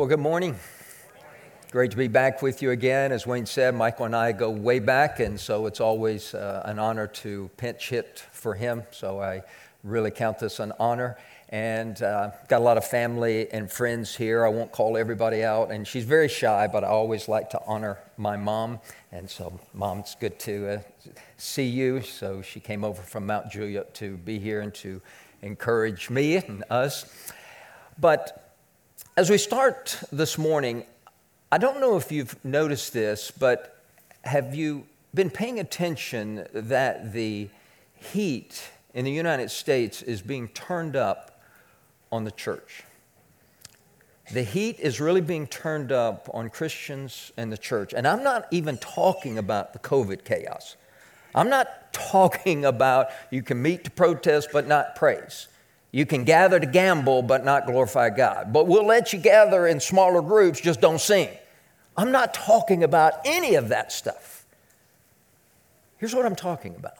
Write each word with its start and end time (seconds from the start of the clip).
Well, 0.00 0.08
good 0.08 0.18
morning. 0.18 0.56
Great 1.70 1.90
to 1.90 1.96
be 1.98 2.08
back 2.08 2.40
with 2.40 2.62
you 2.62 2.70
again. 2.70 3.12
As 3.12 3.26
Wayne 3.26 3.44
said, 3.44 3.74
Michael 3.74 4.06
and 4.06 4.16
I 4.16 4.32
go 4.32 4.48
way 4.48 4.78
back, 4.78 5.20
and 5.20 5.38
so 5.38 5.66
it's 5.66 5.78
always 5.78 6.32
uh, 6.32 6.62
an 6.64 6.78
honor 6.78 7.06
to 7.06 7.50
pinch 7.58 7.90
hit 7.90 8.24
for 8.32 8.54
him. 8.54 8.84
So 8.92 9.20
I 9.20 9.42
really 9.84 10.10
count 10.10 10.38
this 10.38 10.58
an 10.58 10.72
honor. 10.80 11.18
And 11.50 12.02
uh, 12.02 12.30
got 12.48 12.62
a 12.62 12.64
lot 12.64 12.78
of 12.78 12.86
family 12.86 13.52
and 13.52 13.70
friends 13.70 14.16
here. 14.16 14.42
I 14.46 14.48
won't 14.48 14.72
call 14.72 14.96
everybody 14.96 15.44
out, 15.44 15.70
and 15.70 15.86
she's 15.86 16.04
very 16.06 16.28
shy, 16.28 16.66
but 16.66 16.82
I 16.82 16.86
always 16.86 17.28
like 17.28 17.50
to 17.50 17.60
honor 17.66 17.98
my 18.16 18.38
mom. 18.38 18.80
And 19.12 19.28
so, 19.28 19.60
mom, 19.74 19.98
it's 19.98 20.14
good 20.14 20.38
to 20.38 20.76
uh, 20.76 21.10
see 21.36 21.66
you. 21.66 22.00
So 22.00 22.40
she 22.40 22.58
came 22.58 22.84
over 22.84 23.02
from 23.02 23.26
Mount 23.26 23.50
Juliet 23.50 23.92
to 23.96 24.16
be 24.16 24.38
here 24.38 24.62
and 24.62 24.72
to 24.76 25.02
encourage 25.42 26.08
me 26.08 26.36
and 26.36 26.64
us. 26.70 27.04
But 27.98 28.49
as 29.20 29.28
we 29.28 29.36
start 29.36 30.02
this 30.10 30.38
morning, 30.38 30.82
I 31.52 31.58
don't 31.58 31.78
know 31.78 31.98
if 31.98 32.10
you've 32.10 32.42
noticed 32.42 32.94
this, 32.94 33.30
but 33.30 33.76
have 34.24 34.54
you 34.54 34.86
been 35.12 35.28
paying 35.28 35.60
attention 35.60 36.46
that 36.54 37.12
the 37.12 37.50
heat 37.96 38.70
in 38.94 39.04
the 39.04 39.10
United 39.10 39.50
States 39.50 40.00
is 40.00 40.22
being 40.22 40.48
turned 40.48 40.96
up 40.96 41.38
on 42.10 42.24
the 42.24 42.30
church? 42.30 42.84
The 44.32 44.42
heat 44.42 44.80
is 44.80 45.02
really 45.02 45.20
being 45.20 45.46
turned 45.46 45.92
up 45.92 46.30
on 46.32 46.48
Christians 46.48 47.30
and 47.36 47.52
the 47.52 47.58
church. 47.58 47.92
And 47.92 48.08
I'm 48.08 48.24
not 48.24 48.46
even 48.50 48.78
talking 48.78 49.36
about 49.36 49.74
the 49.74 49.80
COVID 49.80 50.24
chaos. 50.24 50.76
I'm 51.34 51.50
not 51.50 51.92
talking 51.92 52.64
about 52.74 53.08
you 53.30 53.42
can 53.42 53.60
meet 53.60 53.84
to 53.84 53.90
protest 53.90 54.48
but 54.50 54.66
not 54.66 54.96
praise. 54.96 55.48
You 55.92 56.06
can 56.06 56.24
gather 56.24 56.60
to 56.60 56.66
gamble 56.66 57.22
but 57.22 57.44
not 57.44 57.66
glorify 57.66 58.10
God. 58.10 58.52
But 58.52 58.66
we'll 58.66 58.86
let 58.86 59.12
you 59.12 59.18
gather 59.18 59.66
in 59.66 59.80
smaller 59.80 60.22
groups, 60.22 60.60
just 60.60 60.80
don't 60.80 61.00
sing. 61.00 61.28
I'm 61.96 62.12
not 62.12 62.32
talking 62.32 62.84
about 62.84 63.14
any 63.24 63.56
of 63.56 63.68
that 63.68 63.92
stuff. 63.92 64.46
Here's 65.98 66.14
what 66.14 66.24
I'm 66.24 66.36
talking 66.36 66.76
about. 66.76 66.94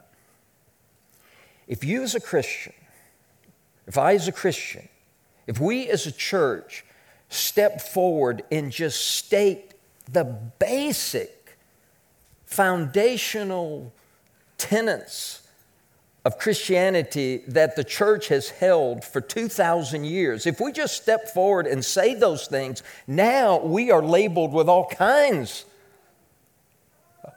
If 1.66 1.84
you 1.84 2.02
as 2.02 2.14
a 2.14 2.20
Christian, 2.20 2.74
if 3.86 3.96
I 3.96 4.14
as 4.14 4.28
a 4.28 4.32
Christian, 4.32 4.88
if 5.46 5.60
we 5.60 5.88
as 5.88 6.06
a 6.06 6.12
church 6.12 6.84
step 7.28 7.80
forward 7.80 8.42
and 8.50 8.72
just 8.72 9.04
state 9.16 9.74
the 10.10 10.24
basic 10.24 11.56
foundational 12.44 13.92
tenets 14.58 15.39
of 16.24 16.38
Christianity 16.38 17.42
that 17.48 17.76
the 17.76 17.84
church 17.84 18.28
has 18.28 18.50
held 18.50 19.04
for 19.04 19.20
2,000 19.20 20.04
years, 20.04 20.46
if 20.46 20.60
we 20.60 20.70
just 20.72 21.00
step 21.00 21.28
forward 21.28 21.66
and 21.66 21.84
say 21.84 22.14
those 22.14 22.46
things, 22.46 22.82
now 23.06 23.58
we 23.60 23.90
are 23.90 24.02
labeled 24.02 24.52
with 24.52 24.68
all 24.68 24.86
kinds 24.86 25.64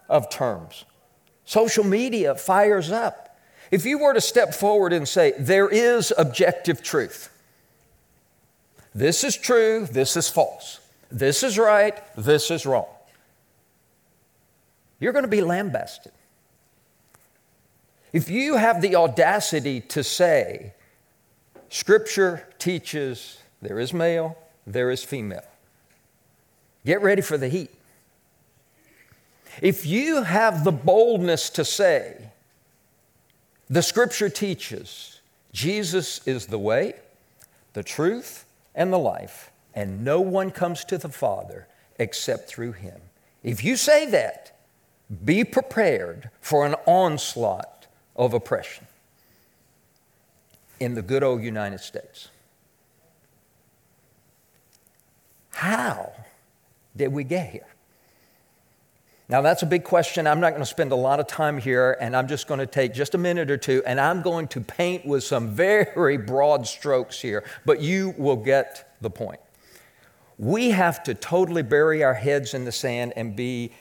of 0.09 0.30
terms. 0.30 0.86
Social 1.45 1.84
media 1.84 2.36
fires 2.36 2.92
up. 2.92 3.38
If 3.72 3.86
you 3.86 3.98
were 3.98 4.14
to 4.14 4.22
step 4.22 4.53
forward 4.53 4.94
and 4.94 5.08
say, 5.08 5.34
there 5.40 5.70
is 5.70 6.14
objective 6.18 6.84
truth, 6.84 7.30
this 8.94 9.23
is 9.23 9.36
true, 9.36 9.88
this 9.92 10.16
is 10.16 10.30
false, 10.30 10.80
this 11.09 11.42
is 11.42 11.58
right, 11.58 12.00
this 12.16 12.52
is 12.52 12.66
wrong, 12.66 12.86
you're 15.00 15.14
going 15.14 15.25
to 15.25 15.30
be 15.30 15.42
lambasted. 15.42 16.12
If 18.14 18.30
you 18.30 18.58
have 18.58 18.81
the 18.81 18.95
audacity 18.95 19.81
to 19.81 20.03
say, 20.03 20.73
Scripture 21.69 22.47
teaches 22.59 23.39
there 23.59 23.80
is 23.80 23.92
male, 23.92 24.38
there 24.67 24.92
is 24.92 25.03
female, 25.03 25.44
get 26.86 27.02
ready 27.02 27.23
for 27.23 27.39
the 27.39 27.47
heat. 27.47 27.72
If 29.61 29.86
you 29.86 30.23
have 30.23 30.64
the 30.64 30.72
boldness 30.72 31.50
to 31.52 31.66
say, 31.66 32.30
the 33.69 33.81
Scripture 33.81 34.30
teaches 34.30 35.19
Jesus 35.51 36.25
is 36.28 36.47
the 36.47 36.59
way, 36.59 36.94
the 37.74 37.84
truth, 37.84 38.45
and 38.75 38.94
the 38.94 39.00
life, 39.00 39.51
and 39.74 40.03
no 40.03 40.22
one 40.22 40.51
comes 40.51 40.85
to 40.85 41.00
the 41.00 41.09
Father 41.09 41.68
except 41.97 42.47
through 42.47 42.74
him. 42.74 43.00
If 43.41 43.63
you 43.63 43.75
say 43.75 44.06
that, 44.12 44.56
be 45.25 45.44
prepared 45.44 46.30
for 46.40 46.66
an 46.66 46.75
onslaught 46.85 47.82
of 48.16 48.34
oppression 48.34 48.88
in 50.79 50.96
the 50.96 51.01
good 51.01 51.24
old 51.24 51.41
United 51.41 51.79
States. 51.79 52.29
How 55.51 56.12
did 56.96 57.13
we 57.13 57.24
get 57.24 57.50
here? 57.50 57.68
Now, 59.29 59.41
that's 59.41 59.63
a 59.63 59.66
big 59.66 59.84
question. 59.84 60.28
I'm 60.28 60.41
not 60.41 60.51
going 60.51 60.62
to 60.62 60.66
spend 60.66 60.91
a 60.91 60.97
lot 60.97 61.19
of 61.19 61.28
time 61.28 61.57
here, 61.57 61.97
and 62.00 62.16
I'm 62.16 62.28
just 62.28 62.47
going 62.47 62.59
to 62.59 62.66
take 62.66 62.94
just 62.94 63.16
a 63.16 63.18
minute 63.18 63.50
or 63.50 63.57
two, 63.57 63.81
and 63.85 64.00
I'm 64.00 64.22
going 64.22 64.47
to 64.50 64.62
paint 64.62 65.06
with 65.06 65.24
some 65.24 65.50
very 65.50 66.18
broad 66.18 66.68
strokes 66.68 67.22
here, 67.22 67.44
but 67.66 67.80
you 67.80 68.13
will 68.18 68.35
get 68.35 68.95
the 69.01 69.09
point. 69.09 69.40
We 70.38 70.72
have 70.72 71.03
to 71.03 71.13
totally 71.13 71.63
bury 71.63 72.03
our 72.03 72.13
heads 72.13 72.53
in 72.53 72.66
the 72.66 72.72
sand 72.72 73.13
and 73.16 73.35
be 73.35 73.72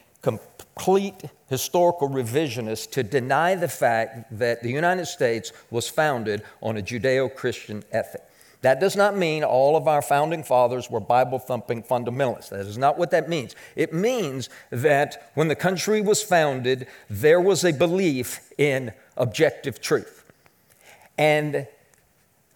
complete 0.75 1.23
historical 1.49 2.09
revisionists 2.09 2.91
to 2.91 3.03
deny 3.03 3.55
the 3.55 3.69
fact 3.69 4.39
that 4.39 4.63
the 4.63 4.71
United 4.71 5.07
States 5.07 5.53
was 5.71 5.89
founded 5.89 6.43
on 6.63 6.77
a 6.77 6.83
Judeo 6.83 7.35
Christian 7.35 7.85
ethic. 7.93 8.23
That 8.63 8.79
does 8.79 8.95
not 8.95 9.17
mean 9.17 9.43
all 9.43 9.77
of 9.77 9.89
our 9.89 10.03
founding 10.03 10.45
fathers 10.45 10.89
were 10.89 11.01
Bible 11.01 11.41
thumping 11.41 11.83
fundamentalists. 11.83 12.51
That 12.51 12.61
is 12.61 12.79
not 12.79 12.97
what 12.97 13.11
that 13.11 13.29
means. 13.29 13.57
It 13.75 13.93
means 13.93 14.49
that 14.71 15.31
when 15.35 15.49
the 15.49 15.57
country 15.57 16.01
was 16.01 16.23
founded, 16.23 16.87
there 17.11 17.41
was 17.41 17.65
a 17.65 17.73
belief 17.73 18.53
in 18.57 18.93
objective 19.17 19.81
truth. 19.81 20.25
And 21.19 21.67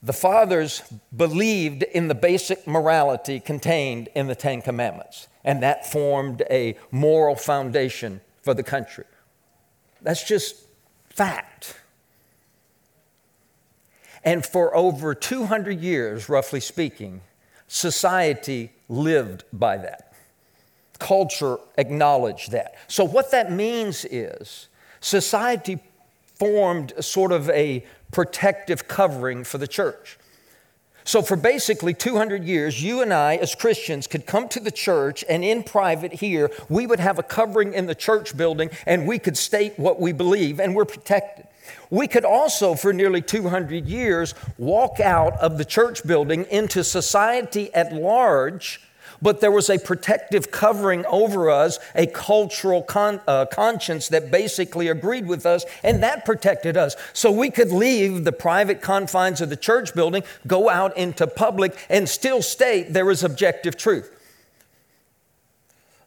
the 0.06 0.12
fathers 0.12 0.82
believed 1.14 1.82
in 1.82 2.06
the 2.06 2.14
basic 2.14 2.64
morality 2.64 3.40
contained 3.40 4.08
in 4.14 4.28
the 4.28 4.36
Ten 4.36 4.62
Commandments 4.62 5.26
and 5.44 5.62
that 5.64 5.90
formed 5.90 6.44
a 6.48 6.76
moral 6.92 7.34
foundation 7.34 8.20
for 8.42 8.54
the 8.54 8.62
country. 8.62 9.04
That's 10.02 10.22
just 10.26 10.66
fact. 11.08 11.80
And 14.22 14.46
for 14.46 14.76
over 14.76 15.12
200 15.12 15.80
years, 15.80 16.28
roughly 16.28 16.60
speaking, 16.60 17.20
society 17.66 18.72
lived 18.88 19.42
by 19.52 19.76
that. 19.78 20.12
Culture 21.00 21.58
acknowledged 21.78 22.52
that. 22.52 22.76
So, 22.86 23.04
what 23.04 23.32
that 23.32 23.50
means 23.50 24.04
is 24.04 24.68
society 25.00 25.80
formed 26.38 26.92
sort 27.00 27.32
of 27.32 27.48
a 27.50 27.84
protective 28.10 28.88
covering 28.88 29.44
for 29.44 29.58
the 29.58 29.68
church. 29.68 30.18
So, 31.04 31.22
for 31.22 31.36
basically 31.36 31.94
200 31.94 32.42
years, 32.42 32.82
you 32.82 33.00
and 33.00 33.14
I, 33.14 33.36
as 33.36 33.54
Christians, 33.54 34.08
could 34.08 34.26
come 34.26 34.48
to 34.48 34.58
the 34.58 34.72
church 34.72 35.24
and 35.28 35.44
in 35.44 35.62
private 35.62 36.14
here, 36.14 36.50
we 36.68 36.84
would 36.84 36.98
have 36.98 37.20
a 37.20 37.22
covering 37.22 37.74
in 37.74 37.86
the 37.86 37.94
church 37.94 38.36
building 38.36 38.70
and 38.86 39.06
we 39.06 39.20
could 39.20 39.36
state 39.36 39.78
what 39.78 40.00
we 40.00 40.10
believe 40.10 40.58
and 40.58 40.74
we're 40.74 40.84
protected. 40.84 41.46
We 41.90 42.08
could 42.08 42.24
also, 42.24 42.74
for 42.74 42.92
nearly 42.92 43.22
200 43.22 43.86
years, 43.86 44.34
walk 44.58 44.98
out 44.98 45.38
of 45.38 45.58
the 45.58 45.64
church 45.64 46.04
building 46.04 46.44
into 46.50 46.82
society 46.82 47.72
at 47.72 47.92
large 47.92 48.80
but 49.20 49.40
there 49.40 49.50
was 49.50 49.70
a 49.70 49.78
protective 49.78 50.50
covering 50.50 51.04
over 51.06 51.50
us, 51.50 51.78
a 51.94 52.06
cultural 52.06 52.82
con- 52.82 53.20
uh, 53.26 53.46
conscience 53.46 54.08
that 54.08 54.30
basically 54.30 54.88
agreed 54.88 55.26
with 55.26 55.46
us, 55.46 55.64
and 55.82 56.02
that 56.02 56.24
protected 56.24 56.76
us. 56.76 56.96
So 57.12 57.30
we 57.30 57.50
could 57.50 57.70
leave 57.70 58.24
the 58.24 58.32
private 58.32 58.80
confines 58.80 59.40
of 59.40 59.50
the 59.50 59.56
church 59.56 59.94
building, 59.94 60.22
go 60.46 60.68
out 60.68 60.96
into 60.96 61.26
public, 61.26 61.76
and 61.88 62.08
still 62.08 62.42
state 62.42 62.92
there 62.92 63.10
is 63.10 63.22
objective 63.24 63.76
truth. 63.76 64.12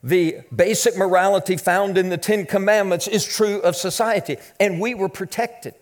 The 0.01 0.37
basic 0.55 0.95
morality 0.95 1.57
found 1.57 1.97
in 1.97 2.09
the 2.09 2.17
Ten 2.17 2.45
Commandments 2.45 3.07
is 3.07 3.25
true 3.25 3.59
of 3.61 3.75
society, 3.75 4.37
and 4.59 4.79
we 4.79 4.95
were 4.95 5.09
protected. 5.09 5.73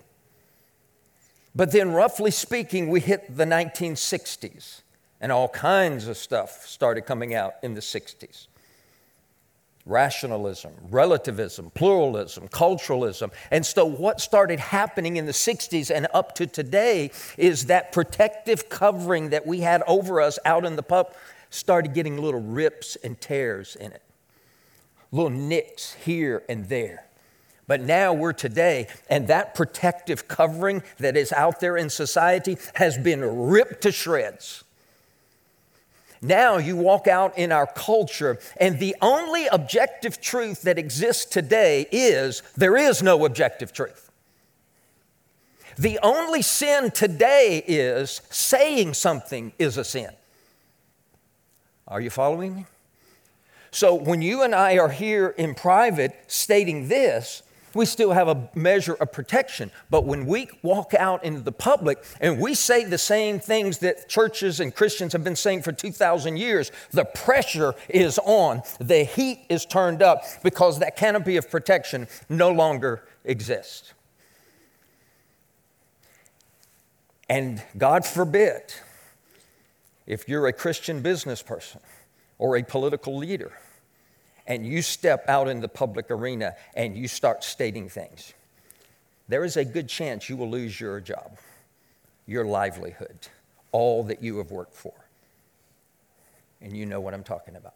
But 1.55 1.71
then, 1.71 1.91
roughly 1.91 2.31
speaking, 2.31 2.89
we 2.89 2.99
hit 2.99 3.35
the 3.35 3.45
1960s 3.45 4.81
and 5.19 5.31
all 5.31 5.47
kinds 5.49 6.07
of 6.07 6.17
stuff 6.17 6.65
started 6.65 7.01
coming 7.05 7.33
out 7.33 7.55
in 7.63 7.73
the 7.73 7.81
60s 7.81 8.47
rationalism, 9.87 10.73
relativism, 10.89 11.71
pluralism, 11.73 12.47
culturalism. 12.49 13.31
And 13.51 13.65
so, 13.65 13.85
what 13.85 14.19
started 14.19 14.59
happening 14.59 15.17
in 15.17 15.25
the 15.25 15.31
60s 15.31 15.89
and 15.89 16.07
up 16.13 16.35
to 16.35 16.45
today 16.45 17.11
is 17.37 17.67
that 17.67 17.91
protective 17.91 18.69
covering 18.69 19.29
that 19.29 19.47
we 19.47 19.61
had 19.61 19.83
over 19.87 20.21
us 20.21 20.37
out 20.45 20.65
in 20.65 20.75
the 20.75 20.83
pub 20.83 21.13
started 21.49 21.93
getting 21.93 22.17
little 22.17 22.41
rips 22.41 22.97
and 22.97 23.19
tears 23.21 23.75
in 23.77 23.93
it, 23.93 24.03
little 25.11 25.29
nicks 25.29 25.93
here 25.93 26.43
and 26.49 26.67
there. 26.67 27.05
But 27.65 27.81
now 27.81 28.13
we're 28.13 28.33
today, 28.33 28.87
and 29.09 29.27
that 29.27 29.53
protective 29.53 30.27
covering 30.27 30.83
that 30.99 31.17
is 31.17 31.33
out 31.33 31.59
there 31.59 31.75
in 31.75 31.89
society 31.89 32.57
has 32.75 32.97
been 32.97 33.21
ripped 33.21 33.81
to 33.81 33.91
shreds. 33.91 34.63
Now 36.21 36.57
you 36.57 36.75
walk 36.75 37.07
out 37.07 37.37
in 37.37 37.51
our 37.51 37.67
culture, 37.67 38.39
and 38.59 38.79
the 38.79 38.95
only 39.01 39.47
objective 39.47 40.19
truth 40.19 40.63
that 40.63 40.79
exists 40.79 41.25
today 41.25 41.87
is 41.91 42.41
there 42.55 42.75
is 42.75 43.03
no 43.03 43.25
objective 43.25 43.71
truth. 43.71 44.11
The 45.77 45.99
only 46.01 46.41
sin 46.41 46.89
today 46.89 47.63
is 47.67 48.21
saying 48.31 48.95
something 48.95 49.53
is 49.59 49.77
a 49.77 49.83
sin. 49.83 50.09
Are 51.87 52.01
you 52.01 52.09
following 52.09 52.55
me? 52.55 52.65
So 53.69 53.93
when 53.93 54.23
you 54.23 54.41
and 54.41 54.55
I 54.55 54.79
are 54.79 54.89
here 54.89 55.35
in 55.37 55.53
private 55.53 56.17
stating 56.25 56.87
this, 56.87 57.43
we 57.77 57.85
still 57.85 58.11
have 58.11 58.27
a 58.27 58.49
measure 58.55 58.95
of 58.95 59.11
protection. 59.11 59.71
But 59.89 60.05
when 60.05 60.25
we 60.25 60.49
walk 60.63 60.93
out 60.93 61.23
into 61.23 61.41
the 61.41 61.51
public 61.51 62.03
and 62.19 62.39
we 62.39 62.55
say 62.55 62.83
the 62.83 62.97
same 62.97 63.39
things 63.39 63.77
that 63.79 64.09
churches 64.09 64.59
and 64.59 64.75
Christians 64.75 65.13
have 65.13 65.23
been 65.23 65.35
saying 65.35 65.61
for 65.61 65.71
2,000 65.71 66.37
years, 66.37 66.71
the 66.91 67.05
pressure 67.05 67.75
is 67.87 68.19
on, 68.25 68.63
the 68.79 69.03
heat 69.03 69.45
is 69.49 69.65
turned 69.65 70.01
up 70.01 70.23
because 70.43 70.79
that 70.79 70.97
canopy 70.97 71.37
of 71.37 71.49
protection 71.49 72.07
no 72.27 72.51
longer 72.51 73.03
exists. 73.23 73.93
And 77.29 77.61
God 77.77 78.05
forbid, 78.05 78.73
if 80.05 80.27
you're 80.29 80.47
a 80.47 80.53
Christian 80.53 81.01
business 81.01 81.43
person 81.43 81.81
or 82.37 82.57
a 82.57 82.63
political 82.63 83.17
leader, 83.17 83.51
and 84.47 84.65
you 84.65 84.81
step 84.81 85.27
out 85.27 85.47
in 85.47 85.59
the 85.59 85.67
public 85.67 86.09
arena 86.09 86.55
and 86.73 86.97
you 86.97 87.07
start 87.07 87.43
stating 87.43 87.89
things, 87.89 88.33
there 89.27 89.43
is 89.43 89.57
a 89.57 89.65
good 89.65 89.89
chance 89.89 90.29
you 90.29 90.37
will 90.37 90.49
lose 90.49 90.79
your 90.79 90.99
job, 91.01 91.37
your 92.25 92.45
livelihood, 92.45 93.27
all 93.71 94.03
that 94.03 94.23
you 94.23 94.37
have 94.37 94.51
worked 94.51 94.73
for. 94.73 94.93
And 96.61 96.75
you 96.75 96.85
know 96.85 97.01
what 97.01 97.13
I'm 97.13 97.23
talking 97.23 97.55
about. 97.55 97.75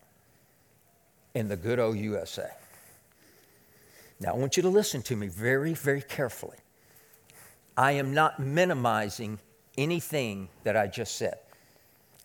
In 1.36 1.48
the 1.48 1.58
good 1.58 1.78
old 1.78 1.98
USA. 1.98 2.50
Now, 4.20 4.34
I 4.34 4.38
want 4.38 4.56
you 4.56 4.64
to 4.64 4.70
listen 4.70 5.02
to 5.04 5.16
me 5.16 5.28
very, 5.28 5.74
very 5.74 6.02
carefully. 6.02 6.58
I 7.76 7.94
am 7.94 8.14
not 8.14 8.40
minimizing 8.40 9.40
anything 9.78 10.50
that 10.64 10.78
I 10.78 10.88
just 10.88 11.18
said. 11.18 11.40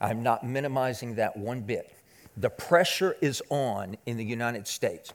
I'm 0.00 0.22
not 0.22 0.44
minimizing 0.44 1.14
that 1.14 1.36
one 1.36 1.62
bit. 1.62 1.95
The 2.36 2.50
pressure 2.50 3.16
is 3.20 3.42
on 3.48 3.96
in 4.06 4.16
the 4.16 4.24
United 4.24 4.66
States. 4.66 5.12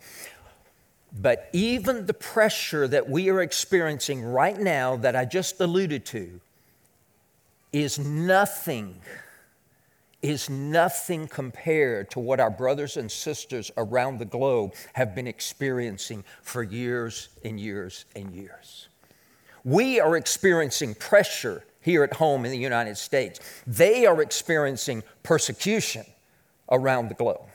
But 1.20 1.50
even 1.54 2.06
the 2.06 2.14
pressure 2.14 2.88
that 2.88 3.10
we 3.10 3.30
are 3.30 3.42
experiencing 3.42 4.24
right 4.24 4.58
now, 4.58 4.96
that 4.98 5.16
I 5.16 5.26
just 5.26 5.60
alluded 5.60 6.06
to, 6.08 6.40
is 7.74 8.00
nothing, 8.00 8.96
is 10.22 10.50
nothing 10.50 11.28
compared 11.28 12.10
to 12.12 12.20
what 12.20 12.40
our 12.40 12.50
brothers 12.50 12.98
and 12.98 13.12
sisters 13.12 13.72
around 13.78 14.20
the 14.20 14.26
globe 14.26 14.74
have 14.94 15.14
been 15.14 15.28
experiencing 15.28 16.24
for 16.42 16.64
years 16.64 17.30
and 17.44 17.60
years 17.60 18.06
and 18.16 18.34
years. 18.34 18.88
We 19.64 20.00
are 20.00 20.16
experiencing 20.16 20.96
pressure 20.96 21.64
here 21.82 22.04
at 22.04 22.14
home 22.14 22.46
in 22.46 22.52
the 22.52 22.58
United 22.58 22.98
States, 22.98 23.40
they 23.66 24.06
are 24.06 24.22
experiencing 24.22 25.04
persecution 25.24 26.06
around 26.72 27.10
the 27.10 27.14
globe. 27.14 27.46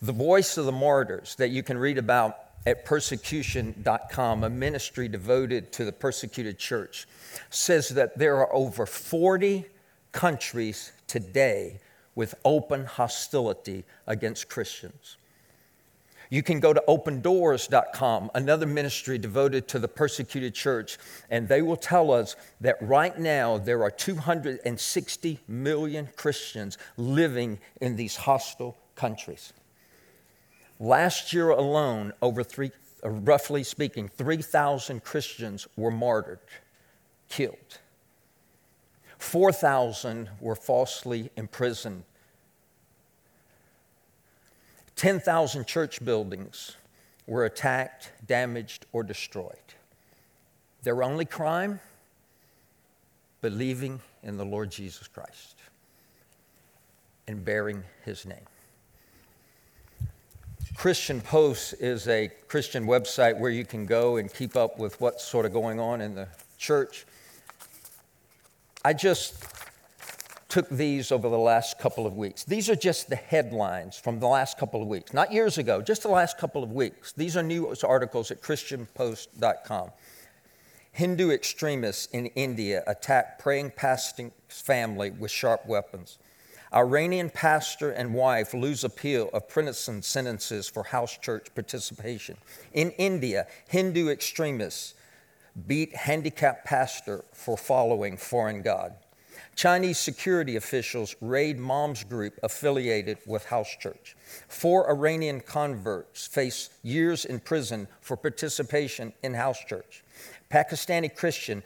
The 0.00 0.12
Voice 0.12 0.56
of 0.56 0.64
the 0.64 0.72
Martyrs 0.72 1.34
that 1.36 1.48
you 1.48 1.62
can 1.62 1.76
read 1.78 1.98
about 1.98 2.38
at 2.66 2.84
persecution.com, 2.84 4.44
a 4.44 4.50
ministry 4.50 5.08
devoted 5.08 5.72
to 5.72 5.84
the 5.84 5.92
persecuted 5.92 6.58
church, 6.58 7.06
says 7.50 7.90
that 7.90 8.18
there 8.18 8.36
are 8.36 8.54
over 8.54 8.86
40 8.86 9.66
countries 10.12 10.92
today 11.06 11.80
with 12.14 12.34
open 12.44 12.86
hostility 12.86 13.84
against 14.06 14.48
Christians. 14.48 15.16
You 16.34 16.42
can 16.42 16.58
go 16.58 16.72
to 16.72 16.82
opendoors.com, 16.88 18.32
another 18.34 18.66
ministry 18.66 19.18
devoted 19.18 19.68
to 19.68 19.78
the 19.78 19.86
persecuted 19.86 20.52
church, 20.52 20.98
and 21.30 21.46
they 21.46 21.62
will 21.62 21.76
tell 21.76 22.10
us 22.10 22.34
that 22.60 22.76
right 22.80 23.16
now 23.16 23.56
there 23.56 23.84
are 23.84 23.90
260 23.92 25.38
million 25.46 26.08
Christians 26.16 26.76
living 26.96 27.60
in 27.80 27.94
these 27.94 28.16
hostile 28.16 28.76
countries. 28.96 29.52
Last 30.80 31.32
year 31.32 31.50
alone, 31.50 32.12
over 32.20 32.42
three, 32.42 32.72
uh, 33.04 33.10
roughly 33.10 33.62
speaking, 33.62 34.08
3,000 34.08 35.04
Christians 35.04 35.68
were 35.76 35.92
martyred, 35.92 36.40
killed. 37.28 37.78
4,000 39.18 40.30
were 40.40 40.56
falsely 40.56 41.30
imprisoned 41.36 42.02
10,000 44.96 45.66
church 45.66 46.04
buildings 46.04 46.76
were 47.26 47.44
attacked, 47.44 48.10
damaged, 48.26 48.86
or 48.92 49.02
destroyed. 49.02 49.56
Their 50.82 51.02
only 51.02 51.24
crime? 51.24 51.80
Believing 53.40 54.00
in 54.22 54.36
the 54.36 54.44
Lord 54.44 54.70
Jesus 54.70 55.08
Christ 55.08 55.56
and 57.26 57.44
bearing 57.44 57.82
his 58.04 58.26
name. 58.26 58.44
Christian 60.76 61.20
Post 61.20 61.74
is 61.80 62.08
a 62.08 62.30
Christian 62.48 62.86
website 62.86 63.38
where 63.38 63.50
you 63.50 63.64
can 63.64 63.86
go 63.86 64.16
and 64.16 64.32
keep 64.32 64.56
up 64.56 64.78
with 64.78 65.00
what's 65.00 65.24
sort 65.24 65.46
of 65.46 65.52
going 65.52 65.78
on 65.78 66.00
in 66.00 66.14
the 66.14 66.28
church. 66.58 67.06
I 68.84 68.92
just 68.92 69.53
took 70.54 70.68
these 70.68 71.10
over 71.10 71.28
the 71.28 71.36
last 71.36 71.80
couple 71.80 72.06
of 72.06 72.16
weeks. 72.16 72.44
These 72.44 72.70
are 72.70 72.76
just 72.76 73.10
the 73.10 73.16
headlines 73.16 73.98
from 73.98 74.20
the 74.20 74.28
last 74.28 74.56
couple 74.56 74.80
of 74.80 74.86
weeks, 74.86 75.12
not 75.12 75.32
years 75.32 75.58
ago, 75.58 75.82
just 75.82 76.02
the 76.02 76.08
last 76.08 76.38
couple 76.38 76.62
of 76.62 76.70
weeks. 76.70 77.10
These 77.10 77.36
are 77.36 77.42
news 77.42 77.82
articles 77.82 78.30
at 78.30 78.40
ChristianPost.com. 78.40 79.90
Hindu 80.92 81.32
extremists 81.32 82.06
in 82.06 82.26
India 82.26 82.84
attack 82.86 83.40
praying 83.40 83.72
pastor's 83.72 84.30
family 84.48 85.10
with 85.10 85.32
sharp 85.32 85.66
weapons. 85.66 86.18
Iranian 86.72 87.30
pastor 87.30 87.90
and 87.90 88.14
wife 88.14 88.54
lose 88.54 88.84
appeal 88.84 89.30
of 89.32 89.48
prison 89.48 90.02
sentences 90.02 90.68
for 90.68 90.84
house 90.84 91.18
church 91.18 91.52
participation. 91.56 92.36
In 92.72 92.92
India, 92.92 93.48
Hindu 93.66 94.08
extremists 94.08 94.94
beat 95.66 95.96
handicapped 95.96 96.64
pastor 96.64 97.24
for 97.32 97.56
following 97.56 98.16
foreign 98.16 98.62
god. 98.62 98.94
Chinese 99.54 99.98
security 99.98 100.56
officials 100.56 101.14
raid 101.20 101.58
Moms 101.58 102.02
Group 102.04 102.38
affiliated 102.42 103.18
with 103.26 103.46
House 103.46 103.76
Church. 103.78 104.16
Four 104.48 104.90
Iranian 104.90 105.40
converts 105.40 106.26
face 106.26 106.70
years 106.82 107.24
in 107.24 107.38
prison 107.40 107.86
for 108.00 108.16
participation 108.16 109.12
in 109.22 109.34
House 109.34 109.62
Church. 109.64 110.02
Pakistani 110.50 111.14
Christian 111.14 111.62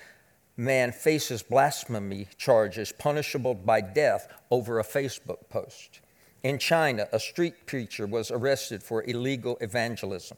man 0.57 0.93
faces 0.93 1.43
blasphemy 1.43 2.27
charges 2.37 2.93
punishable 2.93 3.55
by 3.55 3.81
death 3.81 4.29
over 4.51 4.81
a 4.81 4.85
Facebook 4.85 5.49
post. 5.49 6.01
In 6.43 6.59
China, 6.59 7.09
a 7.13 7.19
street 7.19 7.67
preacher 7.67 8.07
was 8.07 8.31
arrested 8.31 8.83
for 8.83 9.03
illegal 9.05 9.57
evangelism. 9.61 10.37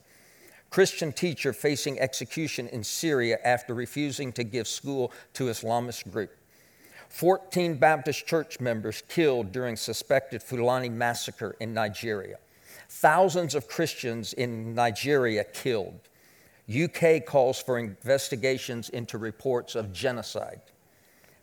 Christian 0.70 1.12
teacher 1.12 1.52
facing 1.52 1.98
execution 1.98 2.68
in 2.68 2.84
Syria 2.84 3.38
after 3.44 3.74
refusing 3.74 4.32
to 4.34 4.44
give 4.44 4.68
school 4.68 5.12
to 5.34 5.44
Islamist 5.46 6.10
group. 6.12 6.30
14 7.10 7.76
Baptist 7.76 8.24
church 8.26 8.60
members 8.60 9.02
killed 9.08 9.52
during 9.52 9.76
suspected 9.76 10.42
Fulani 10.42 10.88
massacre 10.88 11.56
in 11.60 11.74
Nigeria. 11.74 12.38
Thousands 12.88 13.54
of 13.54 13.68
Christians 13.68 14.32
in 14.32 14.74
Nigeria 14.74 15.44
killed. 15.44 16.00
UK 16.72 17.26
calls 17.26 17.60
for 17.60 17.78
investigations 17.78 18.88
into 18.90 19.18
reports 19.18 19.74
of 19.74 19.92
genocide. 19.92 20.60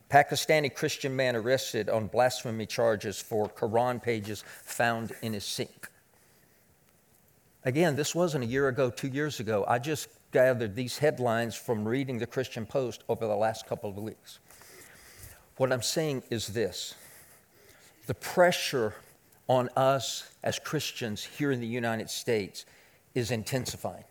Pakistani 0.09 0.73
Christian 0.73 1.13
man 1.13 1.35
arrested 1.35 1.89
on 1.89 2.07
blasphemy 2.07 2.65
charges 2.65 3.19
for 3.19 3.49
Quran 3.49 4.01
pages 4.01 4.45
found 4.63 5.11
in 5.21 5.33
his 5.33 5.43
sink. 5.43 5.89
Again, 7.65 7.97
this 7.97 8.15
wasn't 8.15 8.45
a 8.45 8.47
year 8.47 8.69
ago, 8.69 8.89
two 8.89 9.09
years 9.09 9.41
ago. 9.41 9.65
I 9.67 9.79
just 9.79 10.07
gathered 10.31 10.75
these 10.75 10.97
headlines 10.97 11.55
from 11.55 11.85
reading 11.85 12.19
the 12.19 12.27
Christian 12.27 12.65
Post 12.65 13.03
over 13.09 13.27
the 13.27 13.35
last 13.35 13.67
couple 13.67 13.89
of 13.89 13.97
weeks. 13.97 14.39
What 15.57 15.73
I'm 15.73 15.81
saying 15.81 16.23
is 16.29 16.47
this 16.47 16.95
the 18.05 18.13
pressure 18.13 18.93
on 19.49 19.69
us 19.75 20.31
as 20.43 20.59
Christians 20.59 21.23
here 21.23 21.51
in 21.51 21.59
the 21.59 21.67
United 21.67 22.09
States 22.09 22.65
is 23.15 23.31
intensifying. 23.31 24.03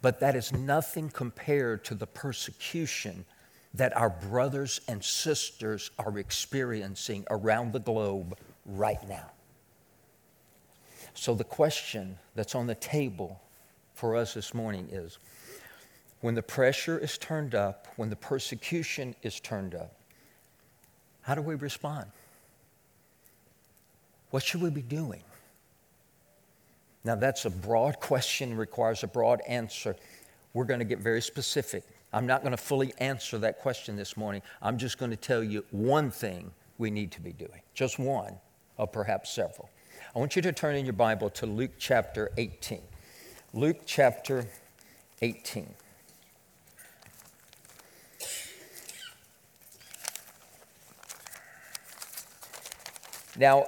But 0.00 0.20
that 0.20 0.36
is 0.36 0.52
nothing 0.52 1.10
compared 1.10 1.84
to 1.86 1.94
the 1.94 2.06
persecution 2.06 3.24
that 3.74 3.96
our 3.96 4.10
brothers 4.10 4.80
and 4.88 5.04
sisters 5.04 5.90
are 5.98 6.18
experiencing 6.18 7.26
around 7.30 7.72
the 7.72 7.80
globe 7.80 8.38
right 8.64 9.06
now. 9.08 9.30
So, 11.14 11.34
the 11.34 11.44
question 11.44 12.16
that's 12.34 12.54
on 12.54 12.68
the 12.68 12.76
table 12.76 13.40
for 13.94 14.16
us 14.16 14.34
this 14.34 14.54
morning 14.54 14.88
is 14.90 15.18
when 16.20 16.34
the 16.34 16.42
pressure 16.42 16.96
is 16.98 17.18
turned 17.18 17.54
up, 17.54 17.88
when 17.96 18.08
the 18.08 18.16
persecution 18.16 19.16
is 19.22 19.40
turned 19.40 19.74
up, 19.74 19.97
how 21.28 21.34
do 21.34 21.42
we 21.42 21.56
respond? 21.56 22.06
What 24.30 24.42
should 24.42 24.62
we 24.62 24.70
be 24.70 24.80
doing? 24.80 25.20
Now, 27.04 27.16
that's 27.16 27.44
a 27.44 27.50
broad 27.50 28.00
question, 28.00 28.56
requires 28.56 29.02
a 29.02 29.08
broad 29.08 29.42
answer. 29.46 29.94
We're 30.54 30.64
going 30.64 30.78
to 30.78 30.86
get 30.86 31.00
very 31.00 31.20
specific. 31.20 31.84
I'm 32.14 32.26
not 32.26 32.40
going 32.40 32.52
to 32.52 32.56
fully 32.56 32.94
answer 32.96 33.36
that 33.40 33.58
question 33.58 33.94
this 33.94 34.16
morning. 34.16 34.40
I'm 34.62 34.78
just 34.78 34.96
going 34.96 35.10
to 35.10 35.18
tell 35.18 35.44
you 35.44 35.66
one 35.70 36.10
thing 36.10 36.50
we 36.78 36.90
need 36.90 37.12
to 37.12 37.20
be 37.20 37.34
doing, 37.34 37.60
just 37.74 37.98
one, 37.98 38.32
or 38.78 38.86
perhaps 38.86 39.30
several. 39.30 39.68
I 40.16 40.18
want 40.20 40.34
you 40.34 40.40
to 40.40 40.52
turn 40.54 40.76
in 40.76 40.86
your 40.86 40.94
Bible 40.94 41.28
to 41.28 41.44
Luke 41.44 41.72
chapter 41.78 42.30
18. 42.38 42.80
Luke 43.52 43.80
chapter 43.84 44.46
18. 45.20 45.74
Now, 53.38 53.66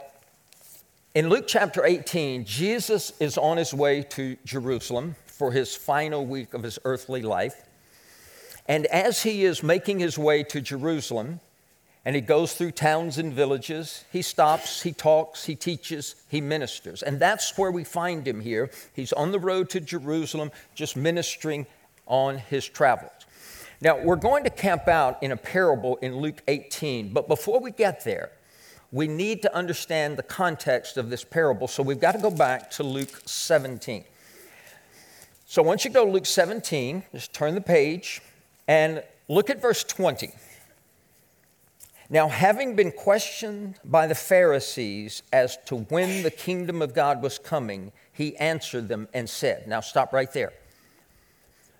in 1.14 1.28
Luke 1.28 1.44
chapter 1.46 1.84
18, 1.84 2.44
Jesus 2.44 3.12
is 3.20 3.38
on 3.38 3.56
his 3.56 3.72
way 3.72 4.02
to 4.02 4.36
Jerusalem 4.44 5.14
for 5.26 5.52
his 5.52 5.76
final 5.76 6.26
week 6.26 6.54
of 6.54 6.64
his 6.64 6.80
earthly 6.84 7.22
life. 7.22 7.68
And 8.66 8.86
as 8.86 9.22
he 9.22 9.44
is 9.44 9.62
making 9.62 10.00
his 10.00 10.18
way 10.18 10.42
to 10.42 10.60
Jerusalem, 10.60 11.38
and 12.04 12.16
he 12.16 12.20
goes 12.20 12.54
through 12.54 12.72
towns 12.72 13.16
and 13.16 13.32
villages, 13.32 14.04
he 14.10 14.22
stops, 14.22 14.82
he 14.82 14.92
talks, 14.92 15.44
he 15.44 15.54
teaches, 15.54 16.16
he 16.28 16.40
ministers. 16.40 17.04
And 17.04 17.20
that's 17.20 17.56
where 17.56 17.70
we 17.70 17.84
find 17.84 18.26
him 18.26 18.40
here. 18.40 18.72
He's 18.92 19.12
on 19.12 19.30
the 19.30 19.38
road 19.38 19.70
to 19.70 19.80
Jerusalem, 19.80 20.50
just 20.74 20.96
ministering 20.96 21.64
on 22.06 22.38
his 22.38 22.68
travels. 22.68 23.12
Now, 23.80 24.02
we're 24.02 24.16
going 24.16 24.42
to 24.44 24.50
camp 24.50 24.88
out 24.88 25.22
in 25.22 25.30
a 25.30 25.36
parable 25.36 25.96
in 25.98 26.16
Luke 26.16 26.42
18, 26.48 27.12
but 27.12 27.28
before 27.28 27.60
we 27.60 27.70
get 27.70 28.02
there, 28.02 28.32
we 28.92 29.06
need 29.06 29.42
to 29.42 29.54
understand 29.54 30.16
the 30.16 30.22
context 30.22 30.96
of 30.96 31.10
this 31.10 31.24
parable. 31.24 31.68
So 31.68 31.82
we've 31.82 32.00
got 32.00 32.12
to 32.12 32.18
go 32.18 32.30
back 32.30 32.70
to 32.72 32.82
Luke 32.82 33.22
17. 33.24 34.04
So 35.46 35.62
once 35.62 35.84
you 35.84 35.90
go 35.90 36.04
to 36.04 36.10
Luke 36.10 36.26
17, 36.26 37.04
just 37.12 37.32
turn 37.32 37.54
the 37.54 37.60
page 37.60 38.20
and 38.66 39.02
look 39.28 39.50
at 39.50 39.60
verse 39.60 39.84
20. 39.84 40.32
Now, 42.12 42.28
having 42.28 42.74
been 42.74 42.90
questioned 42.90 43.78
by 43.84 44.08
the 44.08 44.16
Pharisees 44.16 45.22
as 45.32 45.56
to 45.66 45.76
when 45.76 46.24
the 46.24 46.30
kingdom 46.30 46.82
of 46.82 46.92
God 46.92 47.22
was 47.22 47.38
coming, 47.38 47.92
he 48.12 48.36
answered 48.38 48.88
them 48.88 49.06
and 49.14 49.30
said, 49.30 49.68
Now 49.68 49.78
stop 49.78 50.12
right 50.12 50.32
there. 50.32 50.52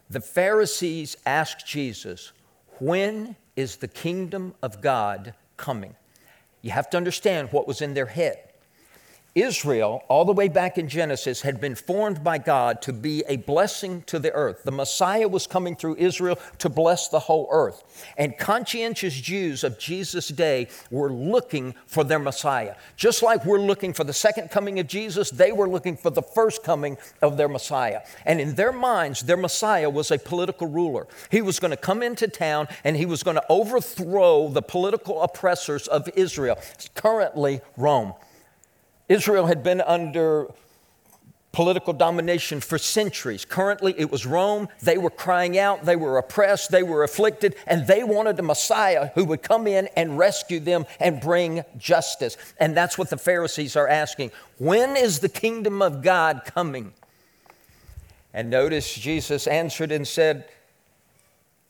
The 0.09 0.21
Pharisees 0.21 1.17
asked 1.27 1.67
Jesus, 1.67 2.31
When 2.79 3.35
is 3.57 3.77
the 3.77 3.89
kingdom 3.89 4.55
of 4.63 4.81
God 4.81 5.35
coming? 5.57 5.97
You 6.63 6.71
have 6.73 6.91
to 6.91 6.97
understand 6.97 7.53
what 7.53 7.67
was 7.67 7.81
in 7.81 7.95
their 7.95 8.07
head. 8.07 8.50
Israel, 9.35 10.03
all 10.09 10.25
the 10.25 10.33
way 10.33 10.49
back 10.49 10.77
in 10.77 10.89
Genesis, 10.89 11.43
had 11.43 11.61
been 11.61 11.77
formed 11.77 12.25
by 12.25 12.39
God 12.39 12.83
to 12.83 12.93
be 12.93 13.23
a 13.29 13.37
blessing 13.37 14.03
to 14.07 14.19
the 14.19 14.33
earth. 14.33 14.63
The 14.65 14.73
Messiah 14.73 15.29
was 15.29 15.47
coming 15.47 15.77
through 15.77 15.97
Israel 15.97 16.39
to 16.59 16.69
bless 16.69 17.09
the 17.09 17.21
whole 17.21 17.49
earth. 17.53 17.85
And 18.19 18.37
conscientious 18.37 19.15
Jews 19.15 19.63
of 19.63 19.79
Jesus' 19.79 20.29
day 20.29 20.69
were 20.91 21.13
looking 21.13 21.75
for 21.87 22.03
their 22.03 22.19
Messiah. 22.19 22.75
Just 22.97 23.23
like 23.23 23.45
we're 23.45 23.61
looking 23.61 23.93
for 23.93 24.03
the 24.03 24.13
second 24.13 24.51
coming 24.51 24.81
of 24.81 24.89
Jesus, 24.89 25.31
they 25.31 25.53
were 25.53 25.69
looking 25.69 25.97
for 25.97 26.11
the 26.11 26.23
first 26.23 26.65
coming 26.65 26.99
of 27.23 27.37
their 27.37 27.49
Messiah. 27.49 28.01
And 28.27 28.41
in 28.41 28.57
their 28.57 28.73
minds, 28.73 29.23
their 29.23 29.37
Messiah 29.37 29.91
was 29.91 30.11
a 30.11 30.19
political 30.19 30.67
ruler. 30.67 31.07
He 31.31 31.41
was 31.41 31.61
going 31.61 31.71
to 31.71 31.77
come 31.77 32.03
into 32.03 32.27
town 32.27 32.67
and 32.83 32.97
he 32.97 33.07
was 33.07 33.23
going 33.23 33.37
to 33.37 33.45
overthrow 33.49 34.49
the 34.49 34.63
political 34.63 35.23
oppressors 35.23 35.87
of 35.87 36.09
Israel, 36.17 36.59
currently 36.95 37.61
Rome. 37.77 38.15
Israel 39.11 39.47
had 39.47 39.65
been 39.65 39.81
under 39.81 40.47
political 41.51 41.93
domination 41.93 42.61
for 42.61 42.79
centuries. 42.79 43.45
Currently, 43.45 43.93
it 43.99 44.09
was 44.09 44.25
Rome. 44.25 44.69
They 44.83 44.99
were 44.99 45.11
crying 45.11 45.59
out, 45.59 45.85
they 45.85 45.97
were 45.97 46.17
oppressed, 46.17 46.71
they 46.71 46.85
were 46.85 47.03
afflicted, 47.03 47.57
and 47.67 47.89
they 47.89 48.05
wanted 48.05 48.39
a 48.39 48.43
Messiah 48.43 49.11
who 49.17 49.25
would 49.25 49.43
come 49.43 49.67
in 49.67 49.89
and 49.97 50.17
rescue 50.17 50.61
them 50.61 50.87
and 51.01 51.21
bring 51.21 51.65
justice. 51.77 52.37
And 52.61 52.77
that's 52.77 52.97
what 52.97 53.11
the 53.11 53.17
Pharisees 53.17 53.75
are 53.75 53.89
asking 53.89 54.31
When 54.59 54.97
is 54.97 55.19
the 55.19 55.29
kingdom 55.29 55.83
of 55.83 56.03
God 56.03 56.43
coming? 56.45 56.93
And 58.33 58.49
notice 58.49 58.95
Jesus 58.95 59.49
answered 59.49 59.91
and 59.91 60.07
said, 60.07 60.49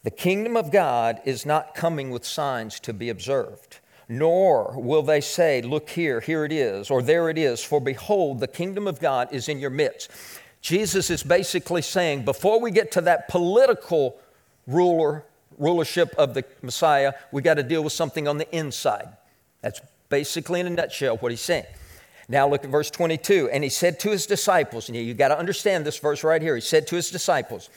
The 0.02 0.11
kingdom 0.11 0.59
of 0.59 0.70
God 0.70 1.23
is 1.25 1.47
not 1.47 1.75
coming 1.75 2.11
with 2.11 2.26
signs 2.26 2.78
to 2.80 2.92
be 2.92 3.09
observed 3.09 3.80
nor 4.11 4.75
will 4.76 5.02
they 5.02 5.21
say, 5.21 5.62
Look 5.62 5.88
here, 5.88 6.21
here 6.21 6.45
it 6.45 6.52
is, 6.52 6.90
or 6.90 7.00
there 7.00 7.31
it 7.31 7.38
is, 7.38 7.62
for 7.62 7.81
behold, 7.81 8.40
the 8.40 8.49
kingdom 8.49 8.88
of 8.88 9.00
God 9.00 9.29
is 9.33 9.49
in 9.49 9.61
your 9.61 9.71
midst. 9.71 10.11
Jesus 10.61 11.11
is 11.11 11.23
basically 11.23 11.81
saying, 11.81 12.25
before 12.25 12.61
we 12.61 12.71
get 12.71 12.93
to 12.93 13.00
that 13.02 13.29
political 13.29 14.19
ruler, 14.67 15.25
rulership 15.57 16.12
of 16.19 16.35
the 16.35 16.45
Messiah, 16.61 17.14
we 17.33 17.40
got 17.40 17.55
to 17.55 17.62
deal 17.62 17.83
with 17.83 17.93
something 17.93 18.29
on 18.29 18.37
the 18.37 18.50
inside. 18.55 19.09
That's 19.62 19.81
basically, 20.09 20.61
in 20.61 20.67
a 20.67 20.71
nutshell, 20.71 21.17
what 21.19 21.31
he's 21.31 21.40
saying. 21.40 21.64
Now 22.29 22.49
look 22.49 22.64
at 22.64 22.71
verse 22.71 22.90
22. 22.90 23.49
And 23.52 23.64
he 23.64 23.71
said 23.71 23.99
to 24.00 24.11
his 24.11 24.26
disciples, 24.26 24.88
and 24.88 24.97
you 24.99 25.14
got 25.14 25.29
to 25.29 25.38
understand 25.38 25.87
this 25.87 25.99
verse 25.99 26.23
right 26.23 26.43
here. 26.43 26.57
He 26.57 26.61
said 26.61 26.87
to 26.88 26.97
his 26.97 27.11
disciples, 27.11 27.71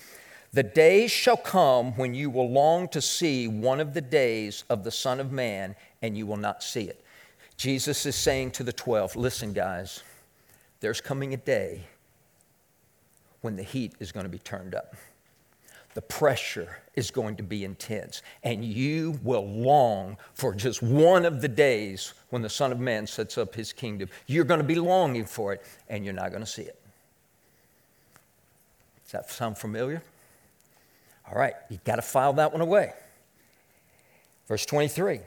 The 0.52 0.64
days 0.64 1.12
shall 1.12 1.38
come 1.38 1.96
when 1.96 2.14
you 2.14 2.30
will 2.30 2.50
long 2.50 2.88
to 2.90 3.02
see 3.02 3.48
one 3.48 3.80
of 3.80 3.94
the 3.94 4.02
days 4.02 4.64
of 4.70 4.84
the 4.84 4.92
Son 4.92 5.20
of 5.20 5.32
Man, 5.32 5.76
and 6.04 6.16
you 6.18 6.28
will 6.28 6.38
not 6.38 6.62
see 6.62 6.84
it. 6.84 7.04
Jesus 7.58 8.06
is 8.06 8.16
saying 8.16 8.52
to 8.52 8.64
the 8.64 8.74
12, 8.74 9.16
listen, 9.16 9.54
guys, 9.54 10.04
there's 10.82 11.02
coming 11.02 11.34
a 11.34 11.38
day 11.38 11.86
when 13.42 13.56
the 13.56 13.64
heat 13.64 13.94
is 14.00 14.12
going 14.12 14.26
to 14.26 14.30
be 14.30 14.38
turned 14.38 14.76
up. 14.76 14.96
The 15.94 16.02
pressure 16.02 16.82
is 16.96 17.10
going 17.12 17.38
to 17.38 17.44
be 17.44 17.64
intense, 17.64 18.22
and 18.44 18.66
you 18.66 19.20
will 19.24 19.48
long 19.48 20.18
for 20.34 20.54
just 20.54 20.82
one 20.82 21.24
of 21.24 21.42
the 21.42 21.48
days 21.48 22.14
when 22.32 22.42
the 22.42 22.50
Son 22.50 22.72
of 22.72 22.80
Man 22.80 23.06
sets 23.06 23.38
up 23.38 23.54
his 23.54 23.72
kingdom. 23.72 24.10
You're 24.26 24.44
going 24.44 24.60
to 24.60 24.66
be 24.66 24.76
longing 24.76 25.26
for 25.26 25.54
it, 25.54 25.64
and 25.88 26.04
you're 26.04 26.14
not 26.14 26.32
going 26.32 26.44
to 26.44 26.50
see 26.50 26.64
it. 26.64 26.80
Does 29.04 29.12
that 29.12 29.30
sound 29.30 29.58
familiar? 29.58 30.02
All 31.30 31.40
right, 31.40 31.54
you've 31.70 31.84
got 31.84 31.98
to 31.98 32.02
file 32.02 32.34
that 32.34 32.52
one 32.52 32.62
away. 32.62 32.94
Verse 34.48 34.66
23 34.66 35.20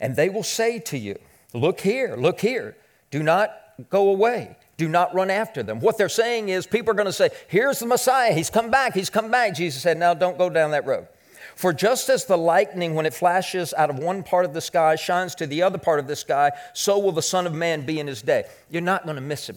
and 0.00 0.16
they 0.16 0.28
will 0.28 0.42
say 0.42 0.78
to 0.80 0.98
you, 0.98 1.18
Look 1.54 1.80
here, 1.80 2.14
look 2.16 2.40
here. 2.40 2.76
Do 3.10 3.22
not 3.22 3.54
go 3.88 4.10
away. 4.10 4.56
Do 4.76 4.88
not 4.88 5.14
run 5.14 5.30
after 5.30 5.62
them. 5.62 5.80
What 5.80 5.98
they're 5.98 6.08
saying 6.08 6.50
is, 6.50 6.66
people 6.66 6.90
are 6.90 6.94
going 6.94 7.06
to 7.06 7.12
say, 7.12 7.30
Here's 7.48 7.78
the 7.78 7.86
Messiah. 7.86 8.32
He's 8.32 8.50
come 8.50 8.70
back. 8.70 8.94
He's 8.94 9.10
come 9.10 9.30
back. 9.30 9.54
Jesus 9.54 9.82
said, 9.82 9.98
Now 9.98 10.14
don't 10.14 10.38
go 10.38 10.50
down 10.50 10.72
that 10.72 10.86
road. 10.86 11.08
For 11.56 11.72
just 11.72 12.08
as 12.08 12.24
the 12.24 12.38
lightning, 12.38 12.94
when 12.94 13.04
it 13.04 13.12
flashes 13.12 13.74
out 13.74 13.90
of 13.90 13.98
one 13.98 14.22
part 14.22 14.44
of 14.44 14.54
the 14.54 14.60
sky, 14.60 14.94
shines 14.94 15.34
to 15.36 15.46
the 15.46 15.62
other 15.62 15.78
part 15.78 15.98
of 15.98 16.06
the 16.06 16.14
sky, 16.14 16.52
so 16.72 17.00
will 17.00 17.10
the 17.10 17.20
Son 17.22 17.48
of 17.48 17.52
Man 17.52 17.84
be 17.84 17.98
in 17.98 18.06
his 18.06 18.22
day. 18.22 18.44
You're 18.70 18.82
not 18.82 19.04
going 19.04 19.16
to 19.16 19.22
miss 19.22 19.48
him. 19.48 19.56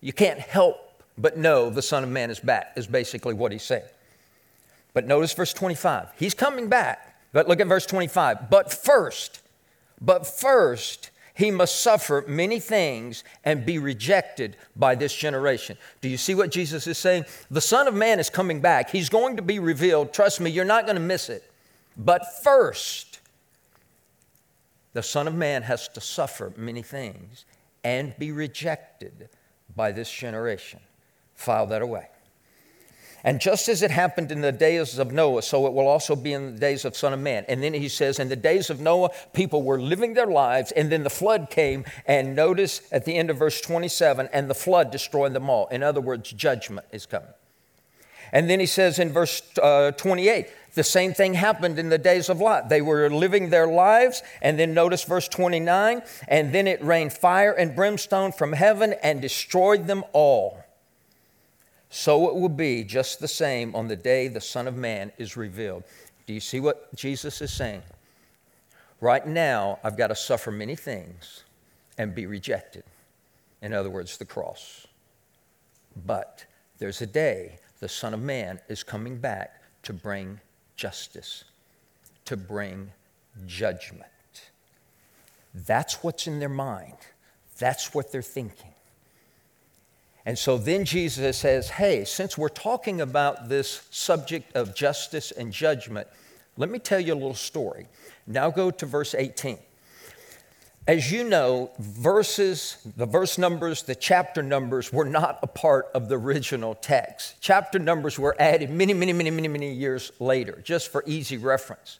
You 0.00 0.14
can't 0.14 0.38
help 0.38 0.76
but 1.18 1.36
know 1.36 1.68
the 1.68 1.82
Son 1.82 2.02
of 2.02 2.08
Man 2.08 2.30
is 2.30 2.40
back, 2.40 2.72
is 2.76 2.86
basically 2.86 3.34
what 3.34 3.52
he's 3.52 3.62
saying. 3.62 3.84
But 4.94 5.06
notice 5.06 5.34
verse 5.34 5.52
25. 5.52 6.08
He's 6.16 6.32
coming 6.32 6.68
back. 6.68 7.09
But 7.32 7.48
look 7.48 7.60
at 7.60 7.66
verse 7.66 7.86
25. 7.86 8.50
But 8.50 8.72
first, 8.72 9.40
but 10.00 10.26
first, 10.26 11.10
he 11.34 11.50
must 11.50 11.80
suffer 11.80 12.24
many 12.26 12.60
things 12.60 13.24
and 13.44 13.64
be 13.64 13.78
rejected 13.78 14.56
by 14.76 14.94
this 14.94 15.14
generation. 15.14 15.78
Do 16.00 16.08
you 16.08 16.16
see 16.16 16.34
what 16.34 16.50
Jesus 16.50 16.86
is 16.86 16.98
saying? 16.98 17.24
The 17.50 17.60
Son 17.60 17.88
of 17.88 17.94
Man 17.94 18.18
is 18.18 18.28
coming 18.28 18.60
back. 18.60 18.90
He's 18.90 19.08
going 19.08 19.36
to 19.36 19.42
be 19.42 19.58
revealed. 19.58 20.12
Trust 20.12 20.40
me, 20.40 20.50
you're 20.50 20.64
not 20.64 20.84
going 20.84 20.96
to 20.96 21.02
miss 21.02 21.28
it. 21.28 21.50
But 21.96 22.22
first, 22.42 23.20
the 24.92 25.02
Son 25.02 25.28
of 25.28 25.34
Man 25.34 25.62
has 25.62 25.88
to 25.88 26.00
suffer 26.00 26.52
many 26.56 26.82
things 26.82 27.44
and 27.84 28.14
be 28.18 28.32
rejected 28.32 29.28
by 29.74 29.92
this 29.92 30.10
generation. 30.12 30.80
File 31.34 31.66
that 31.68 31.80
away. 31.80 32.08
And 33.24 33.40
just 33.40 33.68
as 33.68 33.82
it 33.82 33.90
happened 33.90 34.32
in 34.32 34.40
the 34.40 34.52
days 34.52 34.98
of 34.98 35.12
Noah, 35.12 35.42
so 35.42 35.66
it 35.66 35.72
will 35.72 35.86
also 35.86 36.16
be 36.16 36.32
in 36.32 36.54
the 36.54 36.60
days 36.60 36.84
of 36.84 36.96
Son 36.96 37.12
of 37.12 37.20
Man. 37.20 37.44
And 37.48 37.62
then 37.62 37.74
he 37.74 37.88
says, 37.88 38.18
in 38.18 38.28
the 38.28 38.36
days 38.36 38.70
of 38.70 38.80
Noah, 38.80 39.10
people 39.32 39.62
were 39.62 39.80
living 39.80 40.14
their 40.14 40.26
lives, 40.26 40.72
and 40.72 40.90
then 40.90 41.02
the 41.02 41.10
flood 41.10 41.48
came. 41.50 41.84
And 42.06 42.34
notice 42.34 42.82
at 42.90 43.04
the 43.04 43.16
end 43.16 43.30
of 43.30 43.36
verse 43.36 43.60
27, 43.60 44.28
and 44.32 44.48
the 44.48 44.54
flood 44.54 44.90
destroyed 44.90 45.34
them 45.34 45.50
all. 45.50 45.66
In 45.68 45.82
other 45.82 46.00
words, 46.00 46.32
judgment 46.32 46.86
is 46.92 47.06
coming. 47.06 47.28
And 48.32 48.48
then 48.48 48.60
he 48.60 48.66
says 48.66 48.98
in 48.98 49.12
verse 49.12 49.42
uh, 49.60 49.90
28, 49.92 50.46
the 50.74 50.84
same 50.84 51.12
thing 51.12 51.34
happened 51.34 51.80
in 51.80 51.88
the 51.88 51.98
days 51.98 52.28
of 52.28 52.40
Lot. 52.40 52.68
They 52.68 52.80
were 52.80 53.10
living 53.10 53.50
their 53.50 53.66
lives, 53.66 54.22
and 54.40 54.58
then 54.58 54.72
notice 54.72 55.02
verse 55.02 55.26
29, 55.26 56.02
and 56.28 56.54
then 56.54 56.68
it 56.68 56.82
rained 56.82 57.12
fire 57.12 57.52
and 57.52 57.74
brimstone 57.74 58.30
from 58.30 58.52
heaven 58.52 58.94
and 59.02 59.20
destroyed 59.20 59.88
them 59.88 60.04
all 60.12 60.62
so 61.90 62.28
it 62.28 62.36
will 62.36 62.48
be 62.48 62.84
just 62.84 63.20
the 63.20 63.28
same 63.28 63.74
on 63.74 63.88
the 63.88 63.96
day 63.96 64.28
the 64.28 64.40
Son 64.40 64.66
of 64.66 64.76
Man 64.76 65.12
is 65.18 65.36
revealed. 65.36 65.84
Do 66.26 66.32
you 66.32 66.40
see 66.40 66.60
what 66.60 66.94
Jesus 66.94 67.42
is 67.42 67.52
saying? 67.52 67.82
Right 69.00 69.26
now, 69.26 69.78
I've 69.82 69.96
got 69.96 70.08
to 70.08 70.14
suffer 70.14 70.50
many 70.50 70.76
things, 70.76 71.44
and 72.00 72.14
be 72.14 72.24
rejected. 72.24 72.84
In 73.60 73.74
other 73.74 73.90
words, 73.90 74.16
the 74.16 74.24
cross. 74.24 74.86
But 76.06 76.46
there's 76.78 77.02
a 77.02 77.06
day 77.06 77.58
the 77.80 77.88
Son 77.88 78.14
of 78.14 78.20
Man 78.20 78.58
is 78.68 78.82
coming 78.82 79.18
back 79.18 79.62
to 79.82 79.92
bring 79.92 80.40
justice, 80.76 81.44
to 82.24 82.38
bring 82.38 82.90
judgment. 83.46 84.06
That's 85.54 86.02
what's 86.02 86.26
in 86.26 86.38
their 86.38 86.48
mind. 86.48 86.96
That's 87.58 87.92
what 87.92 88.12
they're 88.12 88.22
thinking. 88.22 88.69
And 90.30 90.38
so 90.38 90.58
then 90.58 90.84
Jesus 90.84 91.38
says, 91.38 91.70
Hey, 91.70 92.04
since 92.04 92.38
we're 92.38 92.50
talking 92.50 93.00
about 93.00 93.48
this 93.48 93.82
subject 93.90 94.54
of 94.54 94.76
justice 94.76 95.32
and 95.32 95.52
judgment, 95.52 96.06
let 96.56 96.70
me 96.70 96.78
tell 96.78 97.00
you 97.00 97.14
a 97.14 97.16
little 97.16 97.34
story. 97.34 97.88
Now 98.28 98.48
go 98.48 98.70
to 98.70 98.86
verse 98.86 99.12
18. 99.12 99.58
As 100.86 101.10
you 101.10 101.24
know, 101.24 101.72
verses, 101.80 102.76
the 102.96 103.06
verse 103.06 103.38
numbers, 103.38 103.82
the 103.82 103.96
chapter 103.96 104.40
numbers 104.40 104.92
were 104.92 105.04
not 105.04 105.40
a 105.42 105.48
part 105.48 105.88
of 105.96 106.08
the 106.08 106.16
original 106.16 106.76
text. 106.76 107.34
Chapter 107.40 107.80
numbers 107.80 108.16
were 108.16 108.36
added 108.38 108.70
many, 108.70 108.94
many, 108.94 109.12
many, 109.12 109.32
many, 109.32 109.48
many 109.48 109.72
years 109.72 110.12
later, 110.20 110.60
just 110.62 110.92
for 110.92 111.02
easy 111.08 111.38
reference. 111.38 111.98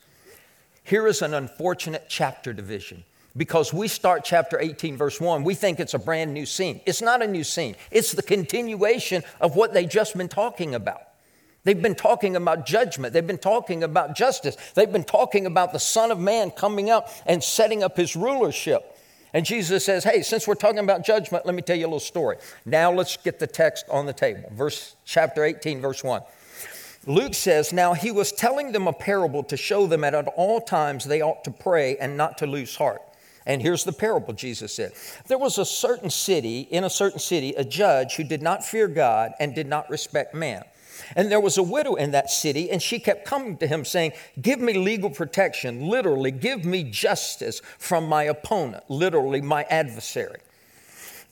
Here 0.84 1.08
is 1.08 1.20
an 1.20 1.34
unfortunate 1.34 2.04
chapter 2.08 2.52
division 2.52 3.02
because 3.36 3.72
we 3.72 3.88
start 3.88 4.24
chapter 4.24 4.58
18, 4.60 4.96
verse 4.96 5.20
1, 5.20 5.44
we 5.44 5.54
think 5.54 5.80
it's 5.80 5.94
a 5.94 5.98
brand 5.98 6.34
new 6.34 6.46
scene. 6.46 6.80
It's 6.86 7.02
not 7.02 7.22
a 7.22 7.26
new 7.26 7.44
scene, 7.44 7.76
it's 7.90 8.12
the 8.12 8.22
continuation 8.22 9.22
of 9.40 9.56
what 9.56 9.72
they've 9.74 9.88
just 9.88 10.16
been 10.16 10.28
talking 10.28 10.74
about. 10.74 11.02
They've 11.64 11.80
been 11.80 11.94
talking 11.94 12.36
about 12.36 12.64
judgment. 12.64 13.12
They've 13.12 13.26
been 13.26 13.38
talking 13.38 13.82
about 13.82 14.16
justice. 14.16 14.56
They've 14.74 14.90
been 14.90 15.04
talking 15.04 15.44
about 15.44 15.72
the 15.72 15.78
Son 15.78 16.10
of 16.10 16.18
Man 16.18 16.50
coming 16.50 16.88
up 16.88 17.10
and 17.26 17.44
setting 17.44 17.82
up 17.82 17.98
his 17.98 18.16
rulership. 18.16 18.96
And 19.32 19.44
Jesus 19.44 19.84
says, 19.84 20.02
Hey, 20.02 20.22
since 20.22 20.48
we're 20.48 20.54
talking 20.54 20.78
about 20.78 21.04
judgment, 21.04 21.46
let 21.46 21.54
me 21.54 21.62
tell 21.62 21.76
you 21.76 21.84
a 21.84 21.88
little 21.88 22.00
story. 22.00 22.38
Now 22.64 22.90
let's 22.92 23.16
get 23.16 23.38
the 23.38 23.46
text 23.46 23.84
on 23.90 24.06
the 24.06 24.12
table. 24.12 24.50
Verse 24.52 24.96
chapter 25.04 25.44
18, 25.44 25.80
verse 25.80 26.02
1. 26.02 26.22
Luke 27.06 27.34
says, 27.34 27.72
Now 27.72 27.92
he 27.92 28.10
was 28.10 28.32
telling 28.32 28.72
them 28.72 28.88
a 28.88 28.92
parable 28.92 29.42
to 29.44 29.56
show 29.56 29.86
them 29.86 30.00
that 30.00 30.14
at 30.14 30.28
all 30.28 30.60
times 30.60 31.04
they 31.04 31.20
ought 31.20 31.44
to 31.44 31.50
pray 31.50 31.96
and 31.98 32.16
not 32.16 32.38
to 32.38 32.46
lose 32.46 32.74
heart. 32.74 33.02
And 33.46 33.62
here's 33.62 33.84
the 33.84 33.92
parable 33.92 34.34
Jesus 34.34 34.74
said 34.74 34.92
There 35.26 35.38
was 35.38 35.58
a 35.58 35.64
certain 35.64 36.10
city, 36.10 36.60
in 36.60 36.84
a 36.84 36.90
certain 36.90 37.18
city, 37.18 37.54
a 37.54 37.64
judge 37.64 38.16
who 38.16 38.24
did 38.24 38.42
not 38.42 38.64
fear 38.64 38.88
God 38.88 39.32
and 39.40 39.54
did 39.54 39.66
not 39.66 39.88
respect 39.90 40.34
man. 40.34 40.64
And 41.16 41.30
there 41.30 41.40
was 41.40 41.56
a 41.56 41.62
widow 41.62 41.94
in 41.94 42.10
that 42.10 42.30
city, 42.30 42.70
and 42.70 42.82
she 42.82 42.98
kept 42.98 43.24
coming 43.24 43.56
to 43.58 43.66
him 43.66 43.84
saying, 43.84 44.12
Give 44.40 44.60
me 44.60 44.74
legal 44.74 45.10
protection, 45.10 45.88
literally, 45.88 46.30
give 46.30 46.64
me 46.64 46.84
justice 46.84 47.62
from 47.78 48.06
my 48.06 48.24
opponent, 48.24 48.84
literally, 48.88 49.40
my 49.40 49.64
adversary. 49.64 50.40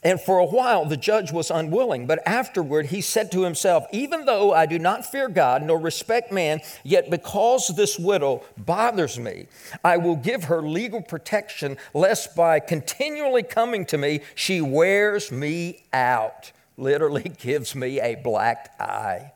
And 0.03 0.21
for 0.21 0.39
a 0.39 0.45
while, 0.45 0.85
the 0.85 0.97
judge 0.97 1.33
was 1.33 1.51
unwilling, 1.51 2.07
but 2.07 2.27
afterward 2.27 2.87
he 2.87 3.01
said 3.01 3.33
to 3.33 3.43
himself, 3.43 3.85
Even 3.93 4.27
though 4.27 4.53
I 4.53 4.65
do 4.67 4.79
not 4.79 5.05
fear 5.05 5.29
God 5.29 5.63
nor 5.65 5.79
respect 5.79 6.31
man, 6.31 6.61
yet 6.85 7.11
because 7.11 7.69
this 7.69 7.99
widow 7.99 8.45
bothers 8.57 9.19
me, 9.19 9.49
I 9.83 9.97
will 9.97 10.15
give 10.15 10.45
her 10.45 10.63
legal 10.63 11.03
protection, 11.03 11.79
lest 11.95 12.37
by 12.37 12.61
continually 12.61 13.43
coming 13.43 13.85
to 13.87 13.99
me, 13.99 14.21
she 14.37 14.61
wears 14.61 15.33
me 15.33 15.83
out. 15.93 16.53
Literally 16.77 17.33
gives 17.39 17.75
me 17.75 18.01
a 18.01 18.15
black 18.15 18.81
eye. 18.81 19.33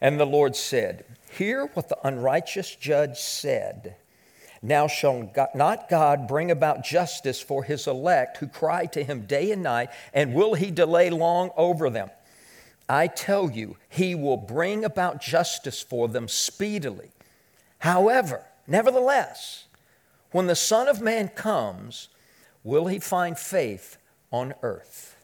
And 0.00 0.18
the 0.18 0.26
Lord 0.26 0.56
said, 0.56 1.04
Hear 1.30 1.66
what 1.74 1.88
the 1.88 1.98
unrighteous 2.06 2.74
judge 2.74 3.18
said. 3.18 3.94
Now 4.62 4.88
shall 4.88 5.30
not 5.54 5.88
God 5.88 6.26
bring 6.26 6.50
about 6.50 6.84
justice 6.84 7.40
for 7.40 7.64
his 7.64 7.86
elect 7.86 8.38
who 8.38 8.46
cry 8.46 8.86
to 8.86 9.04
him 9.04 9.26
day 9.26 9.50
and 9.52 9.62
night, 9.62 9.90
and 10.12 10.34
will 10.34 10.54
he 10.54 10.70
delay 10.70 11.10
long 11.10 11.50
over 11.56 11.90
them? 11.90 12.10
I 12.88 13.08
tell 13.08 13.50
you, 13.50 13.76
he 13.88 14.14
will 14.14 14.36
bring 14.36 14.84
about 14.84 15.20
justice 15.20 15.82
for 15.82 16.08
them 16.08 16.28
speedily. 16.28 17.10
However, 17.80 18.44
nevertheless, 18.66 19.64
when 20.30 20.46
the 20.46 20.54
Son 20.54 20.88
of 20.88 21.00
Man 21.00 21.28
comes, 21.28 22.08
will 22.64 22.86
he 22.86 22.98
find 22.98 23.38
faith 23.38 23.98
on 24.30 24.54
earth? 24.62 25.16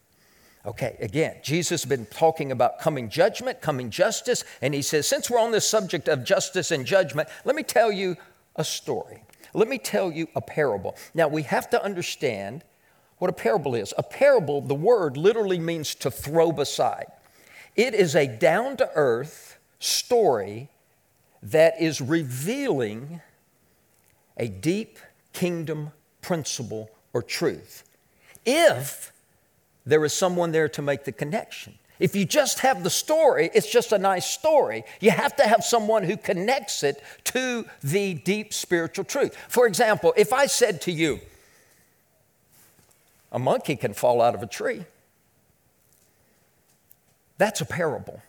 Okay, 0.64 0.96
again, 1.00 1.37
Jesus 1.42 1.83
has 1.83 1.85
been 1.85 2.07
talking 2.07 2.52
about 2.52 2.78
coming 2.78 3.09
judgment, 3.09 3.61
coming 3.61 3.90
justice, 3.90 4.44
and 4.61 4.72
he 4.74 4.83
says, 4.83 5.09
since 5.09 5.28
we're 5.28 5.40
on 5.40 5.50
this 5.50 5.66
subject 5.66 6.09
of 6.09 6.24
justice 6.24 6.70
and 6.70 6.87
judgment, 6.87 7.28
let 7.44 7.57
me 7.57 7.64
tell 7.64 7.90
you 7.90 8.16
a 8.56 8.64
story. 8.64 9.24
Let 9.54 9.68
me 9.68 9.78
tell 9.78 10.10
you 10.10 10.28
a 10.34 10.40
parable. 10.40 10.96
Now, 11.14 11.28
we 11.28 11.42
have 11.42 11.68
to 11.70 11.82
understand 11.82 12.64
what 13.18 13.30
a 13.30 13.34
parable 13.34 13.74
is. 13.74 13.94
A 13.96 14.02
parable, 14.02 14.60
the 14.60 14.74
word 14.74 15.16
literally 15.16 15.58
means 15.58 15.94
to 15.96 16.10
throw 16.10 16.52
beside. 16.52 17.06
It 17.76 17.94
is 17.94 18.16
a 18.16 18.26
down 18.26 18.76
to 18.78 18.90
earth 18.94 19.58
story 19.78 20.68
that 21.42 21.80
is 21.80 22.00
revealing 22.00 23.20
a 24.36 24.48
deep 24.48 24.98
kingdom 25.32 25.92
principle 26.20 26.90
or 27.12 27.22
truth. 27.22 27.84
If 28.44 29.12
there 29.84 30.04
is 30.04 30.12
someone 30.12 30.52
there 30.52 30.68
to 30.68 30.82
make 30.82 31.04
the 31.04 31.12
connection. 31.12 31.74
If 31.98 32.16
you 32.16 32.24
just 32.24 32.61
have 32.61 32.83
the 32.83 32.90
story, 32.90 33.50
it's 33.55 33.70
just 33.70 33.92
a 33.92 33.98
nice 33.98 34.26
story. 34.26 34.85
You 35.00 35.11
have 35.11 35.37
to 35.37 35.44
have 35.44 35.62
someone 35.62 36.02
who 36.02 36.16
connects 36.16 36.83
it 36.83 37.02
to 37.24 37.64
the 37.83 38.14
deep 38.14 38.52
spiritual 38.52 39.05
truth. 39.05 39.37
For 39.48 39.66
example, 39.66 40.12
if 40.16 40.33
I 40.33 40.46
said 40.46 40.81
to 40.83 40.92
you, 40.92 41.20
a 43.31 43.38
monkey 43.38 43.76
can 43.76 43.92
fall 43.94 44.20
out 44.20 44.35
of 44.35 44.42
a 44.42 44.46
tree, 44.46 44.85
that's 47.38 47.61
a 47.61 47.64
parable. 47.64 48.22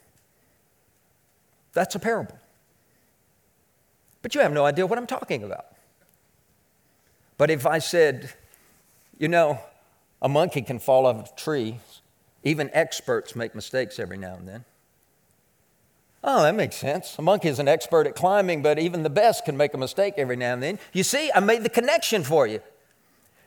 That's 1.73 1.95
a 1.95 1.99
parable. 1.99 2.38
But 4.21 4.34
you 4.34 4.41
have 4.41 4.54
no 4.54 4.65
idea 4.65 4.86
what 4.86 4.97
I'm 4.97 5.08
talking 5.08 5.43
about. 5.43 5.65
But 7.38 7.49
if 7.49 7.65
I 7.65 7.80
said, 7.80 8.32
you 9.19 9.28
know, 9.28 9.60
a 10.21 10.30
monkey 10.30 10.62
can 10.62 10.80
fall 10.80 11.06
off 11.06 11.34
a 11.34 11.36
tree, 11.36 11.80
even 12.43 12.69
experts 12.73 13.36
make 13.36 13.56
mistakes 13.56 13.99
every 13.99 14.17
now 14.17 14.36
and 14.36 14.47
then. 14.47 14.65
Oh, 16.23 16.43
that 16.43 16.56
makes 16.56 16.77
sense. 16.77 17.17
A 17.19 17.21
monkey 17.21 17.49
is 17.49 17.60
an 17.60 17.67
expert 17.67 18.08
at 18.08 18.15
climbing, 18.15 18.62
but 18.62 18.79
even 18.79 19.03
the 19.03 19.10
best 19.10 19.43
can 19.43 19.58
make 19.58 19.73
a 19.73 19.77
mistake 19.77 20.13
every 20.17 20.38
now 20.38 20.53
and 20.53 20.63
then. 20.63 20.79
You 20.93 21.03
see, 21.03 21.29
I 21.34 21.41
made 21.41 21.63
the 21.63 21.69
connection 21.69 22.23
for 22.23 22.47
you. 22.47 22.62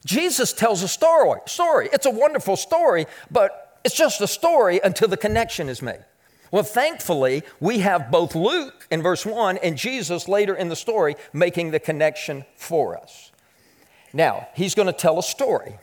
Jesus 0.04 0.52
tells 0.52 0.82
a 0.82 0.88
story. 0.88 1.40
Story. 1.46 1.88
It's 1.92 2.06
a 2.06 2.11
wonderful 2.11 2.56
story, 2.56 3.06
but 3.30 3.80
it's 3.82 3.96
just 3.96 4.20
a 4.20 4.26
story 4.26 4.80
until 4.85 5.09
the 5.09 5.16
connection 5.16 5.68
is 5.68 5.80
made. 5.80 6.04
Well, 6.50 6.62
thankfully, 6.62 7.42
we 7.61 7.78
have 7.78 8.11
both 8.11 8.35
Luke 8.35 8.87
in 8.90 9.02
verse 9.02 9.26
1 9.26 9.59
and 9.59 9.76
Jesus 9.76 10.28
later 10.28 10.54
in 10.54 10.68
the 10.68 10.76
story 10.76 11.16
making 11.32 11.70
the 11.70 11.80
connection 11.80 12.44
for 12.56 12.96
us. 12.96 13.32
Now, 14.12 14.48
he's 14.54 14.74
going 14.74 14.87
to 14.87 14.92
tell 14.92 15.18
a 15.18 15.22
story. 15.22 15.78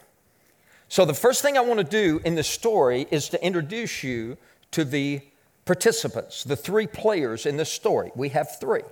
So, 0.94 1.06
the 1.06 1.14
first 1.16 1.42
thing 1.42 1.58
I 1.58 1.62
want 1.62 1.80
to 1.80 1.84
do 1.84 2.22
in 2.24 2.36
this 2.36 2.48
story 2.48 3.08
is 3.10 3.28
to 3.30 3.44
introduce 3.44 4.04
you 4.04 4.38
to 4.70 4.86
the 4.86 5.22
participants, 5.66 6.44
the 6.44 6.56
three 6.56 6.86
players 6.86 7.48
in 7.48 7.58
this 7.58 7.72
story. 7.72 8.12
We 8.14 8.30
have 8.30 8.60
three. 8.60 8.84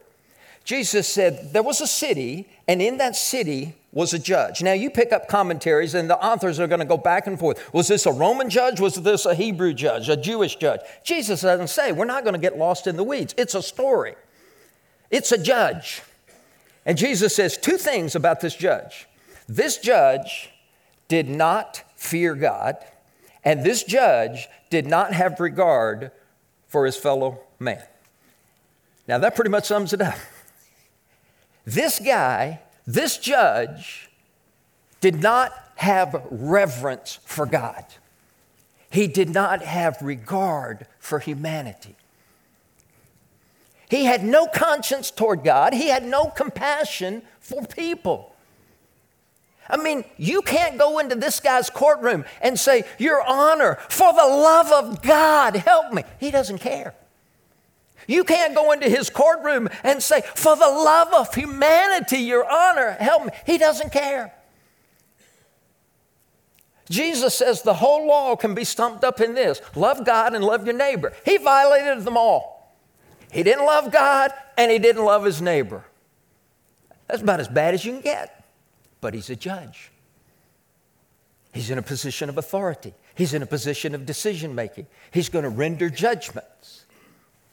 Jesus 0.64 1.08
said, 1.08 1.54
There 1.54 1.62
was 1.62 1.80
a 1.80 1.86
city, 1.86 2.50
and 2.68 2.82
in 2.82 2.98
that 2.98 3.16
city 3.16 3.76
was 3.92 4.16
a 4.16 4.18
judge. 4.18 4.64
Now, 4.64 4.74
you 4.74 4.90
pick 4.90 5.14
up 5.14 5.28
commentaries, 5.28 5.94
and 5.94 6.10
the 6.10 6.18
authors 6.18 6.60
are 6.60 6.66
going 6.66 6.80
to 6.80 6.88
go 6.88 6.98
back 6.98 7.28
and 7.28 7.38
forth. 7.38 7.72
Was 7.72 7.88
this 7.88 8.08
a 8.08 8.12
Roman 8.12 8.50
judge? 8.50 8.80
Was 8.80 8.96
this 8.96 9.28
a 9.28 9.36
Hebrew 9.36 9.72
judge, 9.72 10.10
a 10.10 10.18
Jewish 10.18 10.56
judge? 10.56 10.80
Jesus 11.04 11.42
doesn't 11.42 11.68
say. 11.68 11.92
We're 11.92 12.06
not 12.06 12.24
going 12.24 12.34
to 12.34 12.42
get 12.42 12.58
lost 12.58 12.88
in 12.88 12.98
the 12.98 13.04
weeds. 13.04 13.36
It's 13.38 13.54
a 13.54 13.62
story, 13.62 14.16
it's 15.12 15.32
a 15.32 15.38
judge. 15.38 16.02
And 16.84 16.98
Jesus 16.98 17.36
says 17.36 17.60
two 17.60 17.78
things 17.78 18.16
about 18.16 18.42
this 18.42 18.56
judge. 18.56 19.08
This 19.48 19.78
judge 19.78 20.50
did 21.08 21.30
not 21.30 21.84
fear 22.02 22.34
God, 22.34 22.78
and 23.46 23.64
this 23.64 23.84
judge 23.84 24.48
did 24.72 24.88
not 24.88 25.14
have 25.14 25.40
regard 25.40 26.12
for 26.68 26.88
his 26.88 26.98
fellow 26.98 27.40
man. 27.60 27.84
Now, 29.08 29.20
that 29.20 29.36
pretty 29.36 29.52
much 29.52 29.68
sums 29.68 29.94
it 29.94 30.02
up. 30.02 30.16
This 31.64 32.00
guy, 32.00 32.60
this 32.88 33.20
judge, 33.20 34.10
did 35.00 35.22
not 35.22 35.54
have 35.76 36.26
reverence 36.32 37.20
for 37.24 37.46
God. 37.46 37.86
He 38.90 39.06
did 39.06 39.30
not 39.30 39.62
have 39.62 40.02
regard 40.02 40.88
for 40.98 41.20
humanity. 41.20 41.96
He 43.90 44.06
had 44.06 44.24
no 44.24 44.48
conscience 44.48 45.12
toward 45.12 45.44
God. 45.44 45.74
He 45.74 45.90
had 45.90 46.04
no 46.04 46.26
compassion 46.26 47.22
for 47.40 47.64
people. 47.64 48.31
I 49.72 49.78
mean, 49.78 50.04
you 50.18 50.42
can't 50.42 50.78
go 50.78 51.00
into 51.00 51.16
this 51.16 51.40
guy's 51.40 51.70
courtroom 51.70 52.26
and 52.42 52.60
say, 52.60 52.84
Your 53.00 53.24
Honor, 53.26 53.80
for 53.88 54.12
the 54.12 54.28
love 54.28 54.70
of 54.72 55.02
God, 55.02 55.56
help 55.56 55.94
me. 55.94 56.04
He 56.20 56.30
doesn't 56.30 56.58
care. 56.58 56.94
You 58.06 58.26
can't 58.26 58.54
go 58.54 58.74
into 58.74 58.90
his 58.90 59.10
courtroom 59.10 59.70
and 59.84 60.04
say, 60.04 60.22
For 60.36 60.58
the 60.58 60.68
love 60.68 61.14
of 61.14 61.34
humanity, 61.34 62.18
Your 62.18 62.46
Honor, 62.52 62.98
help 63.00 63.26
me. 63.26 63.32
He 63.46 63.58
doesn't 63.58 63.94
care. 63.94 64.34
Jesus 66.90 67.34
says 67.34 67.62
the 67.62 67.76
whole 67.76 68.06
law 68.06 68.36
can 68.36 68.54
be 68.54 68.66
stumped 68.66 69.06
up 69.06 69.22
in 69.22 69.34
this 69.34 69.62
love 69.76 70.06
God 70.06 70.36
and 70.36 70.44
love 70.44 70.66
your 70.66 70.76
neighbor. 70.76 71.14
He 71.24 71.38
violated 71.38 72.04
them 72.04 72.18
all. 72.18 72.76
He 73.32 73.44
didn't 73.44 73.66
love 73.66 73.94
God 73.94 74.34
and 74.58 74.70
he 74.70 74.78
didn't 74.78 75.06
love 75.06 75.24
his 75.24 75.42
neighbor. 75.42 75.86
That's 77.08 77.22
about 77.22 77.40
as 77.40 77.48
bad 77.48 77.74
as 77.74 77.86
you 77.86 77.94
can 77.94 78.02
get. 78.02 78.41
But 79.02 79.14
he's 79.14 79.30
a 79.30 79.36
judge. 79.36 79.92
He's 81.54 81.70
in 81.70 81.78
a 81.78 81.82
position 81.82 82.30
of 82.30 82.38
authority. 82.38 82.94
He's 83.16 83.34
in 83.34 83.42
a 83.42 83.46
position 83.46 83.94
of 83.94 84.06
decision 84.06 84.56
making. 84.56 84.88
He's 85.12 85.28
going 85.28 85.44
to 85.44 85.50
render 85.50 85.90
judgments. 85.90 86.86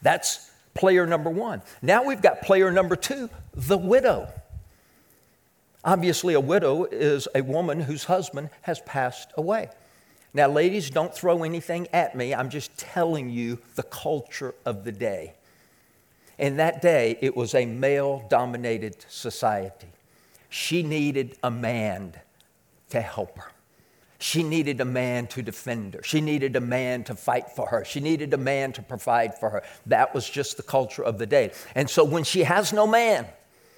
That's 0.03 0.51
player 0.75 1.07
number 1.07 1.31
one. 1.31 1.63
Now 1.83 2.05
we've 2.05 2.23
got 2.23 2.43
player 2.43 2.71
number 2.71 2.95
two, 2.95 3.29
the 3.55 3.77
widow. 3.77 4.29
Obviously, 5.85 6.35
a 6.35 6.41
widow 6.41 6.85
is 6.85 7.29
a 7.35 7.43
woman 7.43 7.81
whose 7.81 8.05
husband 8.05 8.51
has 8.63 8.81
passed 8.81 9.31
away. 9.37 9.71
Now, 10.35 10.49
ladies, 10.49 10.91
don't 10.91 11.15
throw 11.15 11.45
anything 11.45 11.89
at 11.93 12.15
me. 12.15 12.35
I'm 12.35 12.51
just 12.51 12.77
telling 12.77 13.31
you 13.31 13.59
the 13.75 13.85
culture 13.85 14.55
of 14.67 14.85
the 14.85 14.93
day. 14.93 15.35
In 16.37 16.57
that 16.59 16.83
day, 16.83 17.17
it 17.21 17.37
was 17.37 17.55
a 17.55 17.65
male 17.65 18.25
dominated 18.29 19.05
society. 19.09 19.89
She 20.49 20.83
needed 20.83 21.37
a 21.43 21.51
man 21.51 22.15
to 22.91 23.01
help 23.01 23.39
her. 23.39 23.51
She 24.21 24.43
needed 24.43 24.81
a 24.81 24.85
man 24.85 25.29
to 25.29 25.43
defend 25.43 25.95
her. 25.95 26.03
She 26.03 26.21
needed 26.21 26.57
a 26.57 26.61
man 26.61 27.05
to 27.05 27.15
fight 27.15 27.51
for 27.53 27.69
her. 27.69 27.85
She 27.85 28.01
needed 28.01 28.35
a 28.35 28.39
man 28.39 28.73
to 28.73 28.83
provide 28.83 29.39
for 29.39 29.51
her. 29.51 29.63
That 29.87 30.13
was 30.13 30.29
just 30.29 30.57
the 30.57 30.63
culture 30.65 31.05
of 31.05 31.19
the 31.19 31.27
day. 31.27 31.53
And 31.77 31.89
so 31.89 32.03
when 32.03 32.25
she 32.25 32.43
has 32.43 32.73
no 32.73 32.87
man, 32.87 33.27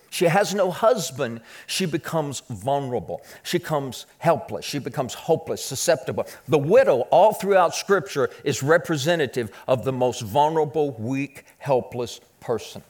she 0.09 0.25
has 0.25 0.55
no 0.55 0.71
husband, 0.71 1.41
she 1.67 1.87
becomes 1.87 2.43
vulnerable. 2.49 3.23
She 3.43 3.59
becomes 3.59 4.07
helpless. 4.19 4.65
She 4.65 4.81
becomes 4.81 5.15
hopeless, 5.15 5.65
susceptible. 5.65 6.27
The 6.49 6.59
widow, 6.59 7.03
all 7.13 7.33
throughout 7.33 7.75
Scripture, 7.75 8.31
is 8.43 8.63
representative 8.63 9.53
of 9.69 9.85
the 9.85 9.93
most 9.93 10.23
vulnerable, 10.23 10.93
weak, 10.93 11.45
helpless 11.59 12.21
person. 12.41 12.83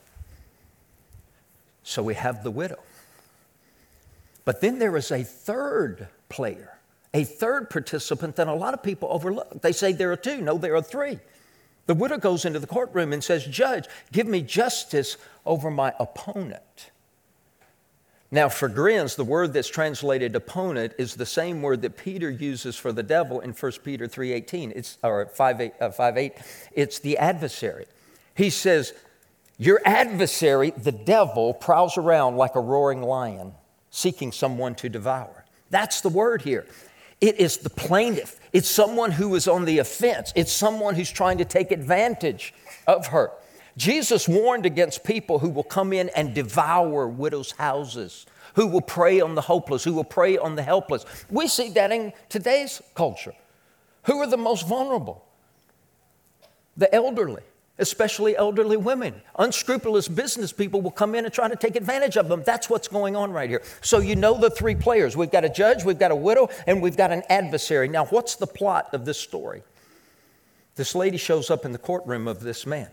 So 1.83 2.03
we 2.03 2.15
have 2.15 2.43
the 2.43 2.51
widow. 2.51 2.79
But 4.45 4.61
then 4.61 4.79
there 4.79 4.97
is 4.97 5.11
a 5.11 5.23
third 5.23 6.09
player, 6.29 6.79
a 7.13 7.25
third 7.25 7.71
participant 7.71 8.37
that 8.37 8.49
a 8.49 8.55
lot 8.55 8.75
of 8.75 8.83
people 8.83 9.09
overlook. 9.11 9.63
They 9.63 9.73
say 9.73 9.93
there 9.93 10.13
are 10.13 10.17
two. 10.17 10.41
No, 10.41 10.59
there 10.59 10.75
are 10.75 10.83
three. 10.83 11.19
The 11.87 11.95
widow 11.95 12.19
goes 12.19 12.45
into 12.45 12.59
the 12.59 12.67
courtroom 12.67 13.13
and 13.13 13.23
says, 13.23 13.45
Judge, 13.45 13.87
give 14.13 14.27
me 14.27 14.43
justice 14.43 15.17
over 15.45 15.71
my 15.71 15.93
opponent. 15.99 16.91
Now, 18.33 18.49
for 18.49 18.69
grins, 18.69 19.17
the 19.17 19.25
word 19.25 19.53
that's 19.53 19.69
translated 19.69 20.37
opponent 20.37 20.93
is 20.99 21.17
the 21.17 21.27
same 21.27 21.63
word 21.63 21.83
that 21.83 21.97
Peter 21.97 22.31
uses 22.31 22.77
for 22.77 22.93
the 22.93 23.03
devil 23.03 23.41
in 23.41 23.51
1 23.51 23.73
Peter 23.83 24.07
3.18, 24.07 24.73
it's, 24.77 24.99
or 25.03 25.27
5 25.27 25.61
8, 25.61 25.73
uh, 25.81 25.91
5, 25.91 26.17
8. 26.17 26.33
It's 26.73 27.01
the 27.01 27.19
adversary. 27.19 27.87
He 28.37 28.51
says, 28.51 28.93
Your 29.59 29.81
adversary, 29.85 30.71
the 30.71 30.93
devil, 30.93 31.53
prowls 31.55 31.99
around 31.99 32.37
like 32.37 32.55
a 32.55 32.61
roaring 32.61 33.03
lion, 33.03 33.53
seeking 33.91 34.33
someone 34.33 34.75
to 34.77 34.89
devour. 34.89 35.45
That's 35.71 36.01
the 36.01 36.09
word 36.09 36.43
here. 36.43 36.67
It 37.21 37.39
is 37.39 37.59
the 37.59 37.71
plaintiff. 37.71 38.41
It's 38.53 38.69
someone 38.69 39.13
who 39.13 39.35
is 39.35 39.47
on 39.47 39.65
the 39.65 39.79
offense. 39.79 40.33
It's 40.35 40.53
someone 40.53 40.95
who's 40.95 41.11
trying 41.11 41.39
to 41.39 41.45
take 41.45 41.71
advantage 41.71 42.55
of 42.87 43.09
her. 43.09 43.31
Jesus 43.77 44.29
warned 44.29 44.67
against 44.67 45.05
people 45.05 45.39
who 45.39 45.49
will 45.49 45.63
come 45.63 45.93
in 45.93 46.09
and 46.11 46.35
devour 46.35 47.07
widows' 47.07 47.53
houses, 47.53 48.27
who 48.55 48.67
will 48.67 48.81
prey 48.81 49.21
on 49.21 49.35
the 49.35 49.43
hopeless, 49.43 49.85
who 49.85 49.93
will 49.93 50.05
prey 50.05 50.39
on 50.39 50.57
the 50.57 50.63
helpless. 50.63 51.05
We 51.31 51.47
see 51.47 51.71
that 51.71 51.93
in 51.93 52.13
today's 52.29 52.83
culture. 52.95 53.35
Who 54.05 54.19
are 54.21 54.27
the 54.27 54.37
most 54.37 54.67
vulnerable? 54.67 55.25
The 56.77 56.93
elderly, 56.95 57.43
especially 57.81 58.37
elderly 58.37 58.77
women. 58.77 59.21
Unscrupulous 59.39 60.09
business 60.09 60.53
people 60.53 60.81
will 60.81 60.91
come 60.91 61.15
in 61.15 61.25
and 61.25 61.35
try 61.35 61.49
to 61.49 61.57
take 61.57 61.77
advantage 61.77 62.17
of 62.17 62.29
them. 62.29 62.43
That's 62.45 62.71
what's 62.71 62.89
going 62.89 63.17
on 63.17 63.33
right 63.33 63.51
here. 63.51 63.63
So 63.81 63.99
you 63.99 64.17
know 64.17 64.39
the 64.39 64.51
three 64.51 64.75
players. 64.75 65.17
We've 65.17 65.31
got 65.31 65.45
a 65.45 65.49
judge, 65.49 65.85
we've 65.85 65.99
got 65.99 66.11
a 66.11 66.17
widow, 66.17 66.49
and 66.67 66.81
we've 66.81 66.97
got 66.97 67.11
an 67.11 67.23
adversary. 67.29 67.89
Now, 67.89 68.07
what's 68.07 68.37
the 68.37 68.47
plot 68.47 68.91
of 68.93 69.05
this 69.05 69.19
story? 69.19 69.63
This 70.77 70.95
lady 70.95 71.17
shows 71.17 71.51
up 71.51 71.65
in 71.65 71.73
the 71.73 71.79
courtroom 71.79 72.29
of 72.29 72.41
this 72.41 72.67
man 72.67 72.89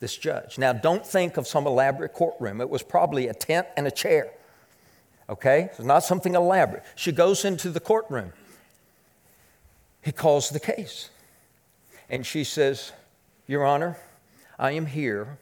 this 0.00 0.16
judge. 0.16 0.58
Now, 0.58 0.72
don't 0.72 1.04
think 1.04 1.36
of 1.36 1.46
some 1.46 1.66
elaborate 1.66 2.12
courtroom. 2.12 2.60
It 2.60 2.70
was 2.70 2.82
probably 2.82 3.28
a 3.28 3.34
tent 3.34 3.66
and 3.76 3.86
a 3.86 3.90
chair. 3.90 4.30
Okay? 5.28 5.70
It's 5.72 5.80
not 5.80 6.04
something 6.04 6.34
elaborate. 6.34 6.84
She 6.94 7.12
goes 7.12 7.44
into 7.44 7.70
the 7.70 7.80
courtroom. 7.80 8.32
He 10.02 10.12
calls 10.12 10.50
the 10.50 10.60
case. 10.60 11.10
And 12.08 12.24
she 12.24 12.44
says, 12.44 12.92
Your 13.46 13.66
Honor, 13.66 13.98
I 14.58 14.72
am 14.72 14.86
here 14.86 15.38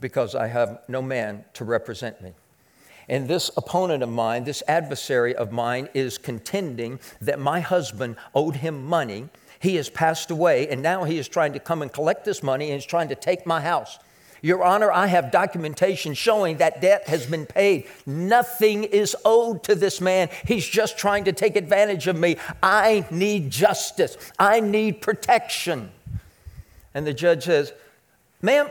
because 0.00 0.34
I 0.34 0.46
have 0.46 0.80
no 0.88 1.02
man 1.02 1.44
to 1.54 1.64
represent 1.64 2.20
me. 2.22 2.32
And 3.08 3.26
this 3.26 3.50
opponent 3.56 4.02
of 4.02 4.08
mine, 4.08 4.44
this 4.44 4.62
adversary 4.68 5.34
of 5.34 5.50
mine, 5.50 5.88
is 5.94 6.16
contending 6.16 7.00
that 7.20 7.40
my 7.40 7.60
husband 7.60 8.16
owed 8.34 8.56
him 8.56 8.86
money 8.86 9.28
he 9.60 9.76
has 9.76 9.90
passed 9.90 10.30
away, 10.30 10.68
and 10.68 10.82
now 10.82 11.04
he 11.04 11.18
is 11.18 11.28
trying 11.28 11.52
to 11.52 11.58
come 11.58 11.82
and 11.82 11.92
collect 11.92 12.24
this 12.24 12.42
money 12.42 12.70
and 12.70 12.78
is 12.78 12.86
trying 12.86 13.08
to 13.08 13.14
take 13.14 13.44
my 13.46 13.60
house. 13.60 13.98
Your 14.42 14.64
Honor, 14.64 14.90
I 14.90 15.06
have 15.06 15.30
documentation 15.30 16.14
showing 16.14 16.56
that 16.56 16.80
debt 16.80 17.08
has 17.08 17.26
been 17.26 17.44
paid. 17.44 17.86
Nothing 18.06 18.84
is 18.84 19.14
owed 19.22 19.62
to 19.64 19.74
this 19.74 20.00
man. 20.00 20.30
He's 20.46 20.66
just 20.66 20.96
trying 20.96 21.24
to 21.24 21.32
take 21.32 21.56
advantage 21.56 22.06
of 22.06 22.16
me. 22.16 22.36
I 22.62 23.06
need 23.10 23.50
justice. 23.50 24.16
I 24.38 24.60
need 24.60 25.02
protection. 25.02 25.90
And 26.94 27.06
the 27.06 27.12
judge 27.12 27.44
says, 27.44 27.74
Ma'am, 28.42 28.68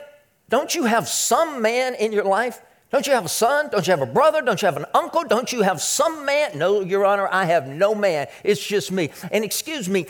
don't 0.49 0.73
you 0.73 0.86
have 0.86 1.08
some 1.08 1.62
man 1.62 1.95
in 1.95 2.12
your 2.12 2.23
life? 2.23 2.62
Don't 2.91 3.05
you 3.05 3.13
have 3.13 3.25
a 3.25 3.29
son? 3.29 3.69
Don't 3.71 3.86
you 3.86 3.91
have 3.91 4.01
a 4.01 4.12
brother? 4.12 4.41
Don't 4.41 4.60
you 4.62 4.65
have 4.65 4.77
an 4.77 4.86
uncle? 4.95 5.23
Don't 5.23 5.53
you 5.53 5.62
have 5.62 5.79
some 5.79 6.25
man? 6.25 6.58
No, 6.58 6.82
Your 6.82 7.05
Honor, 7.05 7.27
I 7.32 7.45
have 7.45 7.67
no 7.67 7.93
man. 7.93 8.27
It's 8.43 8.65
just 8.65 8.91
me. 8.91 9.12
And 9.32 9.43
excuse 9.43 9.88
me, 9.88 10.08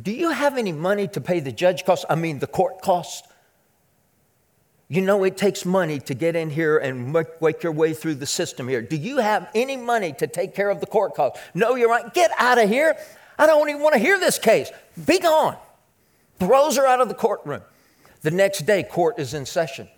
do 0.00 0.10
you 0.10 0.30
have 0.30 0.56
any 0.56 0.72
money 0.72 1.08
to 1.08 1.20
pay 1.20 1.40
the 1.40 1.52
judge 1.52 1.84
costs? 1.84 2.06
I 2.08 2.14
mean, 2.14 2.38
the 2.38 2.46
court 2.46 2.80
costs? 2.80 3.28
You 4.88 5.02
know, 5.02 5.24
it 5.24 5.36
takes 5.36 5.66
money 5.66 6.00
to 6.00 6.14
get 6.14 6.34
in 6.36 6.48
here 6.48 6.78
and 6.78 7.12
make 7.12 7.62
your 7.62 7.72
way 7.72 7.92
through 7.92 8.16
the 8.16 8.26
system 8.26 8.68
here. 8.68 8.80
Do 8.80 8.96
you 8.96 9.18
have 9.18 9.48
any 9.54 9.76
money 9.76 10.12
to 10.14 10.26
take 10.26 10.54
care 10.54 10.70
of 10.70 10.80
the 10.80 10.86
court 10.86 11.14
costs? 11.14 11.38
No, 11.54 11.74
you're 11.74 11.88
right. 11.88 12.12
Get 12.14 12.30
out 12.38 12.58
of 12.58 12.68
here. 12.68 12.96
I 13.38 13.46
don't 13.46 13.68
even 13.68 13.82
want 13.82 13.94
to 13.94 13.98
hear 13.98 14.18
this 14.18 14.38
case. 14.38 14.70
Be 15.06 15.18
gone. 15.18 15.56
Throws 16.38 16.76
her 16.76 16.86
out 16.86 17.00
of 17.00 17.08
the 17.08 17.14
courtroom. 17.14 17.62
The 18.22 18.30
next 18.30 18.66
day, 18.66 18.82
court 18.82 19.18
is 19.18 19.34
in 19.34 19.46
session. 19.46 19.88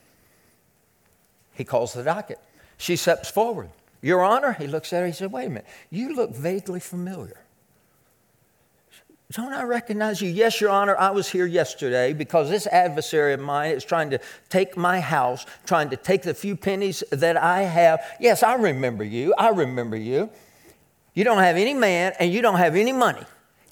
He 1.54 1.64
calls 1.64 1.92
the 1.92 2.02
docket. 2.02 2.40
She 2.76 2.96
steps 2.96 3.30
forward. 3.30 3.70
Your 4.02 4.22
Honor, 4.22 4.52
he 4.52 4.66
looks 4.66 4.92
at 4.92 5.00
her. 5.00 5.06
He 5.06 5.12
said, 5.12 5.32
Wait 5.32 5.46
a 5.46 5.48
minute. 5.48 5.66
You 5.90 6.14
look 6.14 6.34
vaguely 6.34 6.80
familiar. 6.80 7.40
Don't 9.32 9.52
I 9.52 9.62
recognize 9.62 10.20
you? 10.20 10.28
Yes, 10.28 10.60
Your 10.60 10.70
Honor, 10.70 10.96
I 10.96 11.10
was 11.10 11.28
here 11.28 11.46
yesterday 11.46 12.12
because 12.12 12.50
this 12.50 12.66
adversary 12.66 13.32
of 13.32 13.40
mine 13.40 13.72
is 13.72 13.84
trying 13.84 14.10
to 14.10 14.20
take 14.48 14.76
my 14.76 15.00
house, 15.00 15.46
trying 15.64 15.90
to 15.90 15.96
take 15.96 16.22
the 16.22 16.34
few 16.34 16.56
pennies 16.56 17.02
that 17.10 17.36
I 17.36 17.62
have. 17.62 18.00
Yes, 18.20 18.42
I 18.42 18.54
remember 18.54 19.02
you. 19.02 19.34
I 19.38 19.48
remember 19.48 19.96
you. 19.96 20.30
You 21.14 21.24
don't 21.24 21.38
have 21.38 21.56
any 21.56 21.74
man 21.74 22.12
and 22.18 22.32
you 22.32 22.42
don't 22.42 22.58
have 22.58 22.76
any 22.76 22.92
money. 22.92 23.22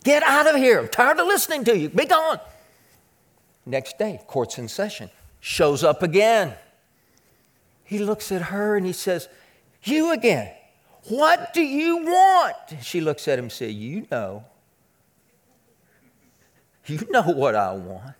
Get 0.04 0.22
out 0.22 0.48
of 0.48 0.56
here. 0.56 0.80
I'm 0.80 0.88
tired 0.88 1.20
of 1.20 1.26
listening 1.26 1.64
to 1.64 1.76
you. 1.76 1.90
Be 1.90 2.06
gone. 2.06 2.40
Next 3.64 3.98
day, 3.98 4.20
court's 4.26 4.58
in 4.58 4.68
session. 4.68 5.10
Shows 5.40 5.84
up 5.84 6.02
again. 6.02 6.54
He 7.84 7.98
looks 7.98 8.32
at 8.32 8.42
her 8.42 8.76
and 8.76 8.86
he 8.86 8.92
says, 8.92 9.28
You 9.82 10.12
again. 10.12 10.52
What 11.08 11.52
do 11.52 11.62
you 11.62 11.98
want? 11.98 12.56
She 12.82 13.00
looks 13.00 13.26
at 13.26 13.38
him 13.38 13.46
and 13.46 13.52
says, 13.52 13.72
You 13.72 14.06
know 14.10 14.44
you 16.86 17.06
know 17.10 17.22
what 17.22 17.54
I 17.54 17.72
want. 17.72 18.14